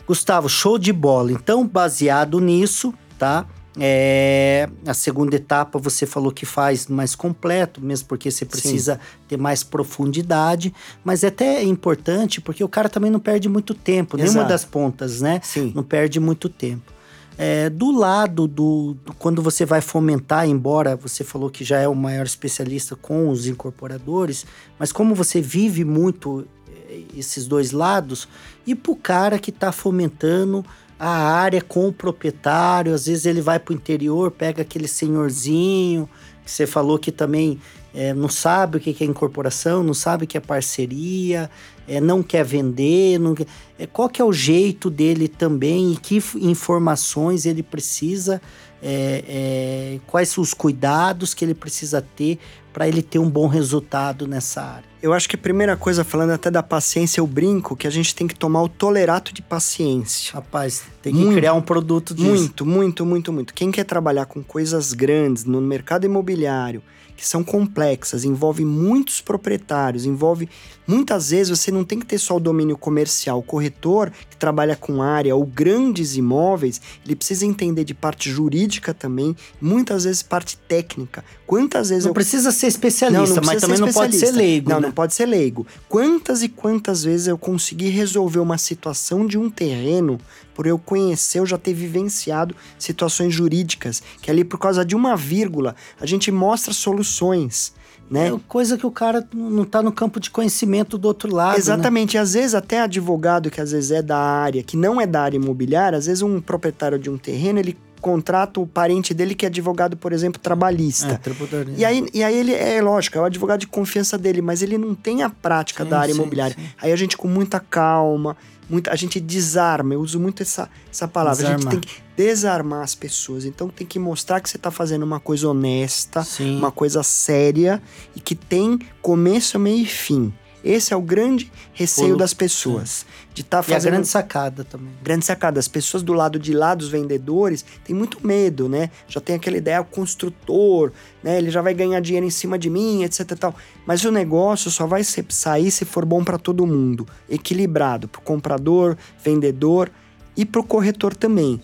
Gustavo, 0.06 0.48
show 0.48 0.78
de 0.78 0.92
bola. 0.92 1.30
Então, 1.30 1.66
baseado 1.66 2.40
nisso, 2.40 2.92
tá? 3.18 3.46
É, 3.78 4.68
a 4.86 4.92
segunda 4.92 5.36
etapa 5.36 5.78
você 5.78 6.04
falou 6.04 6.30
que 6.30 6.44
faz 6.44 6.88
mais 6.88 7.14
completo, 7.14 7.80
mesmo 7.80 8.06
porque 8.06 8.30
você 8.30 8.44
precisa 8.44 8.94
Sim. 8.94 9.00
ter 9.28 9.36
mais 9.38 9.62
profundidade, 9.62 10.74
mas 11.02 11.24
é 11.24 11.28
até 11.28 11.62
importante 11.62 12.40
porque 12.40 12.62
o 12.62 12.68
cara 12.68 12.88
também 12.88 13.10
não 13.10 13.20
perde 13.20 13.48
muito 13.48 13.72
tempo, 13.74 14.16
Exato. 14.16 14.32
nenhuma 14.32 14.48
das 14.48 14.64
pontas, 14.64 15.20
né? 15.22 15.40
Sim. 15.42 15.72
Não 15.74 15.82
perde 15.82 16.20
muito 16.20 16.48
tempo. 16.48 16.92
É, 17.38 17.70
do 17.70 17.90
lado 17.90 18.46
do, 18.46 18.94
do, 19.04 19.14
quando 19.14 19.40
você 19.40 19.64
vai 19.64 19.80
fomentar, 19.80 20.46
embora 20.46 20.94
você 20.94 21.24
falou 21.24 21.48
que 21.48 21.64
já 21.64 21.78
é 21.78 21.88
o 21.88 21.94
maior 21.94 22.26
especialista 22.26 22.94
com 22.94 23.30
os 23.30 23.46
incorporadores, 23.46 24.44
mas 24.78 24.92
como 24.92 25.14
você 25.14 25.40
vive 25.40 25.82
muito 25.82 26.46
é, 26.90 27.00
esses 27.16 27.46
dois 27.46 27.72
lados, 27.72 28.28
e 28.66 28.74
para 28.74 28.92
o 28.92 28.96
cara 28.96 29.38
que 29.38 29.48
está 29.48 29.72
fomentando 29.72 30.62
a 31.04 31.32
área 31.34 31.60
com 31.60 31.88
o 31.88 31.92
proprietário, 31.92 32.94
às 32.94 33.06
vezes 33.06 33.26
ele 33.26 33.40
vai 33.40 33.58
para 33.58 33.72
o 33.72 33.74
interior, 33.74 34.30
pega 34.30 34.62
aquele 34.62 34.86
senhorzinho 34.86 36.08
que 36.44 36.50
você 36.50 36.64
falou 36.64 36.96
que 36.96 37.10
também 37.10 37.60
é, 37.92 38.14
não 38.14 38.28
sabe 38.28 38.76
o 38.76 38.80
que 38.80 39.02
é 39.02 39.06
incorporação, 39.06 39.82
não 39.82 39.94
sabe 39.94 40.22
o 40.22 40.26
que 40.28 40.36
é 40.36 40.40
parceria, 40.40 41.50
é, 41.88 42.00
não 42.00 42.22
quer 42.22 42.44
vender, 42.44 43.18
não 43.18 43.34
quer, 43.34 43.48
é, 43.80 43.84
qual 43.84 44.08
que 44.08 44.22
é 44.22 44.24
o 44.24 44.32
jeito 44.32 44.88
dele 44.88 45.26
também 45.26 45.92
e 45.92 45.96
que 45.96 46.22
informações 46.36 47.46
ele 47.46 47.64
precisa, 47.64 48.40
é, 48.82 49.24
é 49.28 50.00
quais 50.06 50.28
são 50.28 50.42
os 50.42 50.52
cuidados 50.52 51.32
que 51.32 51.44
ele 51.44 51.54
precisa 51.54 52.02
ter 52.02 52.38
para 52.72 52.88
ele 52.88 53.02
ter 53.02 53.18
um 53.18 53.28
bom 53.28 53.46
resultado 53.46 54.26
nessa 54.26 54.62
área. 54.62 54.84
Eu 55.02 55.12
acho 55.12 55.28
que 55.28 55.36
a 55.36 55.38
primeira 55.38 55.76
coisa, 55.76 56.04
falando 56.04 56.30
até 56.30 56.50
da 56.50 56.62
paciência, 56.62 57.20
eu 57.20 57.26
brinco 57.26 57.76
que 57.76 57.86
a 57.86 57.90
gente 57.90 58.14
tem 58.14 58.26
que 58.26 58.34
tomar 58.34 58.62
o 58.62 58.68
tolerato 58.68 59.34
de 59.34 59.42
paciência. 59.42 60.32
Rapaz, 60.32 60.84
tem 61.02 61.12
que 61.12 61.18
muito, 61.18 61.34
criar 61.34 61.54
um 61.54 61.60
produto 61.60 62.14
disso. 62.14 62.28
Muito, 62.28 62.64
muito, 62.66 63.04
muito, 63.04 63.32
muito. 63.32 63.54
Quem 63.54 63.70
quer 63.70 63.84
trabalhar 63.84 64.26
com 64.26 64.42
coisas 64.42 64.92
grandes 64.92 65.44
no 65.44 65.60
mercado 65.60 66.06
imobiliário, 66.06 66.82
que 67.16 67.26
são 67.26 67.44
complexas, 67.44 68.24
envolve 68.24 68.64
muitos 68.64 69.20
proprietários, 69.20 70.06
envolve 70.06 70.48
muitas 70.86 71.30
vezes 71.30 71.58
você 71.58 71.70
não 71.70 71.84
tem 71.84 71.98
que 71.98 72.06
ter 72.06 72.18
só 72.18 72.36
o 72.36 72.40
domínio 72.40 72.76
comercial. 72.76 73.38
O 73.38 73.42
corretor 73.42 74.12
que 74.28 74.36
trabalha 74.36 74.76
com 74.76 75.02
área 75.02 75.34
ou 75.34 75.44
grandes 75.44 76.16
imóveis, 76.16 76.80
ele 77.04 77.16
precisa 77.16 77.46
entender 77.46 77.84
de 77.84 77.94
parte 77.94 78.30
jurídica 78.30 78.92
também, 78.92 79.36
muitas 79.60 80.04
vezes 80.04 80.22
parte 80.22 80.56
técnica. 80.56 81.24
Quantas 81.46 81.90
vezes 81.90 82.04
não 82.04 82.10
eu... 82.10 82.14
precisa 82.14 82.50
ser 82.50 82.66
especialista, 82.66 83.26
não, 83.28 83.36
não 83.36 83.46
mas 83.46 83.60
também 83.60 83.78
não 83.78 83.92
pode 83.92 84.16
ser 84.16 84.32
leigo. 84.32 84.70
Não, 84.70 84.80
né? 84.80 84.86
não 84.86 84.92
pode 84.92 85.14
ser 85.14 85.26
leigo. 85.26 85.66
Quantas 85.88 86.42
e 86.42 86.48
quantas 86.48 87.04
vezes 87.04 87.26
eu 87.26 87.38
consegui 87.38 87.88
resolver 87.88 88.38
uma 88.38 88.58
situação 88.58 89.26
de 89.26 89.38
um 89.38 89.50
terreno 89.50 90.18
por 90.54 90.66
eu 90.66 90.78
conhecer, 90.78 91.38
eu 91.38 91.46
já 91.46 91.58
ter 91.58 91.72
vivenciado 91.72 92.54
situações 92.78 93.32
jurídicas, 93.34 94.02
que 94.20 94.30
ali 94.30 94.44
por 94.44 94.58
causa 94.58 94.84
de 94.84 94.94
uma 94.94 95.16
vírgula, 95.16 95.74
a 96.00 96.06
gente 96.06 96.30
mostra 96.30 96.72
soluções. 96.72 97.72
Né? 98.10 98.28
É 98.28 98.40
coisa 98.46 98.76
que 98.76 98.86
o 98.86 98.90
cara 98.90 99.26
não 99.34 99.62
está 99.62 99.82
no 99.82 99.90
campo 99.90 100.20
de 100.20 100.30
conhecimento 100.30 100.98
do 100.98 101.08
outro 101.08 101.34
lado. 101.34 101.52
Né? 101.52 101.58
Exatamente. 101.58 102.14
Né? 102.14 102.20
E 102.20 102.22
às 102.22 102.34
vezes 102.34 102.54
até 102.54 102.80
advogado 102.80 103.50
que 103.50 103.60
às 103.60 103.72
vezes 103.72 103.90
é 103.90 104.02
da 104.02 104.18
área, 104.18 104.62
que 104.62 104.76
não 104.76 105.00
é 105.00 105.06
da 105.06 105.22
área 105.22 105.36
imobiliária, 105.36 105.98
às 105.98 106.06
vezes 106.06 106.22
um 106.22 106.40
proprietário 106.40 106.98
de 106.98 107.08
um 107.08 107.16
terreno, 107.16 107.58
ele 107.58 107.76
contrata 108.02 108.60
o 108.60 108.66
parente 108.66 109.14
dele 109.14 109.34
que 109.34 109.46
é 109.46 109.48
advogado, 109.48 109.96
por 109.96 110.12
exemplo, 110.12 110.40
trabalhista. 110.40 111.20
É, 111.24 111.78
e, 111.78 111.84
aí, 111.84 112.06
e 112.12 112.22
aí 112.22 112.36
ele, 112.36 112.52
é 112.52 112.82
lógico, 112.82 113.16
é 113.16 113.20
o 113.20 113.24
advogado 113.24 113.60
de 113.60 113.68
confiança 113.68 114.18
dele, 114.18 114.42
mas 114.42 114.60
ele 114.60 114.76
não 114.76 114.92
tem 114.92 115.22
a 115.22 115.30
prática 115.30 115.84
sim, 115.84 115.90
da 115.90 116.00
área 116.00 116.12
sim, 116.12 116.20
imobiliária. 116.20 116.56
Sim. 116.58 116.66
Aí 116.82 116.92
a 116.92 116.96
gente 116.96 117.16
com 117.16 117.28
muita 117.28 117.60
calma, 117.60 118.36
muita, 118.72 118.90
a 118.90 118.96
gente 118.96 119.20
desarma, 119.20 119.94
eu 119.94 120.00
uso 120.00 120.18
muito 120.18 120.42
essa, 120.42 120.68
essa 120.90 121.06
palavra. 121.06 121.36
Desarmar. 121.36 121.68
A 121.68 121.70
gente 121.70 121.70
tem 121.70 121.80
que 121.80 122.02
desarmar 122.16 122.82
as 122.82 122.94
pessoas. 122.94 123.44
Então 123.44 123.68
tem 123.68 123.86
que 123.86 123.98
mostrar 123.98 124.40
que 124.40 124.48
você 124.48 124.56
está 124.56 124.70
fazendo 124.70 125.02
uma 125.02 125.20
coisa 125.20 125.48
honesta, 125.48 126.26
uma 126.40 126.72
coisa 126.72 127.02
séria 127.02 127.82
e 128.16 128.20
que 128.20 128.34
tem 128.34 128.78
começo, 129.00 129.58
meio 129.58 129.82
e 129.82 129.86
fim. 129.86 130.32
Esse 130.64 130.94
é 130.94 130.96
o 130.96 131.02
grande 131.02 131.50
receio 131.72 132.16
das 132.16 132.32
pessoas. 132.32 133.04
De 133.34 133.40
estar 133.40 133.58
tá 133.58 133.62
fazendo. 133.62 133.84
E 133.84 133.88
a 133.88 133.90
grande 133.90 134.08
sacada 134.08 134.64
também. 134.64 134.92
Grande 135.02 135.24
sacada. 135.24 135.58
As 135.58 135.68
pessoas 135.68 136.02
do 136.02 136.12
lado 136.12 136.38
de 136.38 136.52
lá 136.52 136.74
dos 136.74 136.88
vendedores 136.88 137.64
têm 137.84 137.96
muito 137.96 138.24
medo, 138.24 138.68
né? 138.68 138.90
Já 139.08 139.20
tem 139.20 139.36
aquela 139.36 139.56
ideia, 139.56 139.80
o 139.80 139.84
construtor, 139.84 140.92
né? 141.22 141.38
Ele 141.38 141.50
já 141.50 141.62
vai 141.62 141.74
ganhar 141.74 142.00
dinheiro 142.00 142.26
em 142.26 142.30
cima 142.30 142.58
de 142.58 142.70
mim, 142.70 143.02
etc 143.02 143.32
tal. 143.38 143.54
Mas 143.86 144.04
o 144.04 144.10
negócio 144.10 144.70
só 144.70 144.86
vai 144.86 145.02
sair 145.02 145.70
se 145.70 145.84
for 145.84 146.04
bom 146.04 146.22
para 146.22 146.38
todo 146.38 146.66
mundo. 146.66 147.06
Equilibrado. 147.28 148.06
Para 148.06 148.20
o 148.20 148.22
comprador, 148.22 148.96
vendedor 149.22 149.90
e 150.36 150.44
para 150.44 150.60
o 150.60 150.64
corretor 150.64 151.14
também. 151.16 151.60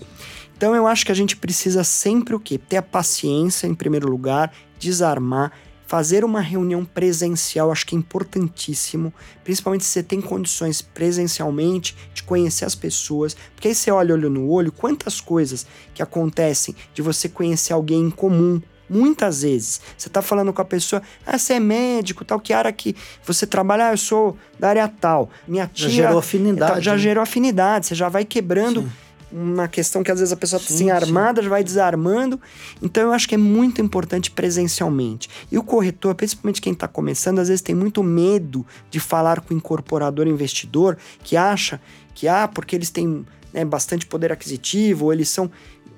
Então 0.57 0.75
eu 0.75 0.89
acho 0.89 1.07
que 1.07 1.13
a 1.13 1.15
gente 1.15 1.37
precisa 1.37 1.85
sempre 1.85 2.35
o 2.35 2.41
quê? 2.41 2.59
Ter 2.59 2.79
a 2.79 2.83
paciência 2.83 3.69
em 3.69 3.75
primeiro 3.75 4.09
lugar, 4.09 4.53
desarmar 4.79 5.53
Fazer 5.89 6.23
uma 6.23 6.43
reunião 6.43 6.85
presencial 6.85 7.73
acho 7.73 7.87
que 7.87 7.97
é 7.97 7.99
importantíssimo, 7.99 9.11
principalmente 9.43 9.87
se 9.87 9.91
você 9.91 10.03
tem 10.03 10.21
condições 10.21 10.83
presencialmente 10.83 11.97
de 12.13 12.23
conhecer 12.23 12.67
as 12.67 12.75
pessoas, 12.75 13.35
porque 13.55 13.69
aí 13.69 13.75
você 13.75 13.91
olha 13.91 14.13
olho 14.13 14.29
no 14.29 14.51
olho, 14.51 14.71
quantas 14.71 15.19
coisas 15.19 15.67
que 15.95 16.03
acontecem 16.03 16.77
de 16.93 17.01
você 17.01 17.27
conhecer 17.27 17.73
alguém 17.73 18.03
em 18.03 18.11
comum, 18.11 18.61
Muitas 18.91 19.43
vezes 19.43 19.83
você 19.99 20.09
está 20.09 20.23
falando 20.23 20.51
com 20.51 20.63
a 20.63 20.65
pessoa, 20.65 21.03
ah, 21.27 21.39
você 21.39 21.55
é 21.55 21.61
médico, 21.61 22.25
tal, 22.25 22.41
que 22.41 22.55
área 22.55 22.73
que 22.73 22.97
você 23.23 23.47
trabalha, 23.47 23.89
ah, 23.89 23.93
eu 23.93 23.99
sou 23.99 24.35
da 24.59 24.71
área 24.71 24.89
tal. 24.89 25.29
Minha 25.47 25.67
tia. 25.67 25.91
Já 25.91 25.95
gerou 25.95 26.19
afinidade. 26.19 26.81
Já 26.83 26.93
né? 26.93 26.99
gerou 26.99 27.23
afinidade, 27.23 27.87
você 27.87 27.95
já 27.95 28.09
vai 28.09 28.25
quebrando. 28.25 28.83
Sim 28.83 29.08
uma 29.31 29.69
questão 29.69 30.03
que 30.03 30.11
às 30.11 30.19
vezes 30.19 30.33
a 30.33 30.37
pessoa 30.37 30.61
está 30.61 30.73
assim 30.73 30.91
armada, 30.91 31.43
já 31.43 31.49
vai 31.49 31.63
desarmando. 31.63 32.41
Então 32.83 33.03
eu 33.03 33.13
acho 33.13 33.29
que 33.29 33.35
é 33.35 33.39
muito 33.39 33.81
importante 33.81 34.31
presencialmente. 34.31 35.29
E 35.51 35.59
o 35.59 35.63
corretor, 35.63 36.15
principalmente 36.15 36.61
quem 36.61 36.73
está 36.73 36.89
começando, 36.89 37.39
às 37.39 37.49
vezes 37.49 37.63
tem 37.63 37.75
muito 37.75 38.03
medo 38.03 38.67
de 38.91 38.99
falar 38.99 39.41
com 39.41 39.53
o 39.53 39.57
incorporador 39.57 40.27
investidor 40.27 40.97
que 41.23 41.37
acha 41.37 41.81
que, 42.15 42.27
ah, 42.27 42.49
porque 42.49 42.75
eles 42.75 42.91
têm 42.91 43.25
né, 43.53 43.65
bastante 43.65 44.07
poder 44.07 44.33
aquisitivo, 44.33 45.07
ou 45.07 45.13
eles 45.13 45.29
são 45.29 45.51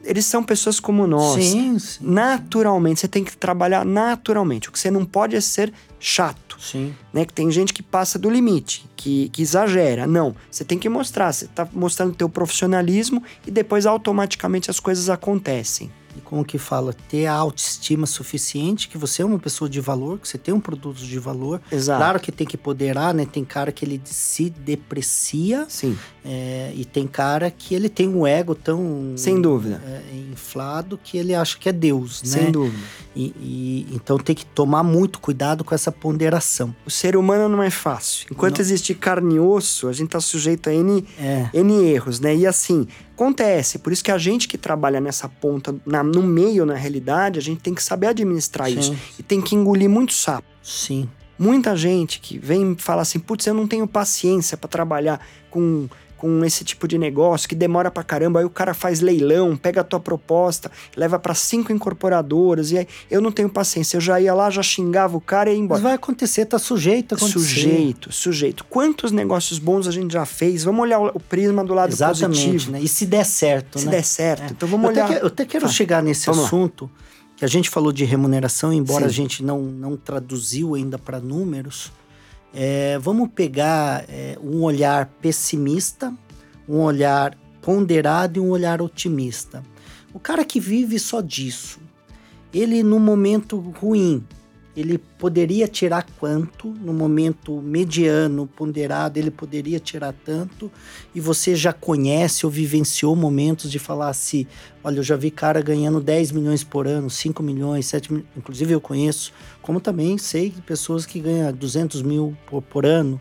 eles 0.03 0.25
são 0.25 0.43
pessoas 0.43 0.81
como 0.81 1.07
nós. 1.07 1.45
Sim, 1.45 1.79
sim. 1.79 1.99
Naturalmente, 2.01 3.01
você 3.01 3.09
tem 3.09 3.23
que 3.23 3.37
trabalhar 3.37 3.85
naturalmente. 3.85 4.69
O 4.69 4.73
que 4.73 4.79
você 4.79 4.90
não 4.90 5.05
pode 5.05 5.37
é 5.37 5.40
ser 5.43 5.73
chato. 5.99 6.49
Sim. 6.61 6.94
Né? 7.12 7.25
Que 7.25 7.33
tem 7.33 7.51
gente 7.51 7.73
que 7.73 7.83
passa 7.83 8.18
do 8.18 8.29
limite, 8.29 8.85
que, 8.94 9.29
que 9.31 9.42
exagera. 9.42 10.07
Não, 10.07 10.37
você 10.51 10.64
tem 10.64 10.79
que 10.79 10.88
mostrar. 10.88 11.33
Você 11.33 11.46
está 11.46 11.66
mostrando 11.73 12.12
o 12.12 12.14
teu 12.14 12.29
profissionalismo 12.29 13.23
e 13.46 13.51
depois 13.51 13.87
automaticamente 13.87 14.70
as 14.70 14.79
coisas 14.79 15.09
acontecem 15.09 15.90
e 16.16 16.20
como 16.20 16.44
que 16.44 16.59
fala, 16.59 16.92
ter 17.09 17.27
a 17.27 17.35
autoestima 17.35 18.07
suficiente, 18.07 18.88
que 18.88 18.99
você 18.99 19.23
é 19.23 19.25
uma 19.25 19.38
pessoa 19.38 19.68
de 19.68 19.81
valor, 19.81 20.18
que 20.18 20.29
você 20.29 20.38
tem 20.38 20.53
um 20.53 20.61
produto 20.61 20.99
de 20.99 21.18
valor. 21.18 21.61
Exato. 21.70 21.99
Claro 21.99 22.20
que 22.20 22.33
tem 22.33 22.46
que 22.46 22.57
poderar, 22.57 23.14
né? 23.14 23.27
Tem 23.27 23.44
cara 23.44 23.70
que 23.70 23.85
ele 23.85 24.01
se 24.05 24.51
deprecia. 24.51 25.66
Sim. 25.68 25.96
É, 26.24 26.72
e 26.74 26.85
tem 26.85 27.06
cara 27.06 27.50
que 27.50 27.74
ele 27.74 27.88
tem 27.88 28.09
um 28.09 28.26
ego 28.26 28.54
tão... 28.54 29.14
Sem 29.16 29.40
dúvida. 29.40 29.83
É, 29.87 30.16
inflado 30.33 30.98
que 31.02 31.16
ele 31.16 31.35
acha 31.35 31.59
que 31.59 31.68
é 31.68 31.72
Deus, 31.72 32.22
né? 32.22 32.28
Sem 32.28 32.52
dúvida. 32.52 32.83
E, 33.16 33.35
e, 33.40 33.87
então 33.92 34.18
tem 34.18 34.35
que 34.35 34.44
tomar 34.44 34.83
muito 34.83 35.18
cuidado 35.18 35.64
com 35.64 35.74
essa 35.74 35.90
ponderação. 35.90 36.74
O 36.87 36.90
ser 36.90 37.16
humano 37.16 37.48
não 37.48 37.62
é 37.62 37.70
fácil. 37.70 38.26
Enquanto 38.30 38.59
não. 38.59 38.61
existe 38.61 38.94
carne 38.94 39.37
e 39.37 39.40
osso, 39.40 39.88
a 39.88 39.92
gente 39.92 40.11
tá 40.11 40.20
sujeito 40.20 40.68
a 40.68 40.74
N, 40.74 41.06
é. 41.18 41.48
N 41.54 41.85
erros, 41.85 42.20
né? 42.20 42.37
E 42.37 42.46
assim, 42.46 42.87
Acontece, 43.20 43.78
por 43.78 43.92
isso 43.92 44.02
que 44.02 44.11
a 44.11 44.16
gente 44.16 44.48
que 44.48 44.56
trabalha 44.56 44.98
nessa 44.98 45.28
ponta, 45.28 45.76
na, 45.85 46.02
no 46.02 46.22
meio, 46.22 46.64
na 46.64 46.74
realidade, 46.74 47.38
a 47.38 47.42
gente 47.42 47.61
tem 47.61 47.74
que 47.74 47.83
saber 47.83 48.06
administrar 48.06 48.66
Sim. 48.70 48.78
isso. 48.78 48.96
E 49.18 49.22
tem 49.22 49.42
que 49.42 49.54
engolir 49.54 49.90
muito 49.90 50.14
sapo. 50.14 50.48
Sim. 50.62 51.06
Muita 51.38 51.76
gente 51.76 52.18
que 52.18 52.38
vem 52.38 52.72
e 52.72 52.76
fala 52.80 53.02
assim, 53.02 53.18
putz, 53.18 53.46
eu 53.46 53.52
não 53.52 53.66
tenho 53.66 53.87
paciência 53.87 54.56
para 54.56 54.68
trabalhar 54.68 55.20
com 55.50 55.87
com 56.20 56.44
esse 56.44 56.62
tipo 56.62 56.87
de 56.87 56.98
negócio 56.98 57.48
que 57.48 57.54
demora 57.54 57.90
pra 57.90 58.04
caramba, 58.04 58.40
aí 58.40 58.44
o 58.44 58.50
cara 58.50 58.74
faz 58.74 59.00
leilão, 59.00 59.56
pega 59.56 59.80
a 59.80 59.85
tua 59.85 59.98
proposta, 59.98 60.70
leva 60.94 61.18
para 61.18 61.35
cinco 61.35 61.72
incorporadoras, 61.72 62.70
e 62.72 62.76
aí 62.76 62.87
eu 63.11 63.22
não 63.22 63.33
tenho 63.33 63.48
paciência, 63.48 63.96
eu 63.96 64.02
já 64.02 64.20
ia 64.20 64.35
lá, 64.35 64.50
já 64.50 64.62
xingava 64.62 65.16
o 65.16 65.20
cara 65.20 65.48
e 65.50 65.54
ia 65.54 65.59
embora. 65.59 65.80
Mas 65.80 65.83
vai 65.83 65.94
acontecer, 65.94 66.44
tá 66.44 66.59
sujeito 66.59 67.14
a 67.14 67.16
acontecer. 67.16 67.38
Sujeito, 67.38 68.12
sujeito. 68.12 68.64
Quantos 68.68 69.11
negócios 69.11 69.59
bons 69.59 69.88
a 69.88 69.90
gente 69.90 70.12
já 70.12 70.26
fez? 70.26 70.62
Vamos 70.62 70.83
olhar 70.83 71.00
o 71.00 71.18
prisma 71.18 71.64
do 71.64 71.72
lado 71.72 71.90
Exatamente, 71.90 72.44
positivo. 72.44 72.72
Né? 72.72 72.83
E 72.83 72.88
se 72.88 73.06
der 73.06 73.24
certo, 73.24 73.78
se 73.78 73.87
né? 73.87 73.92
Se 73.92 73.96
der 73.96 74.04
certo. 74.04 74.42
É. 74.42 74.50
Então 74.50 74.68
vamos 74.68 74.85
eu 74.85 74.90
olhar. 74.90 75.06
Até 75.06 75.14
que, 75.14 75.22
eu 75.22 75.26
até 75.26 75.44
quero 75.46 75.68
chegar 75.70 76.02
nesse 76.02 76.26
vamos 76.26 76.44
assunto, 76.44 76.85
lá. 76.85 76.90
que 77.38 77.44
a 77.46 77.48
gente 77.48 77.70
falou 77.70 77.92
de 77.92 78.04
remuneração, 78.04 78.74
embora 78.74 79.04
Sim. 79.04 79.09
a 79.09 79.12
gente 79.12 79.42
não, 79.42 79.62
não 79.62 79.96
traduziu 79.96 80.74
ainda 80.74 80.98
para 80.98 81.18
números. 81.18 81.90
É, 82.52 82.98
vamos 82.98 83.28
pegar 83.28 84.04
é, 84.08 84.36
um 84.42 84.62
olhar 84.62 85.06
pessimista 85.20 86.12
um 86.70 86.82
olhar 86.82 87.36
ponderado 87.60 88.38
e 88.38 88.40
um 88.40 88.50
olhar 88.50 88.80
otimista. 88.80 89.62
O 90.14 90.20
cara 90.20 90.44
que 90.44 90.60
vive 90.60 91.00
só 91.00 91.20
disso, 91.20 91.80
ele 92.54 92.82
no 92.84 93.00
momento 93.00 93.58
ruim, 93.58 94.24
ele 94.76 94.98
poderia 94.98 95.66
tirar 95.66 96.06
quanto, 96.18 96.68
no 96.68 96.92
momento 96.92 97.61
mediano, 97.61 98.46
ponderado, 98.46 99.18
ele 99.18 99.30
poderia 99.30 99.80
tirar 99.80 100.14
tanto, 100.24 100.70
e 101.14 101.20
você 101.20 101.56
já 101.56 101.72
conhece 101.72 102.46
ou 102.46 102.52
vivenciou 102.52 103.16
momentos 103.16 103.70
de 103.70 103.78
falar 103.78 104.09
assim: 104.09 104.46
olha, 104.83 104.98
eu 104.98 105.02
já 105.02 105.16
vi 105.16 105.30
cara 105.30 105.61
ganhando 105.61 106.00
10 106.00 106.33
milhões 106.33 106.62
por 106.62 106.87
ano, 106.87 107.11
5 107.11 107.42
milhões, 107.42 107.87
7 107.87 108.12
milhões, 108.12 108.30
inclusive 108.37 108.72
eu 108.72 108.80
conheço, 108.80 109.33
como 109.61 109.80
também 109.80 110.16
sei 110.18 110.50
de 110.50 110.62
pessoas 110.62 111.04
que 111.04 111.20
ganham 111.20 111.52
200 111.52 112.02
mil 112.02 112.37
por, 112.46 112.62
por 112.62 112.87
ano, 112.87 113.20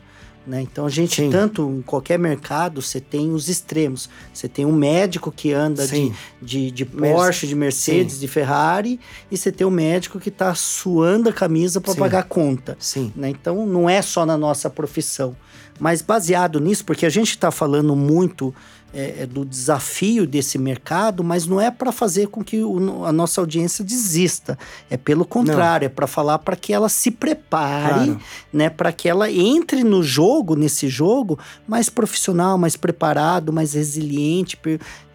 né? 0.50 0.62
Então 0.64 0.86
a 0.86 0.90
gente, 0.90 1.22
Sim. 1.22 1.30
tanto 1.30 1.70
em 1.70 1.82
qualquer 1.84 2.18
mercado, 2.18 2.82
você 2.82 3.00
tem 3.00 3.32
os 3.32 3.48
extremos. 3.48 4.10
Você 4.34 4.50
tem 4.50 4.66
um 4.66 4.72
médico 4.72 5.32
que 5.32 5.54
anda 5.54 5.88
de, 5.88 6.12
de, 6.42 6.72
de, 6.72 6.86
Porsche, 6.86 7.46
de 7.46 7.56
Mercedes, 7.56 8.16
Sim. 8.16 8.20
de 8.22 8.28
Ferrari, 8.28 9.00
e 9.30 9.38
você 9.38 9.52
tem 9.52 9.66
o 9.66 9.70
um 9.70 9.74
médico 9.74 10.20
que 10.20 10.30
está 10.30 10.56
suando 10.56 11.30
a 11.30 11.34
camisa 11.34 11.80
para 11.80 11.94
pagar 11.94 12.20
a 12.20 12.24
conta. 12.24 12.76
Sim. 12.80 13.14
Né? 13.16 13.30
Então 13.30 13.66
não 13.68 13.88
é 13.88 14.02
só 14.02 14.26
na 14.26 14.36
nossa 14.36 14.70
profissão. 14.72 15.36
Mas 15.80 16.02
baseado 16.02 16.60
nisso, 16.60 16.84
porque 16.84 17.06
a 17.06 17.10
gente 17.10 17.30
está 17.30 17.52
falando 17.52 17.96
muito 17.96 18.54
é, 18.94 19.22
é, 19.24 19.26
do 19.26 19.46
desafio 19.46 20.26
desse 20.26 20.58
mercado, 20.58 21.24
mas 21.24 21.46
não 21.46 21.62
é 21.62 21.70
para 21.70 21.92
fazer 21.92 22.28
com 22.28 22.44
que 22.44 22.62
o, 22.64 23.06
a 23.06 23.12
nossa 23.12 23.40
audiência 23.40 23.84
desista. 23.84 24.58
É 24.90 24.98
pelo 24.98 25.26
contrário, 25.26 25.86
não. 25.86 25.92
é 25.92 25.94
para 25.94 26.08
falar 26.08 26.40
para 26.40 26.56
que 26.56 26.74
ela 26.74 26.90
se 26.90 27.12
prepare, 27.12 27.94
claro. 28.06 28.20
né, 28.52 28.70
para 28.70 28.92
que 28.92 29.08
ela 29.08 29.32
entre 29.32 29.84
no 29.84 30.02
jogo, 30.02 30.56
nesse 30.56 30.88
jogo, 30.88 31.38
mais 31.68 31.90
profissional, 31.90 32.58
mais 32.58 32.76
preparado, 32.76 33.54
mais 33.54 33.74
resiliente. 33.74 34.60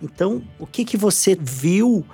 Então, 0.00 0.42
o 0.58 0.66
que 0.66 0.84
que 0.84 0.96
você 0.96 1.36
viu 1.40 2.04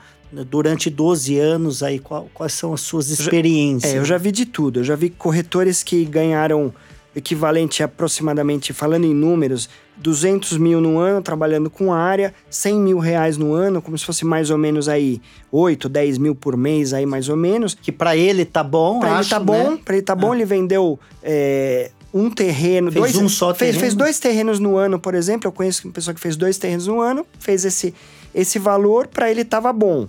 durante 0.48 0.88
12 0.88 1.38
anos 1.38 1.82
aí? 1.82 2.00
quais 2.32 2.52
são 2.52 2.72
as 2.72 2.80
suas 2.80 3.10
experiências? 3.10 3.92
É, 3.92 3.98
eu 3.98 4.04
já 4.04 4.16
vi 4.16 4.32
de 4.32 4.46
tudo. 4.46 4.80
Eu 4.80 4.84
já 4.84 4.96
vi 4.96 5.10
corretores 5.10 5.82
que 5.82 6.04
ganharam 6.04 6.72
equivalente 7.14 7.82
a 7.82 7.86
aproximadamente, 7.86 8.72
falando 8.72 9.04
em 9.04 9.14
números, 9.14 9.68
200 9.96 10.56
mil 10.56 10.80
no 10.80 10.98
ano 10.98 11.20
trabalhando 11.20 11.68
com 11.68 11.92
área, 11.92 12.32
100 12.48 12.80
mil 12.80 12.98
reais 12.98 13.36
no 13.36 13.52
ano, 13.52 13.82
como 13.82 13.98
se 13.98 14.04
fosse 14.04 14.24
mais 14.24 14.50
ou 14.50 14.56
menos 14.56 14.88
aí 14.88 15.20
8, 15.52 15.88
10 15.88 16.18
mil 16.18 16.34
por 16.34 16.56
mês 16.56 16.94
aí 16.94 17.04
mais 17.04 17.28
ou 17.28 17.36
menos. 17.36 17.76
Que 17.80 17.92
para 17.92 18.16
ele 18.16 18.44
tá 18.44 18.62
bom, 18.62 19.00
Para 19.00 19.20
ele 19.20 19.28
tá 19.28 19.40
bom, 19.40 19.70
né? 19.72 19.78
para 19.84 19.94
ele 19.94 20.02
tá 20.02 20.14
bom, 20.14 20.34
ele 20.34 20.44
vendeu 20.44 20.98
é, 21.22 21.90
um 22.12 22.30
terreno, 22.30 22.90
fez 22.90 23.12
dois, 23.12 23.16
um 23.16 23.28
só 23.28 23.54
fez, 23.54 23.58
terreno. 23.58 23.80
fez 23.80 23.94
dois 23.94 24.18
terrenos 24.18 24.58
no 24.58 24.76
ano, 24.76 24.98
por 24.98 25.14
exemplo. 25.14 25.48
Eu 25.48 25.52
conheço 25.52 25.86
uma 25.86 25.92
pessoa 25.92 26.14
que 26.14 26.20
fez 26.20 26.36
dois 26.36 26.58
terrenos 26.58 26.86
no 26.86 27.00
ano, 27.00 27.26
fez 27.38 27.64
esse 27.64 27.94
esse 28.34 28.58
valor 28.58 29.06
para 29.06 29.30
ele 29.30 29.42
estava 29.42 29.72
bom. 29.72 30.08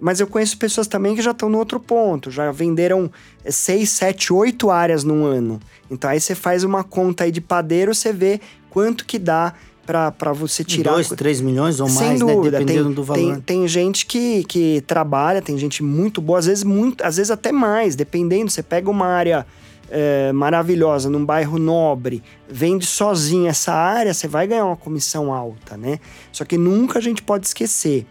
Mas 0.00 0.20
eu 0.20 0.26
conheço 0.26 0.56
pessoas 0.58 0.86
também 0.86 1.14
que 1.14 1.22
já 1.22 1.32
estão 1.32 1.48
no 1.48 1.58
outro 1.58 1.78
ponto, 1.80 2.30
já 2.30 2.50
venderam 2.50 3.10
seis, 3.48 3.90
sete, 3.90 4.32
oito 4.32 4.70
áreas 4.70 5.04
num 5.04 5.24
ano. 5.24 5.60
Então 5.90 6.08
aí 6.10 6.20
você 6.20 6.34
faz 6.34 6.64
uma 6.64 6.84
conta 6.84 7.24
aí 7.24 7.30
de 7.30 7.40
padeiro, 7.40 7.94
você 7.94 8.12
vê 8.12 8.40
quanto 8.70 9.04
que 9.04 9.18
dá 9.18 9.54
para 9.86 10.32
você 10.34 10.62
tirar. 10.62 10.92
2, 10.92 11.08
3 11.08 11.40
milhões 11.40 11.80
ou 11.80 11.88
Sem 11.88 12.08
mais, 12.08 12.20
dúvida. 12.20 12.58
né? 12.58 12.64
Dependendo 12.64 12.88
tem, 12.88 12.94
do 12.94 13.02
valor. 13.02 13.22
Tem, 13.22 13.40
tem 13.40 13.68
gente 13.68 14.04
que, 14.04 14.44
que 14.44 14.82
trabalha, 14.86 15.40
tem 15.40 15.56
gente 15.56 15.82
muito 15.82 16.20
boa, 16.20 16.38
às 16.38 16.44
vezes, 16.44 16.62
muito, 16.62 17.02
às 17.02 17.16
vezes 17.16 17.30
até 17.30 17.50
mais, 17.50 17.96
dependendo. 17.96 18.50
Você 18.50 18.62
pega 18.62 18.90
uma 18.90 19.06
área 19.06 19.46
é, 19.90 20.32
maravilhosa 20.32 21.08
num 21.08 21.24
bairro 21.24 21.58
nobre, 21.58 22.22
vende 22.48 22.86
sozinho 22.86 23.46
essa 23.46 23.72
área, 23.72 24.12
você 24.12 24.28
vai 24.28 24.46
ganhar 24.46 24.64
uma 24.64 24.76
comissão 24.76 25.32
alta, 25.32 25.76
né? 25.76 25.98
Só 26.32 26.44
que 26.44 26.58
nunca 26.58 26.98
a 26.98 27.02
gente 27.02 27.22
pode 27.22 27.46
esquecer. 27.46 28.06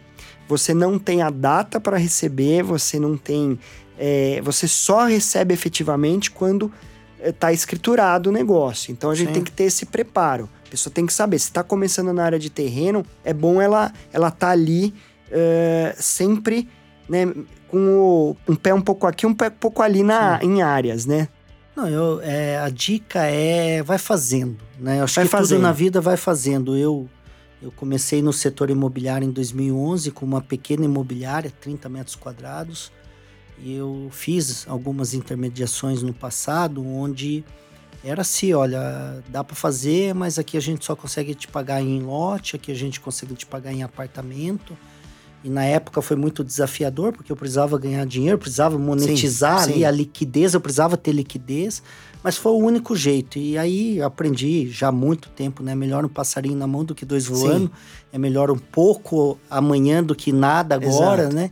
Você 0.47 0.73
não 0.73 0.97
tem 0.97 1.21
a 1.21 1.30
data 1.30 1.80
para 1.80 1.97
receber, 1.97 2.63
você 2.63 2.99
não 2.99 3.17
tem. 3.17 3.59
É, 3.99 4.39
você 4.43 4.67
só 4.67 5.05
recebe 5.05 5.53
efetivamente 5.53 6.32
quando 6.32 6.71
está 7.21 7.51
escriturado 7.51 8.30
o 8.30 8.34
negócio. 8.34 8.91
Então 8.91 9.09
a 9.09 9.15
gente 9.15 9.30
Sim. 9.30 9.34
tem 9.34 9.43
que 9.43 9.51
ter 9.51 9.65
esse 9.65 9.86
preparo. 9.86 10.49
A 10.67 10.69
pessoa 10.69 10.93
tem 10.93 11.05
que 11.05 11.13
saber, 11.13 11.39
se 11.39 11.45
está 11.45 11.63
começando 11.63 12.13
na 12.13 12.23
área 12.23 12.39
de 12.39 12.49
terreno, 12.49 13.05
é 13.23 13.34
bom 13.34 13.61
ela 13.61 13.91
ela 14.13 14.30
tá 14.30 14.49
ali 14.49 14.93
é, 15.32 15.95
sempre, 15.97 16.69
né, 17.09 17.25
com 17.67 17.89
o, 17.89 18.38
um 18.47 18.55
pé 18.55 18.73
um 18.73 18.82
pouco 18.82 19.07
aqui, 19.07 19.25
um 19.25 19.34
pé 19.34 19.47
um 19.47 19.51
pouco 19.51 19.82
ali 19.82 20.03
na, 20.03 20.39
em 20.41 20.61
áreas, 20.61 21.05
né? 21.05 21.28
Não, 21.78 21.88
eu, 21.88 22.19
é, 22.23 22.57
a 22.57 22.69
dica 22.69 23.19
é 23.25 23.84
vai 23.84 23.99
fazendo, 23.99 24.57
né? 24.80 24.99
Eu 24.99 25.03
acho 25.03 25.13
Vai 25.13 25.25
que 25.25 25.30
fazendo. 25.30 25.57
tudo 25.59 25.61
na 25.61 25.71
vida 25.71 26.01
vai 26.01 26.17
fazendo. 26.17 26.75
Eu, 26.75 27.07
eu 27.61 27.71
comecei 27.71 28.19
no 28.19 28.34
setor 28.34 28.71
imobiliário 28.71 29.28
em 29.28 29.32
2011 29.32 30.09
com 30.09 30.25
uma 30.25 30.41
pequena 30.41 30.86
imobiliária, 30.86 31.53
30 31.61 31.88
metros 31.88 32.15
quadrados. 32.15 32.91
E 33.59 33.75
eu 33.75 34.09
fiz 34.11 34.67
algumas 34.67 35.13
intermediações 35.13 36.01
no 36.01 36.15
passado, 36.15 36.84
onde 36.84 37.45
era 38.03 38.23
assim, 38.23 38.53
olha, 38.53 39.23
dá 39.30 39.43
para 39.43 39.55
fazer, 39.55 40.15
mas 40.15 40.39
aqui 40.39 40.57
a 40.57 40.59
gente 40.59 40.84
só 40.84 40.95
consegue 40.95 41.36
te 41.36 41.47
pagar 41.47 41.80
em 41.80 42.01
lote, 42.01 42.55
aqui 42.55 42.71
a 42.71 42.75
gente 42.75 42.99
consegue 42.99 43.36
te 43.36 43.45
pagar 43.45 43.71
em 43.71 43.84
apartamento. 43.84 44.75
E 45.48 45.50
na 45.50 45.64
época 45.64 46.02
foi 46.02 46.18
muito 46.18 46.43
desafiador, 46.43 47.14
porque 47.14 47.32
eu 47.32 47.36
precisava 47.38 47.80
ganhar 47.80 48.06
dinheiro, 48.06 48.38
precisava 48.38 48.78
monetizar 48.78 49.64
sim. 49.64 49.72
ali 49.72 49.86
a 49.86 49.91
liquidez, 49.91 50.54
eu 50.54 50.60
precisava 50.60 50.98
ter 50.98 51.14
liquidez, 51.14 51.82
mas 52.22 52.36
foi 52.36 52.52
o 52.52 52.58
único 52.58 52.98
jeito. 52.98 53.39
E 53.39 53.58
aí 53.58 54.02
aprendi 54.02 54.70
já 54.70 54.89
há 54.89 54.91
muito 54.91 55.30
tempo, 55.30 55.64
né? 55.64 55.74
Melhor 55.74 56.04
um 56.04 56.10
passarinho 56.10 56.58
na 56.58 56.68
mão 56.68 56.84
do 56.84 56.93
que 56.93 57.06
dois 57.06 57.28
voando. 57.28 57.72
É 58.12 58.18
melhor 58.18 58.52
um 58.52 58.58
pouco 58.58 59.39
amanhã 59.50 60.04
do 60.04 60.14
que 60.14 60.34
nada 60.34 60.76
agora, 60.76 61.22
Exato. 61.22 61.36
né? 61.36 61.52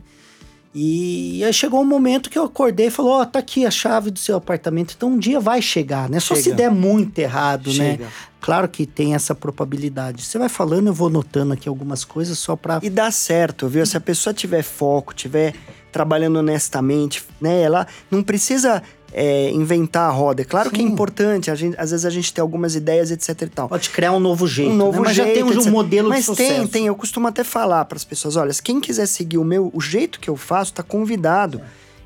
E 0.78 1.42
aí 1.42 1.52
chegou 1.54 1.80
um 1.80 1.86
momento 1.86 2.28
que 2.28 2.38
eu 2.38 2.44
acordei 2.44 2.88
e 2.88 2.90
falou: 2.90 3.12
Ó, 3.12 3.24
tá 3.24 3.38
aqui 3.38 3.64
a 3.64 3.70
chave 3.70 4.10
do 4.10 4.18
seu 4.18 4.36
apartamento. 4.36 4.92
Então 4.94 5.08
um 5.08 5.18
dia 5.18 5.40
vai 5.40 5.62
chegar, 5.62 6.06
né? 6.10 6.20
Só 6.20 6.34
se 6.34 6.52
der 6.52 6.70
muito 6.70 7.18
errado, 7.18 7.68
né? 7.68 7.92
Chega. 7.92 8.08
Claro 8.42 8.68
que 8.68 8.84
tem 8.84 9.14
essa 9.14 9.34
probabilidade. 9.34 10.22
Você 10.22 10.38
vai 10.38 10.50
falando, 10.50 10.88
eu 10.88 10.92
vou 10.92 11.08
notando 11.08 11.54
aqui 11.54 11.66
algumas 11.66 12.04
coisas 12.04 12.38
só 12.38 12.54
pra. 12.56 12.78
E 12.82 12.90
dá 12.90 13.10
certo, 13.10 13.68
viu? 13.68 13.86
Se 13.86 13.96
a 13.96 14.00
pessoa 14.00 14.34
tiver 14.34 14.62
foco, 14.62 15.14
tiver 15.14 15.54
trabalhando 15.90 16.40
honestamente, 16.40 17.24
né? 17.40 17.62
Ela 17.62 17.86
não 18.10 18.22
precisa 18.22 18.82
é, 19.18 19.48
inventar 19.50 20.10
a 20.10 20.12
roda. 20.12 20.42
É 20.42 20.44
claro 20.44 20.70
que 20.70 20.76
é 20.76 20.84
Sim. 20.84 20.90
importante, 20.90 21.50
a 21.50 21.54
gente, 21.54 21.74
às 21.80 21.90
vezes 21.90 22.04
a 22.04 22.10
gente 22.10 22.34
tem 22.34 22.42
algumas 22.42 22.74
ideias, 22.74 23.10
etc 23.10 23.40
e 23.40 23.46
tal. 23.46 23.66
Pode 23.66 23.88
criar 23.88 24.12
um 24.12 24.20
novo 24.20 24.46
jeito. 24.46 24.70
um 24.70 24.76
novo 24.76 24.98
né? 24.98 25.06
Mas 25.06 25.16
jeito, 25.16 25.38
já 25.38 25.54
etc. 25.54 25.66
um 25.66 25.70
modelo 25.70 26.10
Mas 26.10 26.26
de 26.26 26.36
tem, 26.36 26.50
sucesso. 26.50 26.68
tem. 26.68 26.86
Eu 26.86 26.94
costumo 26.94 27.26
até 27.26 27.42
falar 27.42 27.86
para 27.86 27.96
as 27.96 28.04
pessoas: 28.04 28.36
olha, 28.36 28.52
se 28.52 28.62
quem 28.62 28.78
quiser 28.78 29.06
seguir 29.06 29.38
o 29.38 29.44
meu, 29.44 29.70
o 29.72 29.80
jeito 29.80 30.20
que 30.20 30.28
eu 30.28 30.36
faço, 30.36 30.74
tá 30.74 30.82
convidado. 30.82 31.62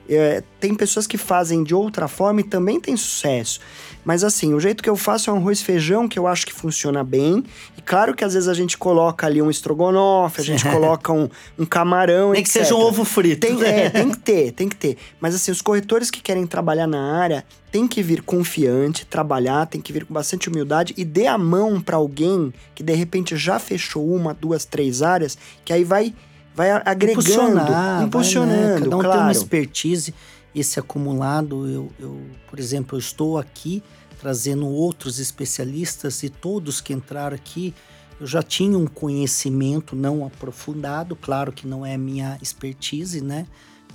É, 0.09 0.43
tem 0.59 0.75
pessoas 0.75 1.07
que 1.07 1.17
fazem 1.17 1.63
de 1.63 1.73
outra 1.73 2.09
forma 2.09 2.41
e 2.41 2.45
também 2.45 2.81
tem 2.81 2.97
sucesso. 2.97 3.61
Mas 4.05 4.25
assim, 4.25 4.55
o 4.55 4.61
jeito 4.61 4.83
que 4.83 4.89
eu 4.89 4.97
faço 4.97 5.31
é 5.31 5.33
um 5.33 5.37
arroz 5.37 5.61
feijão 5.61 6.09
que 6.09 6.19
eu 6.19 6.27
acho 6.27 6.47
que 6.47 6.53
funciona 6.53 7.05
bem. 7.05 7.45
E 7.77 7.83
claro 7.83 8.15
que 8.15 8.25
às 8.25 8.35
vezes 8.35 8.49
a 8.49 8.55
gente 8.55 8.79
coloca 8.79 9.27
ali 9.27 9.41
um 9.43 9.51
estrogonofe, 9.51 10.41
a 10.41 10.45
gente 10.45 10.67
coloca 10.69 11.13
um, 11.13 11.29
um 11.59 11.67
camarão, 11.67 12.33
Nem 12.33 12.43
que 12.43 12.49
etc. 12.49 12.63
seja 12.63 12.75
um 12.75 12.81
ovo 12.81 13.05
frito. 13.05 13.41
Tem, 13.41 13.63
é, 13.63 13.91
tem 13.91 14.11
que 14.11 14.19
ter, 14.19 14.53
tem 14.53 14.69
que 14.69 14.77
ter. 14.77 14.97
Mas 15.21 15.35
assim, 15.35 15.51
os 15.51 15.61
corretores 15.61 16.11
que 16.11 16.21
querem 16.21 16.47
trabalhar 16.47 16.87
na 16.87 17.21
área 17.21 17.45
tem 17.71 17.87
que 17.87 18.03
vir 18.03 18.23
confiante, 18.23 19.07
trabalhar, 19.07 19.67
tem 19.67 19.81
que 19.81 19.93
vir 19.93 20.05
com 20.05 20.13
bastante 20.13 20.49
humildade 20.49 20.93
e 20.97 21.05
dê 21.05 21.27
a 21.27 21.39
mão 21.39 21.81
para 21.81 21.97
alguém 21.97 22.53
que 22.75 22.83
de 22.83 22.95
repente 22.95 23.37
já 23.37 23.59
fechou 23.59 24.13
uma, 24.13 24.35
duas, 24.35 24.65
três 24.65 25.03
áreas, 25.03 25.39
que 25.65 25.73
aí 25.73 25.85
vai 25.85 26.15
vai 26.53 26.71
agregando, 26.85 27.21
impulsionar, 27.21 28.03
impulsionando, 28.03 28.53
vai, 28.53 28.81
né? 28.81 28.81
Cada 28.81 28.97
um 28.97 29.01
tem 29.01 29.09
uma 29.09 29.15
claro. 29.15 29.31
expertise, 29.31 30.15
esse 30.55 30.79
acumulado. 30.79 31.67
Eu, 31.69 31.93
eu, 31.99 32.21
por 32.49 32.59
exemplo, 32.59 32.97
eu 32.97 33.01
estou 33.01 33.39
aqui 33.39 33.83
trazendo 34.21 34.67
outros 34.69 35.19
especialistas 35.19 36.23
e 36.23 36.29
todos 36.29 36.81
que 36.81 36.93
entraram 36.93 37.35
aqui, 37.35 37.75
eu 38.21 38.27
já 38.27 38.43
tinha 38.43 38.77
um 38.77 38.87
conhecimento 38.87 39.97
não 39.97 40.27
aprofundado, 40.27 41.17
claro 41.17 41.51
que 41.51 41.67
não 41.67 41.87
é 41.87 41.97
minha 41.97 42.39
expertise, 42.43 43.23
né? 43.23 43.47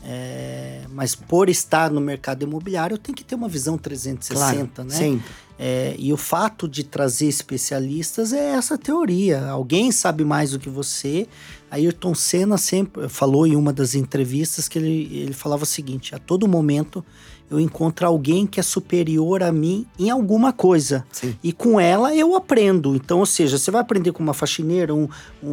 É, 0.03 0.83
mas 0.89 1.15
por 1.15 1.47
estar 1.47 1.91
no 1.91 2.01
mercado 2.01 2.43
imobiliário, 2.43 2.95
eu 2.95 2.97
tenho 2.97 3.15
que 3.15 3.23
ter 3.23 3.35
uma 3.35 3.47
visão 3.47 3.77
360, 3.77 4.67
claro, 4.73 4.89
né? 4.89 4.95
Sempre. 4.95 5.31
É, 5.57 5.95
e 5.97 6.11
o 6.11 6.17
fato 6.17 6.67
de 6.67 6.83
trazer 6.83 7.27
especialistas 7.27 8.33
é 8.33 8.51
essa 8.51 8.77
teoria. 8.77 9.47
Alguém 9.47 9.91
sabe 9.91 10.25
mais 10.25 10.51
do 10.51 10.59
que 10.59 10.69
você. 10.69 11.27
Ayrton 11.75 12.13
Senna 12.15 12.57
sempre 12.57 13.07
falou 13.09 13.45
em 13.45 13.55
uma 13.55 13.71
das 13.73 13.95
entrevistas 13.95 14.67
que 14.67 14.79
ele, 14.79 15.09
ele 15.13 15.33
falava 15.33 15.63
o 15.63 15.65
seguinte: 15.67 16.15
a 16.15 16.19
todo 16.19 16.47
momento 16.47 17.03
eu 17.49 17.59
encontro 17.59 18.07
alguém 18.07 18.47
que 18.47 18.59
é 18.59 18.63
superior 18.63 19.43
a 19.43 19.51
mim 19.51 19.85
em 19.99 20.09
alguma 20.09 20.51
coisa. 20.51 21.05
Sim. 21.11 21.35
E 21.43 21.53
com 21.53 21.79
ela 21.79 22.15
eu 22.15 22.35
aprendo. 22.35 22.95
Então, 22.95 23.19
ou 23.19 23.25
seja, 23.25 23.57
você 23.59 23.69
vai 23.69 23.81
aprender 23.81 24.11
com 24.13 24.23
uma 24.23 24.33
faxineira, 24.33 24.95
um, 24.95 25.07
um, 25.43 25.49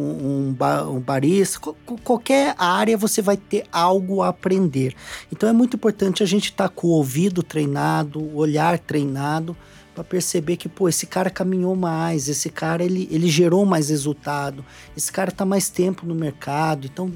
um, 0.49 0.55
ba- 0.57 0.87
um 0.89 0.99
barista, 0.99 1.59
co- 1.59 1.75
qualquer 2.03 2.55
área 2.57 2.97
você 2.97 3.21
vai 3.21 3.37
ter 3.37 3.65
algo 3.71 4.23
a 4.23 4.29
aprender. 4.29 4.95
Então 5.31 5.47
é 5.47 5.53
muito 5.53 5.75
importante 5.77 6.23
a 6.23 6.25
gente 6.25 6.45
estar 6.45 6.69
com 6.69 6.87
o 6.87 6.91
ouvido 6.91 7.43
treinado, 7.43 8.19
o 8.19 8.37
olhar 8.37 8.79
treinado, 8.79 9.55
para 9.93 10.03
perceber 10.03 10.57
que, 10.57 10.67
pô, 10.67 10.89
esse 10.89 11.05
cara 11.05 11.29
caminhou 11.29 11.75
mais, 11.75 12.27
esse 12.27 12.49
cara 12.49 12.83
ele, 12.83 13.07
ele 13.11 13.27
gerou 13.27 13.65
mais 13.65 13.89
resultado, 13.89 14.65
esse 14.97 15.11
cara 15.11 15.31
tá 15.31 15.45
mais 15.45 15.69
tempo 15.69 16.05
no 16.05 16.15
mercado, 16.15 16.87
então. 16.91 17.11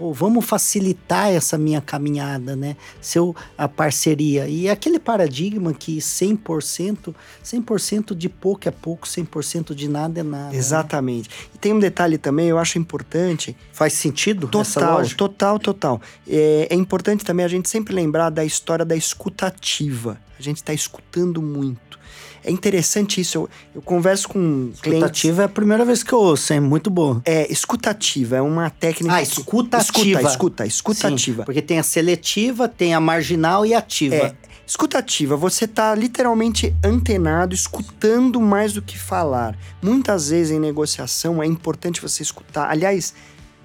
Pô, 0.00 0.14
vamos 0.14 0.46
facilitar 0.46 1.28
essa 1.28 1.58
minha 1.58 1.78
caminhada, 1.78 2.56
né? 2.56 2.74
Seu, 3.02 3.36
a 3.58 3.68
parceria. 3.68 4.48
E 4.48 4.66
aquele 4.66 4.98
paradigma 4.98 5.74
que 5.74 5.98
100%, 5.98 7.14
100% 7.44 8.14
de 8.14 8.26
pouco 8.30 8.66
é 8.66 8.70
pouco, 8.70 9.06
100% 9.06 9.74
de 9.74 9.90
nada 9.90 10.20
é 10.20 10.22
nada. 10.22 10.52
né? 10.52 10.56
Exatamente. 10.56 11.28
E 11.54 11.58
tem 11.58 11.74
um 11.74 11.78
detalhe 11.78 12.16
também, 12.16 12.48
eu 12.48 12.58
acho 12.58 12.78
importante. 12.78 13.54
Faz 13.74 13.92
sentido 13.92 14.48
Total, 14.48 15.06
total, 15.10 15.58
total. 15.58 16.00
É, 16.26 16.68
é 16.70 16.74
importante 16.74 17.22
também 17.22 17.44
a 17.44 17.48
gente 17.48 17.68
sempre 17.68 17.94
lembrar 17.94 18.30
da 18.30 18.42
história 18.42 18.86
da 18.86 18.96
escutativa. 18.96 20.18
A 20.38 20.42
gente 20.42 20.56
está 20.56 20.72
escutando 20.72 21.42
muito. 21.42 21.99
É 22.44 22.50
interessante 22.50 23.20
isso. 23.20 23.38
Eu, 23.38 23.50
eu 23.74 23.82
converso 23.82 24.28
com 24.28 24.72
clientes. 24.80 24.84
Escutativa 24.84 25.42
é 25.42 25.44
a 25.44 25.48
primeira 25.48 25.84
vez 25.84 26.02
que 26.02 26.12
eu 26.12 26.18
ouço, 26.18 26.52
hein? 26.52 26.60
Muito 26.60 26.90
bom. 26.90 27.20
É, 27.24 27.50
escutativa, 27.52 28.36
é 28.36 28.42
uma 28.42 28.70
técnica. 28.70 29.14
Ah, 29.14 29.22
escutativa. 29.22 30.20
Escuta, 30.22 30.26
escuta, 30.26 30.66
escutativa. 30.66 31.42
Sim, 31.42 31.44
porque 31.44 31.62
tem 31.62 31.78
a 31.78 31.82
seletiva, 31.82 32.68
tem 32.68 32.94
a 32.94 33.00
marginal 33.00 33.64
e 33.66 33.74
ativa. 33.74 34.14
É, 34.14 34.34
escutativa, 34.66 35.36
você 35.36 35.66
tá 35.66 35.94
literalmente 35.94 36.74
antenado, 36.84 37.54
escutando 37.54 38.40
mais 38.40 38.72
do 38.72 38.80
que 38.80 38.98
falar. 38.98 39.56
Muitas 39.82 40.30
vezes 40.30 40.52
em 40.52 40.60
negociação 40.60 41.42
é 41.42 41.46
importante 41.46 42.00
você 42.00 42.22
escutar. 42.22 42.70
Aliás, 42.70 43.14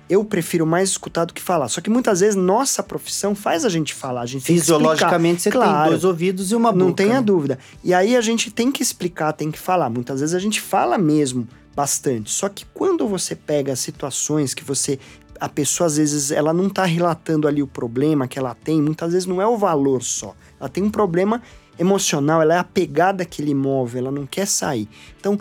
eu 0.10 0.24
prefiro 0.24 0.66
mais 0.66 0.90
escutar 0.90 1.26
do 1.26 1.34
que 1.34 1.42
falar. 1.42 1.68
Só 1.68 1.82
que 1.82 1.90
muitas 1.90 2.20
vezes 2.20 2.36
nossa 2.36 2.84
profissão 2.84 3.34
faz 3.34 3.66
a 3.66 3.70
gente 3.70 3.94
falar. 3.94 4.22
A 4.22 4.26
gente 4.26 4.46
tem. 4.46 4.56
Fisiologicamente 4.56 5.42
você 5.42 5.52
tem 5.52 5.60
Claro. 5.60 5.90
dois 5.92 6.04
ouvidos 6.04 6.52
e 6.52 6.56
uma 6.56 6.72
boca. 6.72 6.84
Não 6.86 6.94
tenha 6.94 7.16
né? 7.16 7.22
dúvida. 7.22 7.60
E 7.84 7.94
aí 7.94 8.16
a 8.16 8.22
gente 8.22 8.52
tem 8.52 8.72
que 8.72 8.84
explicar, 8.84 9.34
tem 9.34 9.52
que 9.52 9.60
falar. 9.60 9.90
Muitas 9.90 10.20
vezes 10.20 10.36
a 10.36 10.40
gente 10.40 10.62
fala 10.62 10.98
mesmo 10.98 11.48
bastante. 11.76 12.32
Só 12.32 12.48
que 12.48 12.66
quando 12.74 13.08
você 13.08 13.36
pega 13.36 13.76
situações 13.76 14.54
que 14.54 14.64
você. 14.64 15.00
A 15.38 15.50
pessoa, 15.50 15.88
às 15.88 15.98
vezes, 15.98 16.32
ela 16.32 16.54
não 16.54 16.70
tá 16.70 16.86
relatando 16.86 17.46
ali 17.46 17.62
o 17.62 17.68
problema 17.68 18.26
que 18.26 18.40
ela 18.40 18.56
tem, 18.56 18.82
muitas 18.82 19.12
vezes 19.12 19.26
não 19.26 19.42
é 19.42 19.46
o 19.46 19.58
valor 19.58 20.02
só. 20.02 20.34
Ela 20.58 20.70
tem 20.70 20.82
um 20.82 20.90
problema 20.90 21.42
emocional, 21.78 22.42
ela 22.42 22.54
é 22.56 22.58
apegada 22.58 23.24
àquele 23.24 23.52
imóvel, 23.52 24.04
ela 24.04 24.12
não 24.12 24.26
quer 24.26 24.48
sair. 24.48 24.88
Então, 25.20 25.38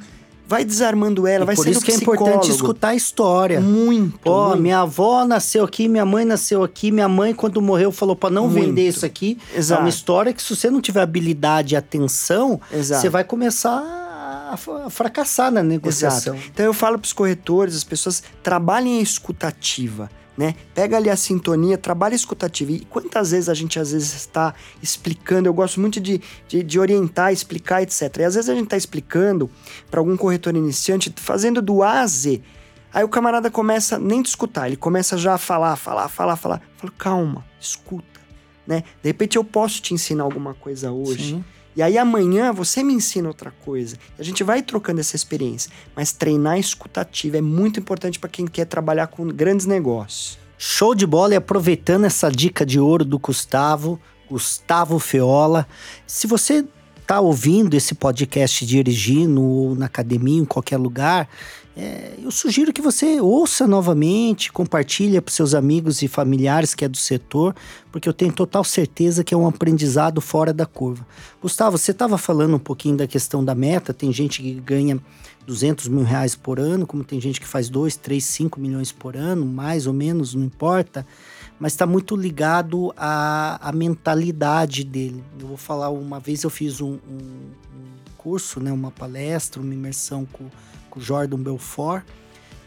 vai 0.46 0.64
desarmando 0.64 1.26
ela, 1.26 1.44
e 1.44 1.46
vai 1.46 1.56
por 1.56 1.64
sendo 1.64 1.72
isso 1.72 1.84
que 1.84 1.92
é 1.92 1.94
importante 1.94 2.50
escutar 2.50 2.88
a 2.88 2.94
história. 2.94 3.60
Muito. 3.60 4.18
Pô, 4.18 4.48
muito. 4.48 4.62
minha 4.62 4.80
avó 4.80 5.24
nasceu 5.24 5.64
aqui, 5.64 5.88
minha 5.88 6.04
mãe 6.04 6.24
nasceu 6.24 6.62
aqui, 6.62 6.90
minha 6.90 7.08
mãe, 7.08 7.34
quando 7.34 7.60
morreu, 7.62 7.90
falou 7.90 8.14
para 8.16 8.30
não 8.30 8.48
Muito. 8.48 8.66
vender 8.66 8.88
isso 8.88 9.06
aqui. 9.06 9.38
Exato. 9.54 9.80
É 9.80 9.84
uma 9.84 9.88
história 9.88 10.32
que, 10.32 10.42
se 10.42 10.54
você 10.54 10.70
não 10.70 10.80
tiver 10.80 11.00
habilidade 11.00 11.74
e 11.74 11.76
atenção, 11.76 12.60
Exato. 12.72 13.00
você 13.00 13.08
vai 13.08 13.24
começar 13.24 13.78
a 13.78 14.04
a 14.54 14.90
fracassar 14.90 15.50
na 15.50 15.62
negociação. 15.62 16.34
Exato. 16.34 16.50
Então 16.52 16.66
eu 16.66 16.72
falo 16.72 16.98
para 16.98 17.06
os 17.06 17.12
corretores, 17.12 17.74
as 17.74 17.84
pessoas 17.84 18.22
trabalhem 18.42 18.98
a 18.98 19.02
escutativa. 19.02 20.08
Né? 20.36 20.56
Pega 20.74 20.96
ali 20.96 21.08
a 21.08 21.16
sintonia, 21.16 21.78
trabalha 21.78 22.14
a 22.14 22.16
escutativa. 22.16 22.72
E 22.72 22.80
quantas 22.80 23.30
vezes 23.30 23.48
a 23.48 23.54
gente 23.54 23.78
às 23.78 23.92
vezes 23.92 24.14
está 24.14 24.52
explicando, 24.82 25.48
eu 25.48 25.54
gosto 25.54 25.80
muito 25.80 26.00
de, 26.00 26.20
de, 26.48 26.62
de 26.62 26.80
orientar, 26.80 27.32
explicar, 27.32 27.82
etc. 27.82 28.16
E 28.18 28.24
às 28.24 28.34
vezes 28.34 28.50
a 28.50 28.54
gente 28.54 28.64
está 28.64 28.76
explicando 28.76 29.48
para 29.90 30.00
algum 30.00 30.16
corretor 30.16 30.56
iniciante, 30.56 31.12
fazendo 31.16 31.62
do 31.62 31.82
A 31.82 32.00
a 32.00 32.06
Z. 32.06 32.42
Aí 32.92 33.02
o 33.02 33.08
camarada 33.08 33.50
começa 33.50 33.98
nem 33.98 34.22
te 34.22 34.26
escutar, 34.26 34.68
ele 34.68 34.76
começa 34.76 35.18
já 35.18 35.34
a 35.34 35.38
falar, 35.38 35.74
falar, 35.76 36.08
falar, 36.08 36.36
falar. 36.36 36.62
Eu 36.62 36.78
falo, 36.78 36.92
calma, 36.96 37.44
escuta. 37.60 38.20
Né? 38.66 38.84
De 39.02 39.08
repente 39.08 39.36
eu 39.36 39.44
posso 39.44 39.82
te 39.82 39.92
ensinar 39.94 40.24
alguma 40.24 40.54
coisa 40.54 40.92
hoje. 40.92 41.34
Sim. 41.34 41.44
E 41.76 41.82
aí 41.82 41.98
amanhã 41.98 42.52
você 42.52 42.82
me 42.82 42.94
ensina 42.94 43.28
outra 43.28 43.52
coisa. 43.64 43.96
A 44.18 44.22
gente 44.22 44.44
vai 44.44 44.62
trocando 44.62 45.00
essa 45.00 45.16
experiência. 45.16 45.70
Mas 45.94 46.12
treinar 46.12 46.58
escutativa 46.58 47.38
é 47.38 47.40
muito 47.40 47.80
importante 47.80 48.18
para 48.18 48.30
quem 48.30 48.46
quer 48.46 48.66
trabalhar 48.66 49.08
com 49.08 49.26
grandes 49.28 49.66
negócios. 49.66 50.38
Show 50.56 50.94
de 50.94 51.06
bola 51.06 51.34
e 51.34 51.36
aproveitando 51.36 52.04
essa 52.04 52.30
dica 52.30 52.64
de 52.64 52.78
ouro 52.78 53.04
do 53.04 53.18
Gustavo, 53.18 54.00
Gustavo 54.30 54.98
Feola. 54.98 55.66
Se 56.06 56.26
você 56.26 56.64
está 57.00 57.20
ouvindo 57.20 57.74
esse 57.74 57.94
podcast 57.94 58.64
dirigindo 58.64 59.42
ou 59.42 59.74
na 59.74 59.86
academia, 59.86 60.40
em 60.40 60.44
qualquer 60.44 60.78
lugar, 60.78 61.28
é, 61.76 62.14
eu 62.22 62.30
sugiro 62.30 62.72
que 62.72 62.80
você 62.80 63.20
ouça 63.20 63.66
novamente, 63.66 64.52
compartilhe 64.52 65.20
para 65.20 65.34
seus 65.34 65.54
amigos 65.54 66.02
e 66.02 66.08
familiares 66.08 66.72
que 66.72 66.84
é 66.84 66.88
do 66.88 66.96
setor, 66.96 67.54
porque 67.90 68.08
eu 68.08 68.12
tenho 68.12 68.32
total 68.32 68.62
certeza 68.62 69.24
que 69.24 69.34
é 69.34 69.36
um 69.36 69.46
aprendizado 69.46 70.20
fora 70.20 70.52
da 70.52 70.66
curva. 70.66 71.04
Gustavo, 71.42 71.76
você 71.76 71.90
estava 71.90 72.16
falando 72.16 72.54
um 72.54 72.60
pouquinho 72.60 72.96
da 72.96 73.08
questão 73.08 73.44
da 73.44 73.56
meta, 73.56 73.92
tem 73.92 74.12
gente 74.12 74.40
que 74.40 74.54
ganha 74.54 75.00
200 75.46 75.88
mil 75.88 76.04
reais 76.04 76.36
por 76.36 76.60
ano, 76.60 76.86
como 76.86 77.02
tem 77.02 77.20
gente 77.20 77.40
que 77.40 77.46
faz 77.46 77.68
2, 77.68 77.96
3, 77.96 78.22
5 78.22 78.60
milhões 78.60 78.92
por 78.92 79.16
ano, 79.16 79.44
mais 79.44 79.88
ou 79.88 79.92
menos, 79.92 80.32
não 80.32 80.44
importa, 80.44 81.04
mas 81.58 81.72
está 81.72 81.86
muito 81.86 82.14
ligado 82.14 82.94
à, 82.96 83.58
à, 83.68 83.72
mentalidade 83.72 84.84
dele. 84.84 85.22
Eu 85.40 85.48
vou 85.48 85.56
falar, 85.56 85.90
uma 85.90 86.20
vez 86.20 86.44
eu 86.44 86.50
fiz 86.50 86.80
um, 86.80 86.92
um, 86.92 87.18
um 87.18 87.84
curso, 88.16 88.60
né, 88.60 88.70
uma 88.70 88.92
palestra, 88.92 89.60
uma 89.60 89.74
imersão 89.74 90.24
com 90.24 90.44
com 90.94 91.00
Jordan 91.00 91.38
Belfort, 91.38 92.04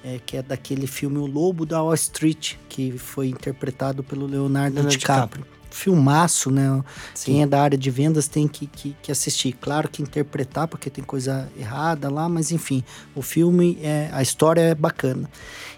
é, 0.04 0.20
que 0.24 0.38
é 0.38 0.42
daquele 0.42 0.86
filme 0.86 1.18
O 1.18 1.26
Lobo 1.26 1.66
da 1.66 1.82
Wall 1.82 1.94
Street, 1.96 2.56
que 2.68 2.98
foi 2.98 3.30
interpretado 3.30 4.04
pelo 4.04 4.26
Leonardo, 4.26 4.76
Leonardo 4.76 4.90
DiCaprio. 4.90 5.44
DiCaprio. 5.44 5.58
Filmaço, 5.70 6.50
né? 6.50 6.84
Sim. 7.14 7.26
Quem 7.26 7.44
é 7.44 7.48
da 7.48 7.62
área 7.62 7.78
de 7.78 7.92
vendas 7.92 8.28
tem 8.28 8.48
que, 8.48 8.66
que, 8.66 8.96
que, 9.02 9.12
assistir. 9.12 9.54
Claro 9.54 9.88
que 9.90 10.02
interpretar, 10.02 10.68
porque 10.68 10.90
tem 10.90 11.04
coisa 11.04 11.48
errada 11.58 12.10
lá, 12.10 12.28
mas 12.28 12.52
enfim, 12.52 12.84
o 13.14 13.22
filme, 13.22 13.78
é, 13.82 14.10
a 14.12 14.22
história 14.22 14.62
é 14.62 14.76
bacana. 14.76 15.30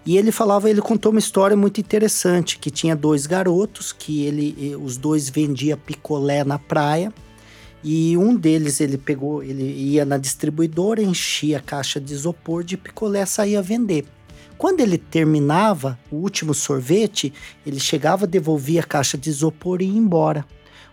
E 0.06 0.16
ele 0.16 0.32
falava, 0.32 0.70
ele 0.70 0.82
contou 0.82 1.12
uma 1.12 1.20
história 1.20 1.58
muito 1.58 1.82
interessante, 1.82 2.60
que 2.60 2.72
tinha 2.72 2.96
dois 2.96 3.26
garotos, 3.26 3.92
que 3.92 4.24
ele, 4.24 4.76
os 4.76 4.96
dois 4.96 5.28
vendia 5.28 5.76
picolé 5.76 6.44
na 6.44 6.58
praia, 6.58 7.12
e 7.84 8.18
um 8.18 8.36
deles 8.36 8.82
ele 8.82 8.98
pegou, 8.98 9.42
ele 9.42 9.64
ia 9.64 10.04
na 10.06 10.18
distribuidora, 10.18 11.02
enchia 11.02 11.58
a 11.58 11.62
caixa 11.62 12.00
de 12.00 12.14
isopor 12.14 12.64
de 12.64 12.76
picolé, 12.76 13.26
saía 13.26 13.62
vender. 13.62 14.06
Quando 14.58 14.82
ele 14.82 14.98
terminava 14.98 15.98
o 16.12 16.18
último 16.18 16.54
sorvete, 16.54 17.34
ele 17.66 17.80
chegava, 17.80 18.28
devolvia 18.28 18.82
a 18.82 18.86
caixa 18.86 19.18
de 19.18 19.30
isopor 19.30 19.82
e 19.82 19.86
ia 19.86 19.98
embora. 19.98 20.46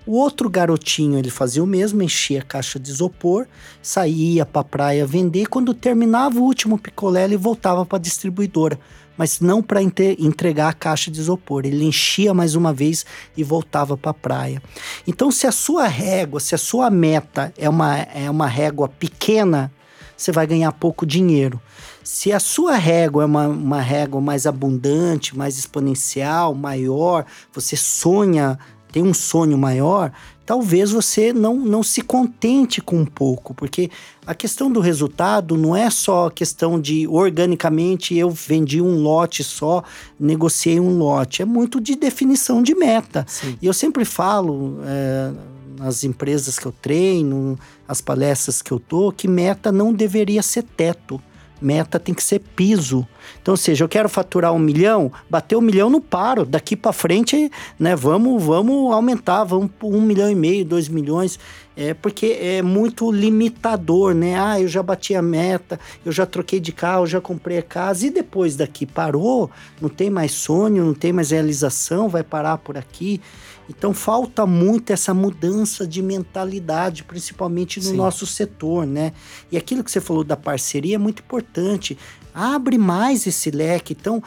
O 0.06 0.12
outro 0.12 0.48
garotinho, 0.48 1.18
ele 1.18 1.30
fazia 1.30 1.64
o 1.64 1.66
mesmo, 1.66 2.00
enchia 2.00 2.38
a 2.38 2.44
caixa 2.44 2.78
de 2.78 2.88
isopor, 2.88 3.48
saía 3.82 4.46
para 4.46 4.60
a 4.60 4.64
praia 4.64 5.04
vender. 5.04 5.48
Quando 5.48 5.74
terminava 5.74 6.38
o 6.38 6.44
último 6.44 6.78
picolé, 6.78 7.24
ele 7.24 7.36
voltava 7.36 7.84
para 7.84 7.98
a 7.98 8.00
distribuidora, 8.00 8.78
mas 9.16 9.40
não 9.40 9.62
para 9.62 9.80
entregar 9.82 10.68
a 10.68 10.72
caixa 10.72 11.10
de 11.10 11.20
isopor. 11.20 11.64
Ele 11.64 11.84
enchia 11.84 12.34
mais 12.34 12.54
uma 12.54 12.72
vez 12.72 13.04
e 13.36 13.42
voltava 13.42 13.96
para 13.96 14.10
a 14.10 14.14
praia. 14.14 14.62
Então, 15.06 15.30
se 15.30 15.46
a 15.46 15.52
sua 15.52 15.86
régua, 15.86 16.40
se 16.40 16.54
a 16.54 16.58
sua 16.58 16.90
meta 16.90 17.52
é 17.56 17.68
uma, 17.68 17.98
é 17.98 18.30
uma 18.30 18.46
régua 18.46 18.88
pequena, 18.88 19.72
você 20.16 20.32
vai 20.32 20.46
ganhar 20.46 20.72
pouco 20.72 21.04
dinheiro. 21.04 21.60
Se 22.02 22.32
a 22.32 22.38
sua 22.38 22.76
régua 22.76 23.22
é 23.24 23.26
uma, 23.26 23.48
uma 23.48 23.80
régua 23.80 24.20
mais 24.20 24.46
abundante, 24.46 25.36
mais 25.36 25.58
exponencial, 25.58 26.54
maior, 26.54 27.26
você 27.52 27.76
sonha 27.76 28.58
tem 28.96 29.02
um 29.02 29.12
sonho 29.12 29.58
maior, 29.58 30.10
talvez 30.46 30.92
você 30.92 31.32
não, 31.32 31.56
não 31.56 31.82
se 31.82 32.00
contente 32.00 32.80
com 32.80 32.98
um 32.98 33.04
pouco, 33.04 33.52
porque 33.52 33.90
a 34.24 34.34
questão 34.34 34.70
do 34.70 34.80
resultado 34.80 35.56
não 35.56 35.76
é 35.76 35.90
só 35.90 36.28
a 36.28 36.30
questão 36.30 36.80
de 36.80 37.06
organicamente 37.08 38.16
eu 38.16 38.30
vendi 38.30 38.80
um 38.80 38.94
lote 39.02 39.42
só, 39.42 39.82
negociei 40.18 40.78
um 40.78 40.96
lote, 40.96 41.42
é 41.42 41.44
muito 41.44 41.80
de 41.80 41.96
definição 41.96 42.62
de 42.62 42.74
meta. 42.74 43.26
Sim. 43.28 43.58
E 43.60 43.66
eu 43.66 43.74
sempre 43.74 44.04
falo. 44.04 44.78
É, 44.84 45.32
nas 45.78 46.04
empresas 46.04 46.58
que 46.58 46.64
eu 46.64 46.72
treino, 46.72 47.58
as 47.86 48.00
palestras 48.00 48.62
que 48.62 48.72
eu 48.72 48.80
tô, 48.80 49.12
que 49.12 49.28
meta 49.28 49.70
não 49.70 49.92
deveria 49.92 50.42
ser 50.42 50.62
teto 50.62 51.20
meta 51.60 51.98
tem 51.98 52.14
que 52.14 52.22
ser 52.22 52.40
piso. 52.40 53.06
Então, 53.40 53.52
ou 53.52 53.56
seja, 53.56 53.84
eu 53.84 53.88
quero 53.88 54.08
faturar 54.08 54.52
um 54.52 54.58
milhão, 54.58 55.10
bater 55.28 55.56
um 55.56 55.60
milhão 55.60 55.90
não 55.90 56.00
paro. 56.00 56.44
Daqui 56.44 56.76
para 56.76 56.92
frente, 56.92 57.50
né? 57.78 57.96
Vamos, 57.96 58.42
vamos 58.42 58.92
aumentar, 58.92 59.44
vamos 59.44 59.70
por 59.78 59.94
um 59.94 60.00
milhão 60.00 60.30
e 60.30 60.34
meio, 60.34 60.64
dois 60.64 60.88
milhões. 60.88 61.38
É 61.76 61.92
porque 61.92 62.38
é 62.40 62.62
muito 62.62 63.12
limitador, 63.12 64.14
né? 64.14 64.38
Ah, 64.38 64.60
eu 64.60 64.66
já 64.66 64.82
bati 64.82 65.14
a 65.14 65.20
meta, 65.20 65.78
eu 66.04 66.10
já 66.10 66.24
troquei 66.24 66.58
de 66.58 66.72
carro, 66.72 67.06
já 67.06 67.20
comprei 67.20 67.58
a 67.58 67.62
casa 67.62 68.06
e 68.06 68.10
depois 68.10 68.56
daqui 68.56 68.86
parou, 68.86 69.50
não 69.80 69.90
tem 69.90 70.08
mais 70.08 70.32
sonho, 70.32 70.84
não 70.84 70.94
tem 70.94 71.12
mais 71.12 71.30
realização, 71.30 72.08
vai 72.08 72.22
parar 72.22 72.56
por 72.58 72.78
aqui. 72.78 73.20
Então 73.68 73.92
falta 73.92 74.46
muito 74.46 74.92
essa 74.92 75.12
mudança 75.12 75.86
de 75.86 76.02
mentalidade, 76.02 77.04
principalmente 77.04 77.78
no 77.80 77.90
Sim. 77.90 77.96
nosso 77.96 78.26
setor, 78.26 78.86
né? 78.86 79.12
E 79.50 79.56
aquilo 79.56 79.82
que 79.82 79.90
você 79.90 80.00
falou 80.00 80.22
da 80.22 80.36
parceria 80.36 80.96
é 80.96 80.98
muito 80.98 81.20
importante. 81.22 81.98
Abre 82.32 82.78
mais 82.78 83.26
esse 83.26 83.50
leque. 83.50 83.96
Então, 83.98 84.22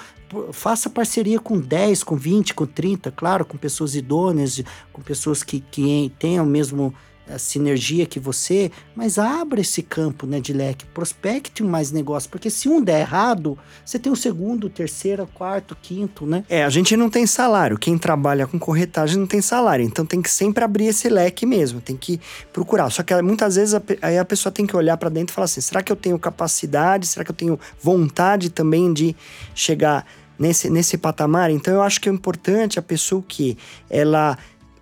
faça 0.52 0.90
parceria 0.90 1.40
com 1.40 1.60
10, 1.60 2.04
com 2.04 2.16
20, 2.16 2.54
com 2.54 2.66
30, 2.66 3.12
claro, 3.12 3.46
com 3.46 3.58
pessoas 3.58 3.96
idôneas, 3.96 4.62
com 4.92 5.02
pessoas 5.02 5.44
que, 5.44 5.60
que 5.60 6.12
tenham 6.20 6.46
mesmo 6.46 6.94
a 6.94 7.09
sinergia 7.38 8.06
que 8.06 8.20
você, 8.20 8.72
mas 8.96 9.18
abra 9.18 9.62
esse 9.62 9.82
campo 9.82 10.26
né, 10.26 10.40
de 10.40 10.54
leque, 10.54 10.86
prospecte 10.86 11.64
mais 11.64 11.92
negócio, 11.92 12.30
porque 12.30 12.50
se 12.50 12.68
um 12.68 12.82
der 12.82 13.02
errado, 13.02 13.58
você 13.86 14.00
tem 14.00 14.12
o 14.12 14.16
segundo, 14.16 14.70
terceiro, 14.70 15.28
quarto, 15.34 15.78
quinto, 15.82 16.26
né? 16.26 16.44
É, 16.50 16.64
a 16.64 16.70
gente 16.70 16.96
não 16.98 17.10
tem 17.10 17.26
salário. 17.26 17.78
Quem 17.78 17.98
trabalha 17.98 18.48
com 18.48 18.58
corretagem 18.58 19.18
não 19.18 19.28
tem 19.28 19.42
salário. 19.42 19.86
Então 19.86 20.06
tem 20.06 20.22
que 20.22 20.30
sempre 20.30 20.64
abrir 20.64 20.86
esse 20.86 21.10
leque 21.10 21.46
mesmo, 21.46 21.82
tem 21.82 21.96
que 21.96 22.20
procurar. 22.52 22.90
Só 22.90 23.04
que 23.04 23.20
muitas 23.22 23.56
vezes 23.56 23.74
a, 23.74 23.82
aí 24.02 24.18
a 24.18 24.26
pessoa 24.26 24.52
tem 24.52 24.66
que 24.66 24.76
olhar 24.76 24.98
para 24.98 25.10
dentro 25.10 25.34
e 25.34 25.36
falar 25.36 25.46
assim: 25.46 25.62
será 25.62 25.84
que 25.84 25.92
eu 25.92 25.96
tenho 25.96 26.18
capacidade? 26.18 27.08
Será 27.08 27.24
que 27.24 27.32
eu 27.32 27.36
tenho 27.36 27.60
vontade 27.82 28.50
também 28.50 28.94
de 28.94 29.16
chegar 29.54 30.06
nesse, 30.38 30.70
nesse 30.70 30.98
patamar? 30.98 31.52
Então 31.52 31.74
eu 31.74 31.82
acho 31.82 32.00
que 32.00 32.10
é 32.10 32.12
importante 32.12 32.80
a 32.80 32.82
pessoa 32.82 33.24
que 33.28 33.58
ela 33.90 34.38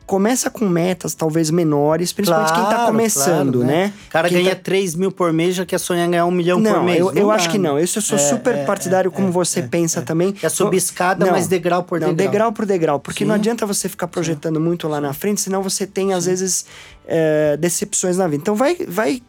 começa 0.08 0.50
com 0.50 0.68
metas 0.68 1.14
talvez 1.14 1.52
menores, 1.52 2.14
principalmente 2.14 2.54
quem 2.54 2.64
tá 2.64 2.86
começando, 2.86 3.60
claro, 3.60 3.68
né? 3.68 3.94
O 4.08 4.10
cara 4.10 4.30
quem 4.30 4.42
ganha 4.42 4.56
tá... 4.56 4.62
3 4.64 4.96
mil 4.96 5.12
por 5.12 5.34
mês, 5.34 5.54
já 5.54 5.66
quer 5.66 5.78
sonhar 5.78 6.08
ganhar 6.08 6.26
um 6.26 6.32
milhão 6.32 6.60
não, 6.60 6.74
por 6.74 6.84
mês. 6.84 7.00
Eu, 7.00 7.06
não 7.08 7.22
eu 7.22 7.28
dá, 7.28 7.34
acho 7.34 7.50
que 7.52 7.58
não. 7.58 7.78
Isso 7.78 7.98
eu 7.98 8.02
sou 8.02 8.18
é, 8.18 8.22
super 8.22 8.56
é, 8.56 8.64
partidário, 8.64 9.10
é, 9.10 9.12
como 9.12 9.28
é, 9.28 9.32
você 9.32 9.60
é, 9.60 9.64
pensa 9.64 10.00
é. 10.00 10.02
também. 10.02 10.34
É 10.42 10.48
subir 10.48 10.78
escada, 10.78 11.26
não, 11.26 11.34
mas 11.34 11.48
degrau 11.48 11.84
por 11.84 12.00
não, 12.00 12.14
degrau. 12.14 12.32
degrau 12.32 12.52
por 12.54 12.66
degrau. 12.66 13.00
Porque 13.02 13.26
Sim. 13.26 13.28
não 13.28 13.36
adianta 13.36 13.66
você 13.66 13.90
ficar 13.90 14.08
projetando 14.08 14.56
Sim. 14.56 14.64
muito 14.64 14.88
lá 14.88 15.02
na 15.02 15.12
frente, 15.12 15.42
senão 15.42 15.62
você 15.62 15.86
tem, 15.86 16.14
às 16.14 16.26
vezes, 16.26 16.66
é, 17.06 17.58
decepções 17.58 18.16
na 18.16 18.28
vida. 18.28 18.42
Então 18.42 18.56
vai, 18.56 18.78
vai 18.88 19.22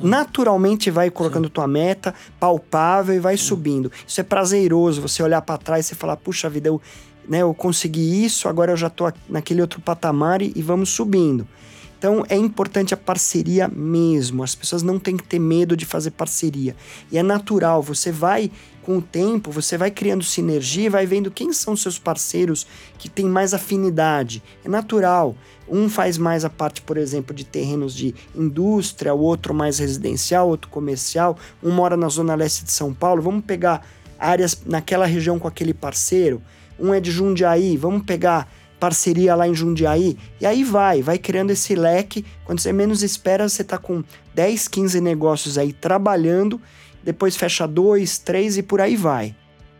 naturalmente 0.00 0.90
vai 0.90 1.10
colocando 1.10 1.46
Sim. 1.46 1.52
tua 1.52 1.68
meta 1.68 2.12
palpável 2.40 3.14
e 3.14 3.20
vai 3.20 3.36
Sim. 3.36 3.44
subindo. 3.44 3.92
Isso 4.04 4.20
é 4.20 4.24
prazeroso, 4.24 5.00
você 5.00 5.22
olhar 5.22 5.42
para 5.42 5.58
trás 5.58 5.88
e 5.92 5.94
falar, 5.94 6.16
puxa 6.16 6.50
vida, 6.50 6.68
eu, 6.68 6.80
né, 7.28 7.42
eu 7.42 7.54
consegui 7.54 8.24
isso, 8.24 8.48
agora 8.48 8.72
eu 8.72 8.76
já 8.76 8.90
tô 8.90 9.10
naquele 9.28 9.60
outro 9.60 9.80
patamar 9.80 10.42
e, 10.42 10.52
e 10.54 10.62
vamos 10.62 10.90
subindo. 10.90 11.46
Então 12.04 12.22
é 12.28 12.36
importante 12.36 12.92
a 12.92 12.98
parceria 12.98 13.66
mesmo. 13.66 14.42
As 14.42 14.54
pessoas 14.54 14.82
não 14.82 14.98
têm 14.98 15.16
que 15.16 15.24
ter 15.24 15.38
medo 15.38 15.74
de 15.74 15.86
fazer 15.86 16.10
parceria. 16.10 16.76
E 17.10 17.16
é 17.16 17.22
natural, 17.22 17.80
você 17.80 18.12
vai 18.12 18.50
com 18.82 18.98
o 18.98 19.00
tempo, 19.00 19.50
você 19.50 19.78
vai 19.78 19.90
criando 19.90 20.22
sinergia, 20.22 20.90
vai 20.90 21.06
vendo 21.06 21.30
quem 21.30 21.50
são 21.50 21.74
seus 21.74 21.98
parceiros 21.98 22.66
que 22.98 23.08
têm 23.08 23.24
mais 23.24 23.54
afinidade. 23.54 24.42
É 24.62 24.68
natural. 24.68 25.34
Um 25.66 25.88
faz 25.88 26.18
mais 26.18 26.44
a 26.44 26.50
parte, 26.50 26.82
por 26.82 26.98
exemplo, 26.98 27.34
de 27.34 27.46
terrenos 27.46 27.94
de 27.94 28.14
indústria, 28.34 29.14
o 29.14 29.20
outro 29.20 29.54
mais 29.54 29.78
residencial, 29.78 30.46
outro 30.46 30.68
comercial. 30.68 31.38
Um 31.62 31.70
mora 31.70 31.96
na 31.96 32.10
zona 32.10 32.34
leste 32.34 32.64
de 32.64 32.72
São 32.72 32.92
Paulo. 32.92 33.22
Vamos 33.22 33.46
pegar 33.46 33.82
áreas 34.18 34.60
naquela 34.66 35.06
região 35.06 35.38
com 35.38 35.48
aquele 35.48 35.72
parceiro. 35.72 36.42
Um 36.78 36.92
é 36.92 37.00
de 37.00 37.10
Jundiaí, 37.10 37.76
vamos 37.76 38.02
pegar 38.02 38.48
parceria 38.78 39.34
lá 39.34 39.48
em 39.48 39.54
Jundiaí. 39.54 40.16
E 40.40 40.44
aí 40.44 40.62
vai, 40.62 41.00
vai 41.00 41.18
criando 41.18 41.50
esse 41.50 41.74
leque. 41.74 42.24
Quando 42.44 42.60
você 42.60 42.72
menos 42.72 43.02
espera, 43.02 43.48
você 43.48 43.62
está 43.62 43.78
com 43.78 44.04
10, 44.34 44.68
15 44.68 45.00
negócios 45.00 45.56
aí 45.56 45.72
trabalhando, 45.72 46.60
depois 47.02 47.36
fecha 47.36 47.66
dois, 47.66 48.18
três 48.18 48.58
e 48.58 48.62
por 48.62 48.80
aí 48.80 48.96
vai. 48.96 49.34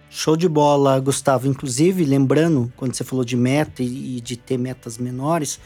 Show 0.08 0.36
de 0.36 0.48
bola, 0.48 0.98
Gustavo. 1.00 1.48
Inclusive, 1.48 2.04
lembrando, 2.04 2.72
quando 2.76 2.94
você 2.94 3.04
falou 3.04 3.24
de 3.24 3.36
meta 3.36 3.82
e 3.82 4.20
de 4.20 4.36
ter 4.36 4.56
metas 4.56 4.96
menores, 4.96 5.58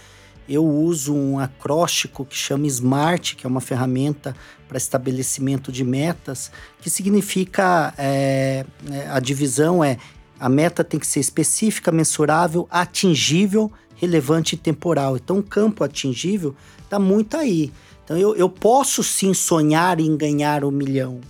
eu 0.49 0.66
uso 0.66 1.14
um 1.14 1.39
acróstico 1.39 2.24
que 2.24 2.35
chama 2.35 2.66
SMART, 2.66 3.37
que 3.37 3.47
é 3.47 3.49
uma 3.49 3.61
ferramenta 3.61 4.35
para 4.66 4.79
estabelecimento 4.79 5.70
de 5.70 5.85
metas, 5.85 6.51
que 6.81 6.89
significa 6.89 7.93
é, 7.99 8.64
a 9.11 9.20
divisão 9.20 9.85
é 9.85 9.99
a 10.39 10.49
meta 10.49 10.84
tem 10.84 10.99
que 11.01 11.07
ser 11.07 11.20
específica, 11.20 11.91
mensurável, 11.91 12.66
atingível, 12.70 13.70
relevante 13.97 14.55
e 14.55 14.59
temporal. 14.59 15.16
Então, 15.16 15.39
o 15.39 15.43
campo 15.43 15.84
atingível 15.84 16.55
está 16.82 16.99
muito 16.99 17.36
aí. 17.36 17.72
Então, 18.05 18.16
eu, 18.16 18.34
eu 18.36 18.49
posso 18.49 19.03
sim 19.03 19.34
sonhar 19.34 20.01
em 20.01 20.16
ganhar 20.16 20.64
um 20.64 20.70
milhão, 20.70 21.20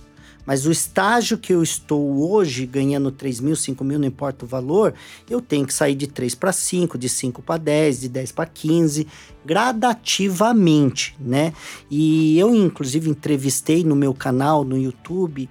mas 0.45 0.65
o 0.65 0.71
estágio 0.71 1.37
que 1.37 1.53
eu 1.53 1.61
estou 1.61 2.31
hoje, 2.31 2.65
ganhando 2.65 3.11
3 3.11 3.39
mil, 3.39 3.55
5 3.55 3.83
mil, 3.83 3.99
não 3.99 4.07
importa 4.07 4.45
o 4.45 4.47
valor, 4.47 4.95
eu 5.29 5.41
tenho 5.41 5.63
que 5.63 5.73
sair 5.73 5.93
de 5.93 6.07
3 6.07 6.33
para 6.33 6.51
5, 6.51 6.97
de 6.97 7.07
5 7.07 7.41
para 7.43 7.57
10, 7.57 8.01
de 8.01 8.09
10 8.09 8.31
para 8.31 8.45
15, 8.47 9.05
gradativamente, 9.45 11.15
né? 11.19 11.53
E 11.87 12.39
eu, 12.39 12.55
inclusive, 12.55 13.09
entrevistei 13.09 13.83
no 13.83 13.95
meu 13.95 14.11
canal, 14.11 14.63
no 14.63 14.75
YouTube, 14.75 15.47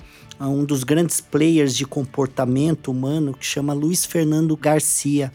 um 0.46 0.64
dos 0.64 0.84
grandes 0.84 1.20
players 1.20 1.74
de 1.74 1.84
comportamento 1.84 2.90
humano 2.90 3.34
que 3.34 3.44
chama 3.44 3.72
Luiz 3.72 4.04
Fernando 4.04 4.56
Garcia. 4.56 5.32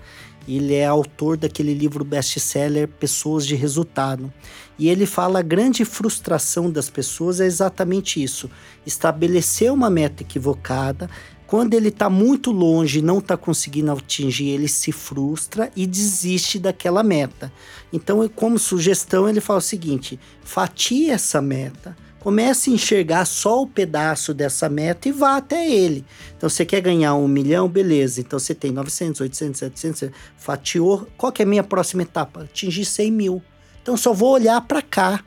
Ele 0.47 0.73
é 0.73 0.85
autor 0.85 1.37
daquele 1.37 1.73
livro 1.73 2.03
best-seller 2.03 2.87
Pessoas 2.87 3.45
de 3.45 3.55
Resultado. 3.55 4.31
E 4.77 4.89
ele 4.89 5.05
fala 5.05 5.39
a 5.39 5.43
grande 5.43 5.85
frustração 5.85 6.69
das 6.69 6.89
pessoas 6.89 7.39
é 7.39 7.45
exatamente 7.45 8.21
isso: 8.21 8.49
estabelecer 8.85 9.71
uma 9.71 9.89
meta 9.89 10.23
equivocada. 10.23 11.09
Quando 11.45 11.75
ele 11.75 11.89
está 11.89 12.09
muito 12.09 12.51
longe 12.51 12.99
e 12.99 13.01
não 13.01 13.19
está 13.19 13.37
conseguindo 13.37 13.91
atingir, 13.91 14.47
ele 14.47 14.67
se 14.67 14.91
frustra 14.91 15.71
e 15.75 15.85
desiste 15.85 16.57
daquela 16.57 17.03
meta. 17.03 17.53
Então, 17.91 18.27
como 18.29 18.57
sugestão, 18.57 19.29
ele 19.29 19.39
fala 19.39 19.59
o 19.59 19.61
seguinte: 19.61 20.19
fatie 20.43 21.09
essa 21.11 21.41
meta, 21.41 21.95
Comece 22.23 22.69
a 22.69 22.73
enxergar 22.73 23.25
só 23.25 23.61
o 23.61 23.67
pedaço 23.67 24.33
dessa 24.33 24.69
meta 24.69 25.09
e 25.09 25.11
vá 25.11 25.35
até 25.35 25.69
ele. 25.69 26.05
Então, 26.37 26.49
você 26.49 26.65
quer 26.65 26.79
ganhar 26.79 27.15
um 27.15 27.27
milhão, 27.27 27.67
beleza. 27.67 28.21
Então, 28.21 28.39
você 28.39 28.55
tem 28.55 28.71
900, 28.71 29.19
800, 29.19 29.59
700, 29.59 30.09
fatiou. 30.37 31.05
Qual 31.17 31.33
que 31.33 31.41
é 31.41 31.45
a 31.45 31.47
minha 31.47 31.65
próxima 31.65 32.03
etapa? 32.03 32.43
Atingir 32.43 32.85
100 32.85 33.11
mil. 33.11 33.43
Então, 33.81 33.97
só 33.97 34.13
vou 34.13 34.31
olhar 34.31 34.61
para 34.61 34.81
cá. 34.81 35.21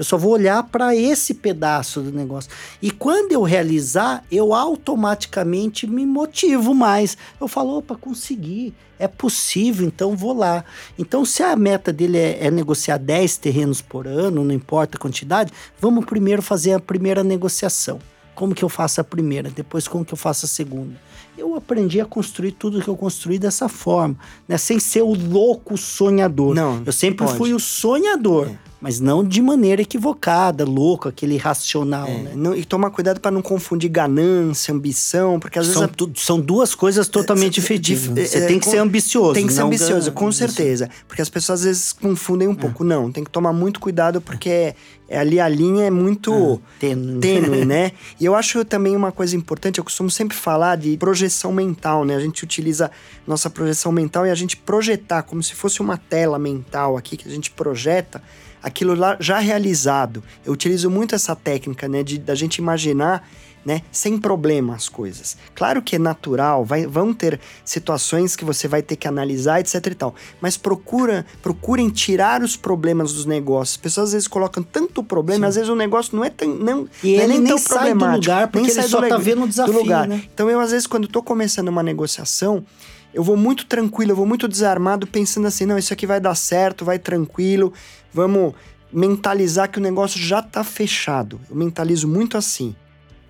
Eu 0.00 0.04
só 0.04 0.16
vou 0.16 0.32
olhar 0.32 0.62
para 0.62 0.96
esse 0.96 1.34
pedaço 1.34 2.00
do 2.00 2.10
negócio. 2.10 2.50
E 2.80 2.90
quando 2.90 3.32
eu 3.32 3.42
realizar, 3.42 4.24
eu 4.32 4.54
automaticamente 4.54 5.86
me 5.86 6.06
motivo 6.06 6.72
mais. 6.72 7.18
Eu 7.38 7.46
falo, 7.46 7.76
opa, 7.76 7.94
consegui. 7.94 8.72
É 8.98 9.06
possível, 9.06 9.86
então 9.86 10.16
vou 10.16 10.32
lá. 10.32 10.64
Então, 10.98 11.22
se 11.22 11.42
a 11.42 11.54
meta 11.54 11.92
dele 11.92 12.16
é, 12.16 12.46
é 12.46 12.50
negociar 12.50 12.96
10 12.96 13.36
terrenos 13.36 13.82
por 13.82 14.06
ano, 14.06 14.42
não 14.42 14.54
importa 14.54 14.96
a 14.96 15.00
quantidade, 15.00 15.52
vamos 15.78 16.06
primeiro 16.06 16.40
fazer 16.40 16.72
a 16.72 16.80
primeira 16.80 17.22
negociação. 17.22 17.98
Como 18.34 18.54
que 18.54 18.64
eu 18.64 18.70
faço 18.70 19.02
a 19.02 19.04
primeira? 19.04 19.50
Depois, 19.50 19.86
como 19.86 20.02
que 20.02 20.14
eu 20.14 20.18
faço 20.18 20.46
a 20.46 20.48
segunda? 20.48 20.98
eu 21.36 21.54
aprendi 21.54 22.00
a 22.00 22.04
construir 22.04 22.52
tudo 22.52 22.82
que 22.82 22.88
eu 22.88 22.96
construí 22.96 23.38
dessa 23.38 23.66
forma, 23.66 24.16
né? 24.46 24.58
Sem 24.58 24.78
ser 24.78 25.02
o 25.02 25.14
louco 25.14 25.76
sonhador. 25.78 26.54
Não, 26.54 26.82
eu 26.84 26.92
sempre 26.92 27.24
pode. 27.24 27.38
fui 27.38 27.54
o 27.54 27.60
sonhador. 27.60 28.48
É 28.48 28.69
mas 28.80 28.98
não 28.98 29.22
de 29.22 29.42
maneira 29.42 29.82
equivocada, 29.82 30.64
louco, 30.64 31.08
aquele 31.08 31.34
irracional, 31.34 32.08
é, 32.08 32.22
né? 32.22 32.32
Não, 32.34 32.54
e 32.56 32.64
tomar 32.64 32.90
cuidado 32.90 33.20
para 33.20 33.30
não 33.30 33.42
confundir 33.42 33.90
ganância, 33.90 34.72
ambição, 34.72 35.38
porque 35.38 35.58
às 35.58 35.66
são, 35.66 35.82
vezes. 35.82 35.96
Tu, 35.96 36.10
são 36.16 36.40
duas 36.40 36.74
coisas 36.74 37.06
totalmente 37.06 37.54
diferentes. 37.54 38.06
Você 38.06 38.38
é, 38.38 38.46
tem 38.46 38.58
que 38.58 38.66
ser 38.66 38.78
ambicioso. 38.78 39.34
Tem 39.34 39.46
que 39.46 39.52
ser 39.52 39.62
ambicioso, 39.62 40.10
com 40.12 40.32
certeza. 40.32 40.88
Porque 41.06 41.20
as 41.20 41.28
pessoas 41.28 41.60
às 41.60 41.66
vezes 41.66 41.92
confundem 41.92 42.48
um 42.48 42.52
é. 42.52 42.56
pouco. 42.56 42.82
Não, 42.82 43.12
tem 43.12 43.22
que 43.22 43.30
tomar 43.30 43.52
muito 43.52 43.80
cuidado 43.80 44.20
porque 44.20 44.48
é, 44.48 44.74
é 45.08 45.18
ali 45.18 45.38
a 45.38 45.48
linha 45.48 45.84
é 45.84 45.90
muito 45.90 46.32
ah, 46.32 46.68
tênue. 46.78 47.20
tênue, 47.20 47.64
né? 47.66 47.92
E 48.18 48.24
eu 48.24 48.34
acho 48.34 48.64
também 48.64 48.94
uma 48.96 49.12
coisa 49.12 49.36
importante, 49.36 49.78
eu 49.78 49.84
costumo 49.84 50.10
sempre 50.10 50.36
falar 50.36 50.76
de 50.76 50.96
projeção 50.96 51.52
mental, 51.52 52.04
né? 52.04 52.16
A 52.16 52.20
gente 52.20 52.44
utiliza 52.44 52.90
nossa 53.26 53.50
projeção 53.50 53.92
mental 53.92 54.26
e 54.26 54.30
a 54.30 54.34
gente 54.34 54.56
projetar 54.56 55.22
como 55.22 55.42
se 55.42 55.54
fosse 55.54 55.80
uma 55.80 55.96
tela 55.96 56.38
mental 56.38 56.96
aqui 56.96 57.16
que 57.16 57.28
a 57.28 57.30
gente 57.30 57.50
projeta 57.50 58.22
aquilo 58.62 58.94
lá 58.94 59.16
já 59.20 59.38
realizado. 59.38 60.22
Eu 60.44 60.52
utilizo 60.52 60.90
muito 60.90 61.14
essa 61.14 61.34
técnica, 61.34 61.88
né, 61.88 62.02
de 62.02 62.18
da 62.18 62.34
gente 62.34 62.56
imaginar, 62.56 63.26
né, 63.64 63.82
sem 63.92 64.18
problema 64.18 64.74
as 64.74 64.88
coisas. 64.88 65.36
Claro 65.54 65.82
que 65.82 65.96
é 65.96 65.98
natural, 65.98 66.64
vai, 66.64 66.86
vão 66.86 67.12
ter 67.12 67.38
situações 67.64 68.34
que 68.34 68.44
você 68.44 68.66
vai 68.66 68.82
ter 68.82 68.96
que 68.96 69.06
analisar, 69.06 69.60
etc 69.60 69.86
e 69.86 69.94
tal, 69.94 70.14
mas 70.40 70.56
procura, 70.56 71.26
procurem 71.42 71.90
tirar 71.90 72.42
os 72.42 72.56
problemas 72.56 73.12
dos 73.12 73.26
negócios. 73.26 73.74
As 73.74 73.82
pessoas 73.82 74.08
às 74.08 74.12
vezes 74.12 74.28
colocam 74.28 74.62
tanto 74.62 75.02
problema, 75.04 75.46
Sim. 75.46 75.48
às 75.48 75.54
vezes 75.56 75.70
o 75.70 75.76
negócio 75.76 76.16
não 76.16 76.24
é 76.24 76.30
tão 76.30 76.48
não, 76.48 76.88
e 77.02 77.16
não 77.16 77.24
é 77.24 77.26
nem 77.26 77.38
nem 77.40 77.48
tão 77.48 77.58
sai 77.58 77.94
do 77.94 78.04
lugar 78.06 78.48
porque 78.48 78.66
nem 78.66 78.78
ele 78.78 78.88
só 78.88 79.06
tá 79.06 79.18
vendo 79.18 79.44
o 79.44 79.48
desafio, 79.48 79.74
lugar. 79.74 80.08
Né? 80.08 80.22
Então 80.32 80.48
eu 80.48 80.60
às 80.60 80.70
vezes 80.70 80.86
quando 80.86 81.04
estou 81.04 81.22
começando 81.22 81.68
uma 81.68 81.82
negociação, 81.82 82.64
eu 83.12 83.22
vou 83.22 83.36
muito 83.36 83.66
tranquilo, 83.66 84.12
eu 84.12 84.16
vou 84.16 84.26
muito 84.26 84.46
desarmado, 84.46 85.06
pensando 85.06 85.46
assim, 85.46 85.66
não, 85.66 85.76
isso 85.76 85.92
aqui 85.92 86.06
vai 86.06 86.20
dar 86.20 86.34
certo, 86.34 86.84
vai 86.84 86.98
tranquilo, 86.98 87.72
vamos 88.12 88.54
mentalizar 88.92 89.70
que 89.70 89.78
o 89.78 89.82
negócio 89.82 90.20
já 90.20 90.40
está 90.40 90.64
fechado. 90.64 91.40
Eu 91.48 91.56
mentalizo 91.56 92.08
muito 92.08 92.36
assim. 92.36 92.74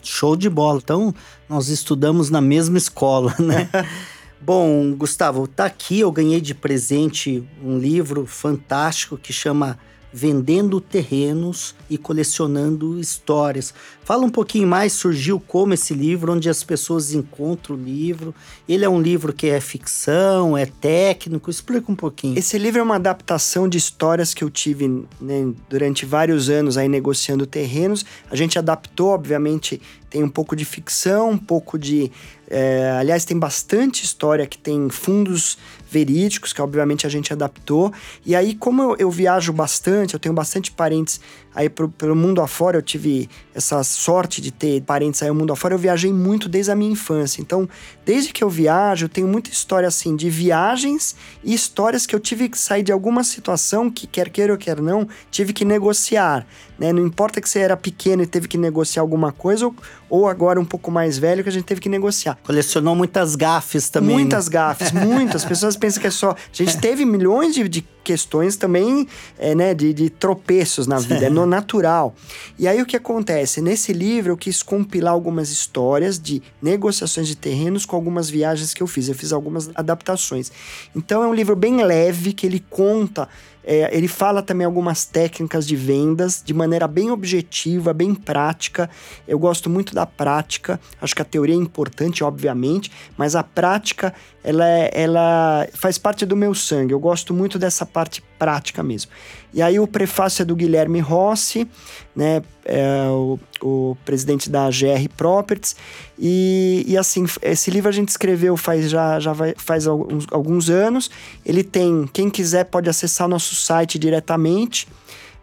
Show 0.02 0.34
de 0.36 0.48
bola. 0.48 0.80
Então, 0.82 1.14
nós 1.48 1.68
estudamos 1.68 2.30
na 2.30 2.40
mesma 2.40 2.78
escola, 2.78 3.34
né? 3.38 3.68
Bom, 4.40 4.94
Gustavo, 4.94 5.46
tá 5.46 5.66
aqui, 5.66 6.00
eu 6.00 6.10
ganhei 6.10 6.40
de 6.40 6.54
presente 6.54 7.46
um 7.62 7.78
livro 7.78 8.24
fantástico 8.24 9.18
que 9.18 9.34
chama 9.34 9.78
vendendo 10.12 10.80
terrenos 10.80 11.74
e 11.88 11.96
colecionando 11.96 12.98
histórias. 12.98 13.72
Fala 14.04 14.24
um 14.24 14.30
pouquinho 14.30 14.66
mais, 14.66 14.92
surgiu 14.92 15.38
como 15.38 15.72
esse 15.72 15.94
livro, 15.94 16.32
onde 16.32 16.50
as 16.50 16.64
pessoas 16.64 17.14
encontram 17.14 17.76
o 17.76 17.78
livro. 17.78 18.34
Ele 18.68 18.84
é 18.84 18.88
um 18.88 19.00
livro 19.00 19.32
que 19.32 19.46
é 19.46 19.60
ficção, 19.60 20.56
é 20.56 20.66
técnico, 20.66 21.48
explica 21.48 21.92
um 21.92 21.94
pouquinho. 21.94 22.36
Esse 22.38 22.58
livro 22.58 22.80
é 22.80 22.82
uma 22.82 22.96
adaptação 22.96 23.68
de 23.68 23.78
histórias 23.78 24.34
que 24.34 24.42
eu 24.42 24.50
tive 24.50 25.06
né, 25.20 25.52
durante 25.68 26.04
vários 26.04 26.50
anos 26.50 26.76
aí 26.76 26.88
negociando 26.88 27.46
terrenos. 27.46 28.04
A 28.30 28.34
gente 28.34 28.58
adaptou, 28.58 29.10
obviamente, 29.10 29.80
tem 30.10 30.24
um 30.24 30.28
pouco 30.28 30.56
de 30.56 30.64
ficção, 30.64 31.30
um 31.30 31.38
pouco 31.38 31.78
de. 31.78 32.10
É, 32.48 32.96
aliás, 32.98 33.24
tem 33.24 33.38
bastante 33.38 34.04
história 34.04 34.44
que 34.44 34.58
tem 34.58 34.90
fundos 34.90 35.56
verídicos, 35.90 36.52
que 36.52 36.62
obviamente 36.62 37.06
a 37.06 37.10
gente 37.10 37.32
adaptou. 37.32 37.92
E 38.24 38.36
aí, 38.36 38.54
como 38.54 38.82
eu, 38.82 38.96
eu 38.98 39.10
viajo 39.10 39.52
bastante, 39.52 40.14
eu 40.14 40.20
tenho 40.20 40.34
bastante 40.34 40.70
parentes 40.70 41.20
aí 41.54 41.68
pro, 41.68 41.88
pelo 41.88 42.14
mundo 42.14 42.40
afora, 42.40 42.78
eu 42.78 42.82
tive 42.82 43.28
essa 43.54 43.82
sorte 43.82 44.40
de 44.40 44.52
ter 44.52 44.82
parentes 44.82 45.20
aí 45.22 45.28
no 45.28 45.34
mundo 45.34 45.52
afora, 45.52 45.74
eu 45.74 45.78
viajei 45.78 46.12
muito 46.12 46.48
desde 46.48 46.70
a 46.70 46.76
minha 46.76 46.92
infância. 46.92 47.40
Então, 47.40 47.68
desde 48.04 48.32
que 48.32 48.42
eu 48.42 48.48
viajo, 48.48 49.06
eu 49.06 49.08
tenho 49.08 49.26
muita 49.26 49.50
história 49.50 49.88
assim 49.88 50.14
de 50.14 50.30
viagens 50.30 51.16
e 51.42 51.52
histórias 51.52 52.06
que 52.06 52.14
eu 52.14 52.20
tive 52.20 52.48
que 52.48 52.58
sair 52.58 52.82
de 52.82 52.92
alguma 52.92 53.24
situação 53.24 53.90
que, 53.90 54.06
quer 54.06 54.30
queira 54.30 54.52
ou 54.52 54.58
quer 54.58 54.80
não, 54.80 55.08
tive 55.30 55.52
que 55.52 55.64
negociar. 55.64 56.46
Né? 56.78 56.92
Não 56.92 57.04
importa 57.04 57.40
que 57.40 57.48
você 57.48 57.58
era 57.58 57.76
pequeno 57.76 58.22
e 58.22 58.26
teve 58.26 58.46
que 58.46 58.56
negociar 58.56 59.02
alguma 59.02 59.32
coisa, 59.32 59.66
ou, 59.66 59.74
ou 60.10 60.26
agora 60.26 60.60
um 60.60 60.64
pouco 60.64 60.90
mais 60.90 61.16
velho 61.16 61.42
que 61.42 61.48
a 61.48 61.52
gente 61.52 61.64
teve 61.64 61.80
que 61.80 61.88
negociar. 61.88 62.36
Colecionou 62.42 62.96
muitas 62.96 63.36
gafes 63.36 63.88
também. 63.88 64.16
Muitas 64.16 64.46
né? 64.46 64.52
gafes, 64.52 64.90
muitas. 64.92 65.44
pessoas 65.44 65.76
pensam 65.76 66.00
que 66.00 66.08
é 66.08 66.10
só. 66.10 66.30
A 66.30 66.36
gente 66.52 66.76
teve 66.78 67.04
milhões 67.04 67.54
de, 67.54 67.68
de 67.68 67.86
questões 68.02 68.56
também, 68.56 69.06
é, 69.38 69.54
né, 69.54 69.72
de, 69.72 69.92
de 69.92 70.10
tropeços 70.10 70.86
na 70.86 70.98
vida, 70.98 71.26
é 71.26 71.30
no 71.30 71.46
natural. 71.46 72.14
E 72.58 72.66
aí 72.66 72.82
o 72.82 72.86
que 72.86 72.96
acontece? 72.96 73.60
Nesse 73.60 73.92
livro 73.92 74.32
eu 74.32 74.36
quis 74.36 74.62
compilar 74.62 75.12
algumas 75.12 75.50
histórias 75.50 76.18
de 76.18 76.42
negociações 76.60 77.28
de 77.28 77.36
terrenos 77.36 77.86
com 77.86 77.94
algumas 77.94 78.28
viagens 78.28 78.74
que 78.74 78.82
eu 78.82 78.86
fiz. 78.86 79.08
Eu 79.08 79.14
fiz 79.14 79.32
algumas 79.32 79.70
adaptações. 79.74 80.50
Então 80.96 81.22
é 81.22 81.28
um 81.28 81.34
livro 81.34 81.54
bem 81.54 81.84
leve 81.84 82.32
que 82.32 82.46
ele 82.46 82.64
conta 82.68 83.28
é, 83.72 83.96
ele 83.96 84.08
fala 84.08 84.42
também 84.42 84.64
algumas 84.64 85.04
técnicas 85.04 85.64
de 85.64 85.76
vendas 85.76 86.42
de 86.44 86.52
maneira 86.52 86.88
bem 86.88 87.12
objetiva, 87.12 87.94
bem 87.94 88.16
prática. 88.16 88.90
Eu 89.28 89.38
gosto 89.38 89.70
muito 89.70 89.94
da 89.94 90.04
prática. 90.04 90.80
Acho 91.00 91.14
que 91.14 91.22
a 91.22 91.24
teoria 91.24 91.54
é 91.54 91.58
importante, 91.58 92.24
obviamente, 92.24 92.90
mas 93.16 93.36
a 93.36 93.44
prática 93.44 94.12
ela, 94.42 94.66
é, 94.66 94.90
ela 94.94 95.68
faz 95.74 95.98
parte 95.98 96.24
do 96.24 96.34
meu 96.34 96.54
sangue. 96.54 96.92
Eu 96.92 97.00
gosto 97.00 97.34
muito 97.34 97.58
dessa 97.58 97.84
parte 97.84 98.22
prática 98.38 98.82
mesmo. 98.82 99.10
E 99.52 99.60
aí 99.60 99.78
o 99.78 99.86
prefácio 99.86 100.42
é 100.42 100.44
do 100.44 100.56
Guilherme 100.56 101.00
Rossi, 101.00 101.68
né, 102.14 102.42
é 102.64 103.06
o, 103.08 103.38
o 103.60 103.96
presidente 104.04 104.48
da 104.48 104.68
GR 104.68 105.08
Properties. 105.16 105.76
E, 106.18 106.84
e 106.86 106.96
assim, 106.96 107.26
esse 107.42 107.70
livro 107.70 107.88
a 107.88 107.92
gente 107.92 108.08
escreveu 108.08 108.56
faz 108.56 108.88
já, 108.88 109.20
já 109.20 109.32
vai, 109.32 109.54
faz 109.56 109.86
alguns, 109.86 110.26
alguns 110.30 110.70
anos. 110.70 111.10
Ele 111.44 111.62
tem, 111.62 112.08
quem 112.12 112.30
quiser 112.30 112.64
pode 112.64 112.88
acessar 112.88 113.28
nosso 113.28 113.54
site 113.54 113.98
diretamente 113.98 114.88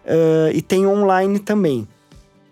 uh, 0.06 0.52
e 0.54 0.62
tem 0.62 0.88
online 0.88 1.38
também. 1.39 1.88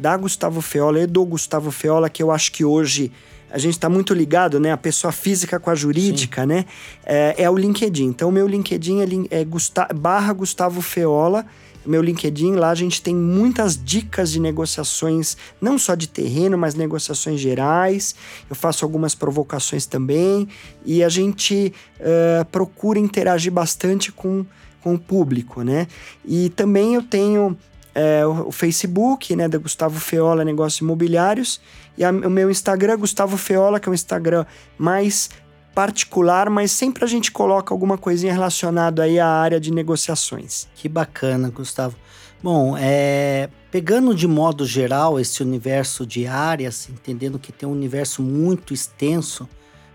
da 0.00 0.16
Gustavo 0.16 0.60
Feola 0.62 1.00
e 1.00 1.06
do 1.06 1.24
Gustavo 1.24 1.70
Feola, 1.70 2.08
que 2.08 2.22
eu 2.22 2.30
acho 2.30 2.50
que 2.52 2.64
hoje 2.64 3.12
a 3.50 3.58
gente 3.58 3.74
está 3.74 3.88
muito 3.88 4.14
ligado, 4.14 4.58
né? 4.58 4.72
A 4.72 4.76
pessoa 4.76 5.12
física 5.12 5.58
com 5.60 5.70
a 5.70 5.74
jurídica, 5.74 6.42
Sim. 6.42 6.48
né? 6.48 6.64
É, 7.04 7.34
é, 7.42 7.50
o 7.50 7.56
LinkedIn. 7.56 8.06
Então, 8.06 8.28
o 8.28 8.32
meu 8.32 8.46
LinkedIn 8.46 9.26
é, 9.30 9.40
é 9.40 9.44
Gusta 9.44 9.88
barra 9.94 10.32
Gustavo 10.32 10.80
Feola. 10.80 11.44
Meu 11.84 12.02
LinkedIn, 12.02 12.52
lá 12.52 12.70
a 12.70 12.74
gente 12.74 13.02
tem 13.02 13.14
muitas 13.14 13.82
dicas 13.82 14.30
de 14.30 14.38
negociações, 14.38 15.36
não 15.60 15.78
só 15.78 15.94
de 15.94 16.06
terreno, 16.06 16.56
mas 16.56 16.74
negociações 16.74 17.40
gerais. 17.40 18.14
Eu 18.48 18.54
faço 18.54 18.84
algumas 18.84 19.14
provocações 19.14 19.86
também. 19.86 20.46
E 20.84 21.02
a 21.02 21.08
gente 21.08 21.72
uh, 21.98 22.44
procura 22.46 22.98
interagir 22.98 23.50
bastante 23.50 24.12
com, 24.12 24.44
com 24.82 24.94
o 24.94 24.98
público, 24.98 25.62
né? 25.62 25.88
E 26.24 26.50
também 26.50 26.94
eu 26.94 27.02
tenho 27.02 27.56
é, 27.94 28.24
o, 28.26 28.52
Facebook, 28.52 29.34
né, 29.34 29.48
da 29.48 29.58
Gustavo 29.58 29.98
Feola 29.98 30.44
Negócios 30.44 30.80
Imobiliários, 30.80 31.60
e 31.96 32.04
a, 32.04 32.10
o 32.10 32.30
meu 32.30 32.50
Instagram, 32.50 32.98
Gustavo 32.98 33.36
Feola, 33.36 33.80
que 33.80 33.88
é 33.88 33.90
um 33.90 33.94
Instagram 33.94 34.44
mais 34.78 35.30
particular, 35.74 36.50
mas 36.50 36.72
sempre 36.72 37.04
a 37.04 37.06
gente 37.06 37.30
coloca 37.30 37.72
alguma 37.72 37.96
coisinha 37.96 38.32
relacionada 38.32 39.02
aí 39.02 39.18
à 39.18 39.28
área 39.28 39.60
de 39.60 39.72
negociações. 39.72 40.66
Que 40.74 40.88
bacana, 40.88 41.48
Gustavo. 41.50 41.96
Bom, 42.42 42.74
é, 42.76 43.50
pegando 43.70 44.14
de 44.14 44.26
modo 44.26 44.64
geral 44.64 45.20
esse 45.20 45.42
universo 45.42 46.06
de 46.06 46.26
áreas, 46.26 46.88
entendendo 46.88 47.38
que 47.38 47.52
tem 47.52 47.68
um 47.68 47.72
universo 47.72 48.22
muito 48.22 48.72
extenso, 48.72 49.48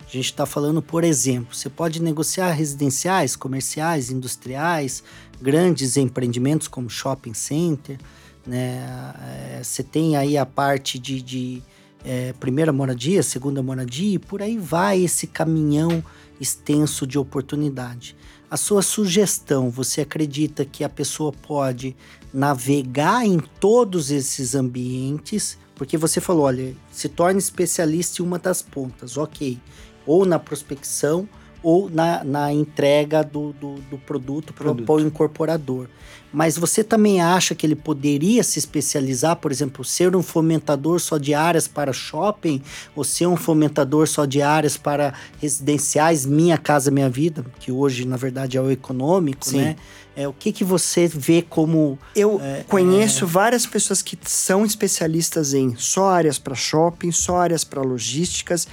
a 0.08 0.12
gente 0.12 0.26
está 0.26 0.46
falando, 0.46 0.82
por 0.82 1.04
exemplo, 1.04 1.56
você 1.56 1.70
pode 1.70 2.02
negociar 2.02 2.52
residenciais, 2.52 3.36
comerciais, 3.36 4.12
industriais, 4.12 5.04
grandes 5.46 5.96
empreendimentos 5.96 6.68
como 6.68 6.90
shopping 6.90 7.36
center, 7.36 8.00
né? 8.46 8.84
É, 9.22 9.64
você 9.64 9.84
tem 9.84 10.18
aí 10.18 10.36
a 10.38 10.46
parte 10.46 10.98
de, 10.98 11.22
de 11.22 11.64
é, 12.04 12.34
primeira 12.34 12.74
moradia, 12.74 13.22
segunda 13.22 13.62
moradia, 13.62 14.16
e 14.16 14.20
por 14.20 14.42
aí 14.42 14.58
vai 14.58 15.04
esse 15.04 15.28
caminhão 15.28 16.04
extenso 16.42 17.06
de 17.06 17.20
oportunidade. 17.20 18.18
A 18.50 18.58
sua 18.58 18.82
sugestão, 18.82 19.70
você 19.70 20.02
acredita 20.02 20.66
que 20.66 20.84
a 20.84 20.90
pessoa 20.90 21.32
pode 21.32 21.96
navegar 22.34 23.24
em 23.24 23.40
todos 23.60 24.10
esses 24.10 24.56
ambientes? 24.56 25.60
Porque 25.76 25.96
você 25.96 26.20
falou, 26.20 26.46
olha, 26.46 26.76
se 26.92 27.08
torne 27.08 27.38
especialista 27.38 28.22
em 28.22 28.26
uma 28.26 28.40
das 28.40 28.64
pontas, 28.64 29.16
ok. 29.16 29.60
Ou 30.08 30.26
na 30.26 30.40
prospecção, 30.40 31.30
ou 31.66 31.90
na, 31.90 32.24
na 32.24 32.54
entrega 32.54 33.24
do, 33.24 33.52
do, 33.54 33.74
do 33.90 33.98
produto, 33.98 34.54
para 34.54 34.72
o 34.72 35.00
incorporador. 35.00 35.88
Mas 36.32 36.60
você 36.60 36.84
também 36.84 37.20
acha 37.20 37.56
que 37.56 37.66
ele 37.66 37.76
poderia 37.76 38.44
se 38.44 38.60
especializar, 38.60 39.38
por 39.38 39.52
exemplo, 39.52 39.84
ser 39.84 40.16
um 40.16 40.22
fomentador 40.22 41.00
só 41.00 41.18
de 41.18 41.34
áreas 41.34 41.68
para 41.68 41.92
shopping, 41.92 42.62
ou 42.96 43.04
ser 43.04 43.26
um 43.26 43.36
fomentador 43.36 44.06
só 44.08 44.26
de 44.26 44.44
áreas 44.44 44.78
para 44.78 45.16
residenciais, 45.42 46.24
Minha 46.24 46.56
Casa 46.56 46.92
Minha 46.92 47.10
Vida, 47.10 47.44
que 47.60 47.72
hoje, 47.72 48.06
na 48.06 48.16
verdade, 48.16 48.58
é 48.58 48.62
o 48.62 48.70
econômico, 48.70 49.48
Sim. 49.48 49.58
né? 49.58 49.76
É, 50.16 50.28
o 50.28 50.34
que, 50.34 50.52
que 50.52 50.64
você 50.64 51.08
vê 51.08 51.42
como. 51.42 51.98
Eu 52.16 52.40
é, 52.42 52.64
conheço 52.68 53.26
é... 53.26 53.28
várias 53.28 53.66
pessoas 53.66 54.04
que 54.04 54.18
são 54.24 54.64
especialistas 54.64 55.54
em 55.56 55.76
só 55.76 56.10
áreas 56.10 56.38
para 56.38 56.54
shopping, 56.54 57.12
só 57.12 57.38
áreas 57.38 57.64
para 57.64 57.82
logísticas 57.82 58.68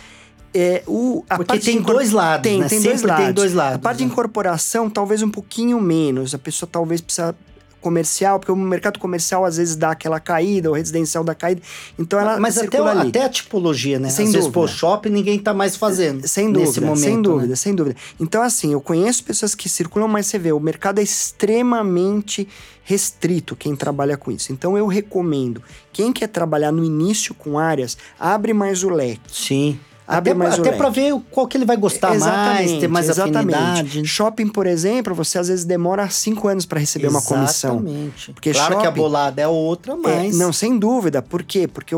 é, 0.55 0.83
o, 0.87 1.25
a 1.29 1.37
Porque 1.37 1.59
tem 1.59 1.81
dois 1.81 2.11
lados, 2.11 2.43
tem, 2.43 2.61
né? 2.61 2.69
Tem 2.69 2.81
dois 2.81 3.03
lados. 3.03 3.25
tem 3.25 3.35
dois 3.35 3.55
lados. 3.55 3.77
A 3.77 3.79
parte 3.79 4.01
né? 4.01 4.07
de 4.07 4.13
incorporação, 4.13 4.91
talvez 4.91 5.23
um 5.23 5.31
pouquinho 5.31 5.81
menos. 5.81 6.35
A 6.35 6.39
pessoa 6.39 6.69
talvez 6.71 7.01
precisa 7.01 7.35
comercial, 7.83 8.39
porque 8.39 8.53
o 8.53 8.57
mercado 8.57 8.99
comercial 8.99 9.45
às 9.45 9.57
vezes 9.57 9.75
dá 9.75 9.91
aquela 9.91 10.21
caída, 10.21 10.71
o 10.71 10.75
residencial 10.75 11.25
dá 11.25 11.35
caída. 11.35 11.61
Então 11.99 12.19
ela 12.19 12.39
Mas 12.39 12.57
até, 12.57 12.79
ali. 12.79 13.09
até 13.09 13.25
a 13.25 13.29
tipologia, 13.29 13.99
né? 13.99 14.09
Sem 14.09 14.27
às 14.27 14.33
dúvida. 14.33 14.61
vezes, 14.61 14.77
shopping 14.77 15.11
ninguém 15.11 15.39
tá 15.39 15.53
mais 15.53 15.77
fazendo. 15.77 16.27
Sem 16.27 16.51
dúvida, 16.51 16.81
momento, 16.81 17.01
sem 17.01 17.17
né? 17.17 17.23
dúvida, 17.23 17.49
né? 17.49 17.57
sem 17.57 17.75
dúvida. 17.75 17.97
Então, 18.21 18.41
assim, 18.41 18.73
eu 18.73 18.81
conheço 18.81 19.25
pessoas 19.25 19.55
que 19.55 19.69
circulam, 19.69 20.09
mas 20.09 20.27
você 20.27 20.39
vê, 20.39 20.53
o 20.53 20.61
mercado 20.61 21.01
é 21.01 21.03
extremamente 21.03 22.49
restrito 22.85 23.57
quem 23.57 23.75
trabalha 23.75 24.17
com 24.17 24.31
isso. 24.31 24.53
Então 24.53 24.79
eu 24.79 24.87
recomendo, 24.87 25.63
quem 25.93 26.13
quer 26.13 26.29
trabalhar 26.29 26.73
no 26.73 26.85
início 26.85 27.35
com 27.35 27.59
áreas, 27.59 27.99
abre 28.19 28.55
mais 28.55 28.85
o 28.85 28.91
leque. 28.91 29.21
Sim. 29.31 29.79
Até, 30.07 30.33
até 30.33 30.73
para 30.73 30.89
ver 30.89 31.15
qual 31.31 31.47
que 31.47 31.57
ele 31.57 31.65
vai 31.65 31.77
gostar 31.77 32.15
exatamente, 32.15 32.69
mais, 32.71 32.81
ter 32.81 32.89
mais 32.89 33.09
exatamente. 33.09 33.55
afinidade. 33.55 34.07
Shopping, 34.07 34.49
por 34.49 34.67
exemplo, 34.67 35.15
você 35.15 35.39
às 35.39 35.49
vezes 35.49 35.65
demora 35.65 36.09
cinco 36.11 36.49
anos 36.49 36.67
para 36.67 36.81
receber 36.81 37.07
exatamente. 37.07 37.33
uma 37.33 37.39
comissão. 37.39 37.77
Exatamente. 37.77 38.33
Porque 38.33 38.53
claro 38.53 38.73
shopping, 38.73 38.83
que 38.83 38.89
a 38.89 38.91
bolada 38.91 39.43
é 39.43 39.47
outra, 39.47 39.93
é, 39.93 39.97
mas... 39.97 40.35
É, 40.35 40.39
não, 40.39 40.53
sem 40.53 40.79
dúvida. 40.79 41.23
Por 41.23 41.43
quê? 41.43 41.69
Porque 41.69 41.95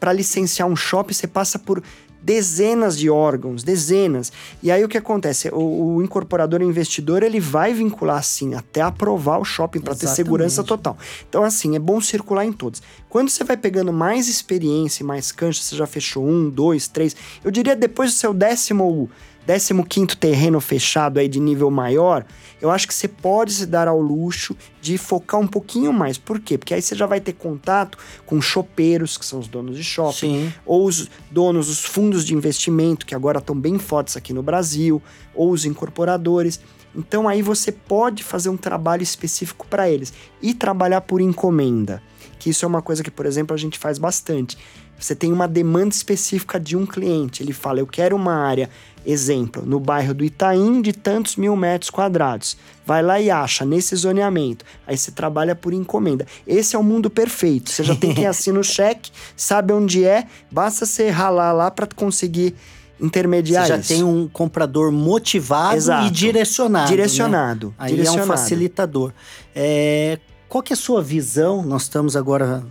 para 0.00 0.12
licenciar 0.12 0.66
um 0.66 0.74
shopping, 0.74 1.12
você 1.12 1.26
passa 1.26 1.58
por 1.58 1.82
dezenas 2.22 2.96
de 2.96 3.10
órgãos, 3.10 3.62
dezenas. 3.62 4.32
E 4.62 4.70
aí 4.70 4.84
o 4.84 4.88
que 4.88 4.96
acontece? 4.96 5.48
O, 5.48 5.96
o 5.96 6.02
incorporador 6.02 6.62
investidor 6.62 7.22
ele 7.22 7.40
vai 7.40 7.74
vincular 7.74 8.18
assim 8.18 8.54
até 8.54 8.80
aprovar 8.80 9.38
o 9.38 9.44
shopping 9.44 9.80
para 9.80 9.94
ter 9.94 10.06
segurança 10.06 10.62
total. 10.62 10.96
Então 11.28 11.42
assim 11.42 11.74
é 11.74 11.78
bom 11.78 12.00
circular 12.00 12.44
em 12.44 12.52
todos. 12.52 12.82
Quando 13.08 13.28
você 13.28 13.44
vai 13.44 13.56
pegando 13.56 13.92
mais 13.92 14.28
experiência, 14.28 15.04
mais 15.04 15.32
cancha, 15.32 15.62
você 15.62 15.76
já 15.76 15.86
fechou 15.86 16.26
um, 16.26 16.48
dois, 16.48 16.88
três. 16.88 17.16
Eu 17.44 17.50
diria 17.50 17.74
depois 17.76 18.12
do 18.12 18.16
seu 18.16 18.32
décimo 18.32 19.10
15 19.46 20.16
terreno 20.16 20.60
fechado 20.60 21.18
aí 21.18 21.28
de 21.28 21.40
nível 21.40 21.70
maior, 21.70 22.24
eu 22.60 22.70
acho 22.70 22.86
que 22.86 22.94
você 22.94 23.08
pode 23.08 23.52
se 23.52 23.66
dar 23.66 23.88
ao 23.88 24.00
luxo 24.00 24.56
de 24.80 24.96
focar 24.96 25.40
um 25.40 25.46
pouquinho 25.46 25.92
mais. 25.92 26.16
Por 26.16 26.38
quê? 26.38 26.56
Porque 26.56 26.72
aí 26.72 26.80
você 26.80 26.94
já 26.94 27.06
vai 27.06 27.20
ter 27.20 27.32
contato 27.32 27.98
com 28.24 28.40
chopeiros, 28.40 29.18
que 29.18 29.26
são 29.26 29.40
os 29.40 29.48
donos 29.48 29.76
de 29.76 29.82
shopping, 29.82 30.44
Sim. 30.46 30.54
ou 30.64 30.86
os 30.86 31.10
donos 31.30 31.66
dos 31.66 31.84
fundos 31.84 32.24
de 32.24 32.34
investimento, 32.34 33.04
que 33.04 33.14
agora 33.14 33.38
estão 33.38 33.58
bem 33.58 33.78
fortes 33.78 34.16
aqui 34.16 34.32
no 34.32 34.42
Brasil, 34.42 35.02
ou 35.34 35.50
os 35.50 35.64
incorporadores. 35.64 36.60
Então 36.94 37.28
aí 37.28 37.42
você 37.42 37.72
pode 37.72 38.22
fazer 38.22 38.48
um 38.48 38.56
trabalho 38.56 39.02
específico 39.02 39.66
para 39.66 39.90
eles 39.90 40.12
e 40.40 40.54
trabalhar 40.54 41.00
por 41.00 41.20
encomenda. 41.20 42.02
Que 42.38 42.50
isso 42.50 42.64
é 42.64 42.68
uma 42.68 42.82
coisa 42.82 43.02
que, 43.02 43.10
por 43.10 43.24
exemplo, 43.24 43.54
a 43.54 43.58
gente 43.58 43.78
faz 43.78 43.98
bastante. 43.98 44.58
Você 45.04 45.14
tem 45.14 45.32
uma 45.32 45.48
demanda 45.48 45.94
específica 45.94 46.58
de 46.60 46.76
um 46.76 46.86
cliente. 46.86 47.42
Ele 47.42 47.52
fala: 47.52 47.80
Eu 47.80 47.86
quero 47.86 48.14
uma 48.14 48.34
área 48.34 48.70
Exemplo, 49.04 49.64
no 49.66 49.80
bairro 49.80 50.14
do 50.14 50.24
Itaim, 50.24 50.80
de 50.80 50.92
tantos 50.92 51.34
mil 51.34 51.56
metros 51.56 51.90
quadrados. 51.90 52.56
Vai 52.86 53.02
lá 53.02 53.20
e 53.20 53.30
acha 53.30 53.64
nesse 53.64 53.96
zoneamento. 53.96 54.64
Aí 54.86 54.96
você 54.96 55.10
trabalha 55.10 55.56
por 55.56 55.72
encomenda. 55.72 56.26
Esse 56.46 56.76
é 56.76 56.78
o 56.78 56.84
mundo 56.84 57.10
perfeito. 57.10 57.70
Você 57.70 57.82
já 57.82 57.96
tem 57.96 58.14
quem 58.14 58.26
assina 58.28 58.60
o 58.60 58.64
cheque, 58.64 59.10
sabe 59.36 59.72
onde 59.72 60.04
é, 60.04 60.26
basta 60.50 60.86
você 60.86 61.10
ralar 61.10 61.52
lá 61.52 61.70
para 61.70 61.88
conseguir 61.96 62.54
intermediários. 63.00 63.84
Você 63.84 63.94
já 63.94 63.96
tem 63.96 64.04
um 64.04 64.28
comprador 64.28 64.92
motivado 64.92 65.76
Exato. 65.76 66.06
e 66.06 66.10
direcionado. 66.10 66.88
Direcionado. 66.88 67.66
Né? 67.68 67.74
Aí 67.78 67.94
direcionado. 67.94 68.30
é 68.30 68.34
um 68.34 68.36
facilitador. 68.36 69.12
É, 69.54 70.18
qual 70.48 70.62
que 70.62 70.72
é 70.72 70.74
a 70.74 70.78
sua 70.78 71.02
visão? 71.02 71.62
Nós 71.62 71.82
estamos 71.82 72.14
agora 72.14 72.62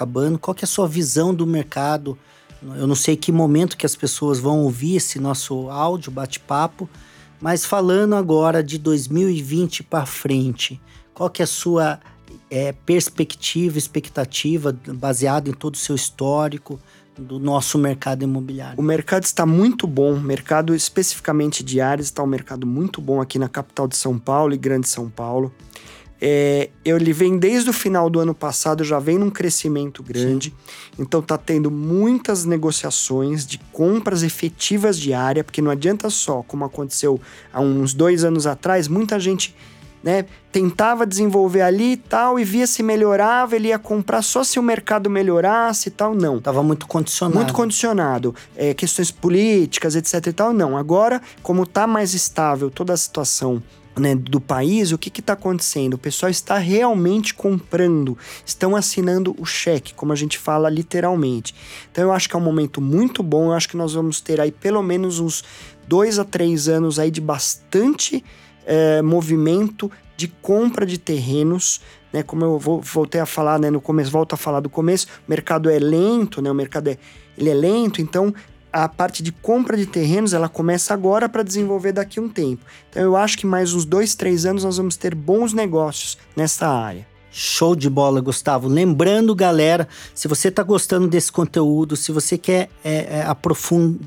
acabando. 0.00 0.38
Qual 0.38 0.54
que 0.54 0.64
é 0.64 0.66
a 0.66 0.68
sua 0.68 0.88
visão 0.88 1.34
do 1.34 1.46
mercado? 1.46 2.18
Eu 2.62 2.86
não 2.86 2.94
sei 2.94 3.16
que 3.16 3.30
momento 3.30 3.76
que 3.76 3.86
as 3.86 3.94
pessoas 3.94 4.38
vão 4.38 4.60
ouvir 4.60 4.96
esse 4.96 5.18
nosso 5.18 5.70
áudio, 5.70 6.10
bate-papo, 6.10 6.88
mas 7.40 7.64
falando 7.64 8.14
agora 8.14 8.62
de 8.62 8.78
2020 8.78 9.82
para 9.82 10.04
frente, 10.04 10.80
qual 11.14 11.30
que 11.30 11.42
é 11.42 11.44
a 11.44 11.46
sua 11.46 12.00
é, 12.50 12.72
perspectiva, 12.72 13.78
expectativa, 13.78 14.76
baseado 14.94 15.48
em 15.48 15.52
todo 15.52 15.74
o 15.74 15.78
seu 15.78 15.94
histórico 15.94 16.78
do 17.16 17.38
nosso 17.38 17.78
mercado 17.78 18.24
imobiliário? 18.24 18.78
O 18.78 18.82
mercado 18.82 19.24
está 19.24 19.46
muito 19.46 19.86
bom, 19.86 20.18
mercado 20.18 20.74
especificamente 20.74 21.64
de 21.64 21.80
áreas 21.80 22.08
está 22.08 22.22
um 22.22 22.26
mercado 22.26 22.66
muito 22.66 23.00
bom 23.00 23.22
aqui 23.22 23.38
na 23.38 23.48
capital 23.48 23.88
de 23.88 23.96
São 23.96 24.18
Paulo 24.18 24.52
e 24.52 24.58
Grande 24.58 24.86
São 24.86 25.08
Paulo. 25.08 25.52
É, 26.20 26.68
ele 26.84 27.12
vem 27.12 27.38
desde 27.38 27.70
o 27.70 27.72
final 27.72 28.10
do 28.10 28.20
ano 28.20 28.34
passado, 28.34 28.84
já 28.84 28.98
vem 28.98 29.18
num 29.18 29.30
crescimento 29.30 30.02
grande. 30.02 30.50
Sim. 30.50 31.02
Então 31.02 31.22
tá 31.22 31.38
tendo 31.38 31.70
muitas 31.70 32.44
negociações 32.44 33.46
de 33.46 33.58
compras 33.72 34.22
efetivas 34.22 34.98
de 34.98 35.14
área, 35.14 35.42
porque 35.42 35.62
não 35.62 35.70
adianta 35.70 36.10
só, 36.10 36.42
como 36.46 36.64
aconteceu 36.64 37.20
há 37.52 37.60
uns 37.60 37.94
dois 37.94 38.22
anos 38.22 38.46
atrás, 38.46 38.86
muita 38.86 39.18
gente 39.18 39.54
né, 40.02 40.24
tentava 40.50 41.06
desenvolver 41.06 41.60
ali 41.60 41.92
e 41.92 41.96
tal, 41.96 42.38
e 42.38 42.44
via 42.44 42.66
se 42.66 42.82
melhorava, 42.82 43.54
ele 43.54 43.68
ia 43.68 43.78
comprar 43.78 44.22
só 44.22 44.42
se 44.42 44.58
o 44.58 44.62
mercado 44.62 45.10
melhorasse 45.10 45.88
e 45.88 45.92
tal, 45.92 46.14
não. 46.14 46.40
Tava 46.40 46.62
muito 46.62 46.86
condicionado. 46.86 47.36
Muito 47.36 47.52
condicionado. 47.52 48.34
É, 48.56 48.72
questões 48.74 49.10
políticas, 49.10 49.94
etc 49.96 50.26
e 50.26 50.32
tal, 50.32 50.52
não. 50.52 50.76
Agora, 50.76 51.20
como 51.42 51.66
tá 51.66 51.86
mais 51.86 52.14
estável 52.14 52.70
toda 52.70 52.92
a 52.92 52.96
situação 52.96 53.62
né, 53.98 54.14
do 54.14 54.40
país, 54.40 54.92
o 54.92 54.98
que 54.98 55.20
está 55.20 55.32
acontecendo? 55.32 55.94
O 55.94 55.98
pessoal 55.98 56.30
está 56.30 56.58
realmente 56.58 57.34
comprando, 57.34 58.16
estão 58.44 58.76
assinando 58.76 59.34
o 59.38 59.44
cheque, 59.44 59.94
como 59.94 60.12
a 60.12 60.16
gente 60.16 60.38
fala 60.38 60.68
literalmente. 60.68 61.54
Então 61.90 62.04
eu 62.04 62.12
acho 62.12 62.28
que 62.28 62.36
é 62.36 62.38
um 62.38 62.42
momento 62.42 62.80
muito 62.80 63.22
bom, 63.22 63.46
eu 63.46 63.52
acho 63.52 63.68
que 63.68 63.76
nós 63.76 63.94
vamos 63.94 64.20
ter 64.20 64.40
aí 64.40 64.52
pelo 64.52 64.82
menos 64.82 65.18
uns 65.18 65.44
dois 65.86 66.18
a 66.18 66.24
três 66.24 66.68
anos 66.68 66.98
aí 66.98 67.10
de 67.10 67.20
bastante 67.20 68.24
é, 68.64 69.02
movimento 69.02 69.90
de 70.16 70.28
compra 70.28 70.84
de 70.84 70.98
terrenos, 70.98 71.80
né? 72.12 72.22
Como 72.22 72.44
eu 72.44 72.58
vou, 72.58 72.80
voltei 72.80 73.20
a 73.20 73.26
falar 73.26 73.58
né, 73.58 73.70
no 73.70 73.80
começo, 73.80 74.10
volto 74.10 74.34
a 74.34 74.36
falar 74.36 74.60
do 74.60 74.68
começo, 74.68 75.06
o 75.26 75.30
mercado 75.30 75.70
é 75.70 75.78
lento, 75.78 76.42
né? 76.42 76.50
O 76.50 76.54
mercado 76.54 76.88
é, 76.88 76.98
ele 77.38 77.48
é 77.48 77.54
lento, 77.54 78.02
então 78.02 78.34
a 78.72 78.88
parte 78.88 79.22
de 79.22 79.32
compra 79.32 79.76
de 79.76 79.86
terrenos 79.86 80.32
ela 80.32 80.48
começa 80.48 80.94
agora 80.94 81.28
para 81.28 81.42
desenvolver 81.42 81.92
daqui 81.92 82.18
a 82.18 82.22
um 82.22 82.28
tempo. 82.28 82.64
Então 82.88 83.02
eu 83.02 83.16
acho 83.16 83.38
que 83.38 83.46
mais 83.46 83.72
uns 83.72 83.84
dois, 83.84 84.14
três 84.14 84.46
anos 84.46 84.64
nós 84.64 84.76
vamos 84.76 84.96
ter 84.96 85.14
bons 85.14 85.52
negócios 85.52 86.18
nessa 86.36 86.68
área. 86.68 87.10
Show 87.32 87.76
de 87.76 87.88
bola, 87.88 88.20
Gustavo. 88.20 88.66
Lembrando, 88.66 89.34
galera, 89.36 89.86
se 90.12 90.26
você 90.26 90.48
está 90.48 90.64
gostando 90.64 91.06
desse 91.06 91.30
conteúdo, 91.30 91.94
se 91.94 92.10
você 92.10 92.36
quer 92.36 92.68
é, 92.84 93.18
é, 93.18 93.22
aprofund, 93.22 94.00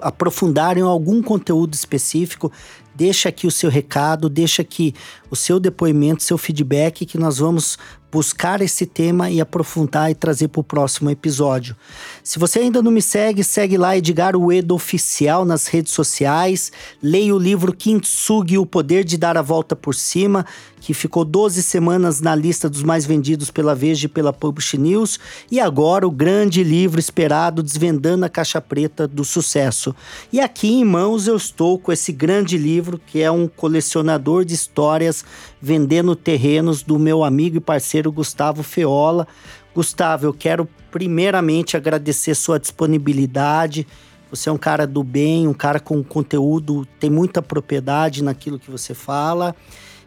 aprofundar 0.00 0.78
em 0.78 0.80
algum 0.80 1.22
conteúdo 1.22 1.74
específico, 1.74 2.50
deixa 2.94 3.28
aqui 3.28 3.46
o 3.46 3.50
seu 3.50 3.68
recado, 3.68 4.26
deixa 4.30 4.62
aqui 4.62 4.94
o 5.30 5.36
seu 5.36 5.60
depoimento, 5.60 6.22
seu 6.22 6.38
feedback, 6.38 7.04
que 7.04 7.18
nós 7.18 7.36
vamos 7.36 7.76
buscar 8.12 8.60
esse 8.60 8.84
tema 8.84 9.30
e 9.30 9.40
aprofundar 9.40 10.10
e 10.10 10.14
trazer 10.14 10.48
para 10.48 10.60
o 10.60 10.64
próximo 10.64 11.08
episódio. 11.08 11.74
Se 12.22 12.38
você 12.38 12.58
ainda 12.58 12.82
não 12.82 12.90
me 12.90 13.00
segue, 13.00 13.42
segue 13.42 13.78
lá 13.78 13.96
Edgar 13.96 14.36
Uedo 14.36 14.74
Oficial 14.74 15.46
nas 15.46 15.66
redes 15.66 15.94
sociais. 15.94 16.70
Leia 17.02 17.34
o 17.34 17.38
livro 17.38 17.72
Kintsugi, 17.72 18.58
O 18.58 18.66
Poder 18.66 19.02
de 19.02 19.16
Dar 19.16 19.38
a 19.38 19.42
Volta 19.42 19.74
por 19.74 19.94
Cima, 19.94 20.44
que 20.78 20.92
ficou 20.92 21.24
12 21.24 21.62
semanas 21.62 22.20
na 22.20 22.34
lista 22.34 22.68
dos 22.68 22.82
mais 22.82 23.06
vendidos 23.06 23.50
pela 23.50 23.74
Veja 23.74 24.04
e 24.04 24.08
pela 24.08 24.32
Publish 24.32 24.76
News. 24.76 25.18
E 25.50 25.58
agora 25.58 26.06
o 26.06 26.10
grande 26.10 26.62
livro 26.62 27.00
esperado, 27.00 27.62
Desvendando 27.62 28.26
a 28.26 28.28
Caixa 28.28 28.60
Preta 28.60 29.08
do 29.08 29.24
Sucesso. 29.24 29.94
E 30.30 30.38
aqui 30.38 30.68
em 30.68 30.84
mãos 30.84 31.26
eu 31.26 31.36
estou 31.36 31.78
com 31.78 31.90
esse 31.90 32.12
grande 32.12 32.58
livro, 32.58 33.00
que 33.06 33.22
é 33.22 33.30
um 33.30 33.48
colecionador 33.48 34.44
de 34.44 34.54
histórias 34.54 35.24
vendendo 35.62 36.16
terrenos 36.16 36.82
do 36.82 36.98
meu 36.98 37.22
amigo 37.22 37.56
e 37.56 37.60
parceiro 37.60 38.10
Gustavo 38.10 38.64
Feola. 38.64 39.28
Gustavo, 39.72 40.26
eu 40.26 40.34
quero 40.34 40.68
primeiramente 40.90 41.76
agradecer 41.76 42.34
sua 42.34 42.58
disponibilidade. 42.58 43.86
Você 44.28 44.48
é 44.48 44.52
um 44.52 44.58
cara 44.58 44.86
do 44.86 45.04
bem, 45.04 45.46
um 45.46 45.54
cara 45.54 45.78
com 45.78 46.02
conteúdo, 46.02 46.84
tem 46.98 47.08
muita 47.08 47.40
propriedade 47.40 48.24
naquilo 48.24 48.58
que 48.58 48.70
você 48.70 48.92
fala. 48.92 49.54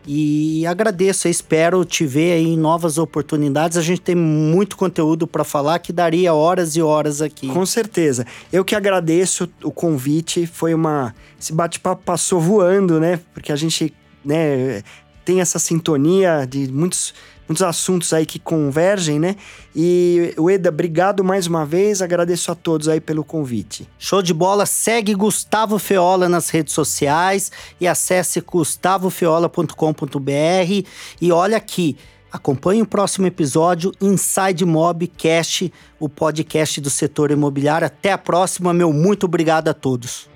E 0.08 0.66
agradeço, 0.68 1.28
espero 1.28 1.84
te 1.84 2.06
ver 2.06 2.34
aí 2.34 2.46
em 2.46 2.58
novas 2.58 2.98
oportunidades. 2.98 3.78
A 3.78 3.82
gente 3.82 4.02
tem 4.02 4.16
muito 4.16 4.78
conteúdo 4.78 5.26
para 5.26 5.44
falar 5.44 5.80
que 5.80 5.92
daria 5.92 6.34
horas 6.34 6.76
e 6.76 6.82
horas 6.82 7.22
aqui. 7.22 7.48
Com 7.48 7.66
certeza. 7.66 8.26
Eu 8.54 8.64
que 8.64 8.76
agradeço 8.76 9.50
o 9.64 9.72
convite. 9.72 10.46
Foi 10.46 10.76
uma. 10.76 11.16
Esse 11.40 11.54
bate-papo 11.54 12.04
passou 12.04 12.40
voando, 12.40 13.00
né? 13.00 13.20
Porque 13.34 13.52
a 13.52 13.56
gente 13.56 13.92
né, 14.24 14.84
tem 15.26 15.42
essa 15.42 15.58
sintonia 15.58 16.46
de 16.48 16.72
muitos, 16.72 17.14
muitos 17.50 17.64
assuntos 17.64 18.14
aí 18.14 18.26
que 18.26 18.38
convergem, 18.38 19.20
né? 19.20 19.36
E 19.76 20.36
Eda, 20.50 20.70
obrigado 20.70 21.24
mais 21.24 21.48
uma 21.48 21.66
vez, 21.66 22.02
agradeço 22.02 22.52
a 22.52 22.56
todos 22.56 22.88
aí 22.88 23.02
pelo 23.02 23.24
convite. 23.24 23.90
Show 23.98 24.22
de 24.22 24.34
bola, 24.34 24.68
segue 24.68 25.16
Gustavo 25.16 25.80
Feola 25.80 26.30
nas 26.30 26.50
redes 26.50 26.74
sociais 26.74 27.52
e 27.82 27.88
acesse 27.88 28.40
gustavofeola.com.br 28.40 30.88
e 31.20 31.32
olha 31.32 31.58
aqui, 31.58 31.98
Acompanhe 32.32 32.82
o 32.82 32.86
próximo 32.86 33.26
episódio 33.26 33.94
Inside 34.02 34.66
Mobcast, 34.66 35.72
o 35.98 36.10
podcast 36.10 36.82
do 36.82 36.90
setor 36.90 37.32
imobiliário. 37.32 37.88
Até 37.88 38.12
a 38.12 38.18
próxima, 38.18 38.74
meu 38.74 38.92
muito 38.92 39.26
obrigado 39.26 39.70
a 39.70 39.74
todos. 39.74 40.28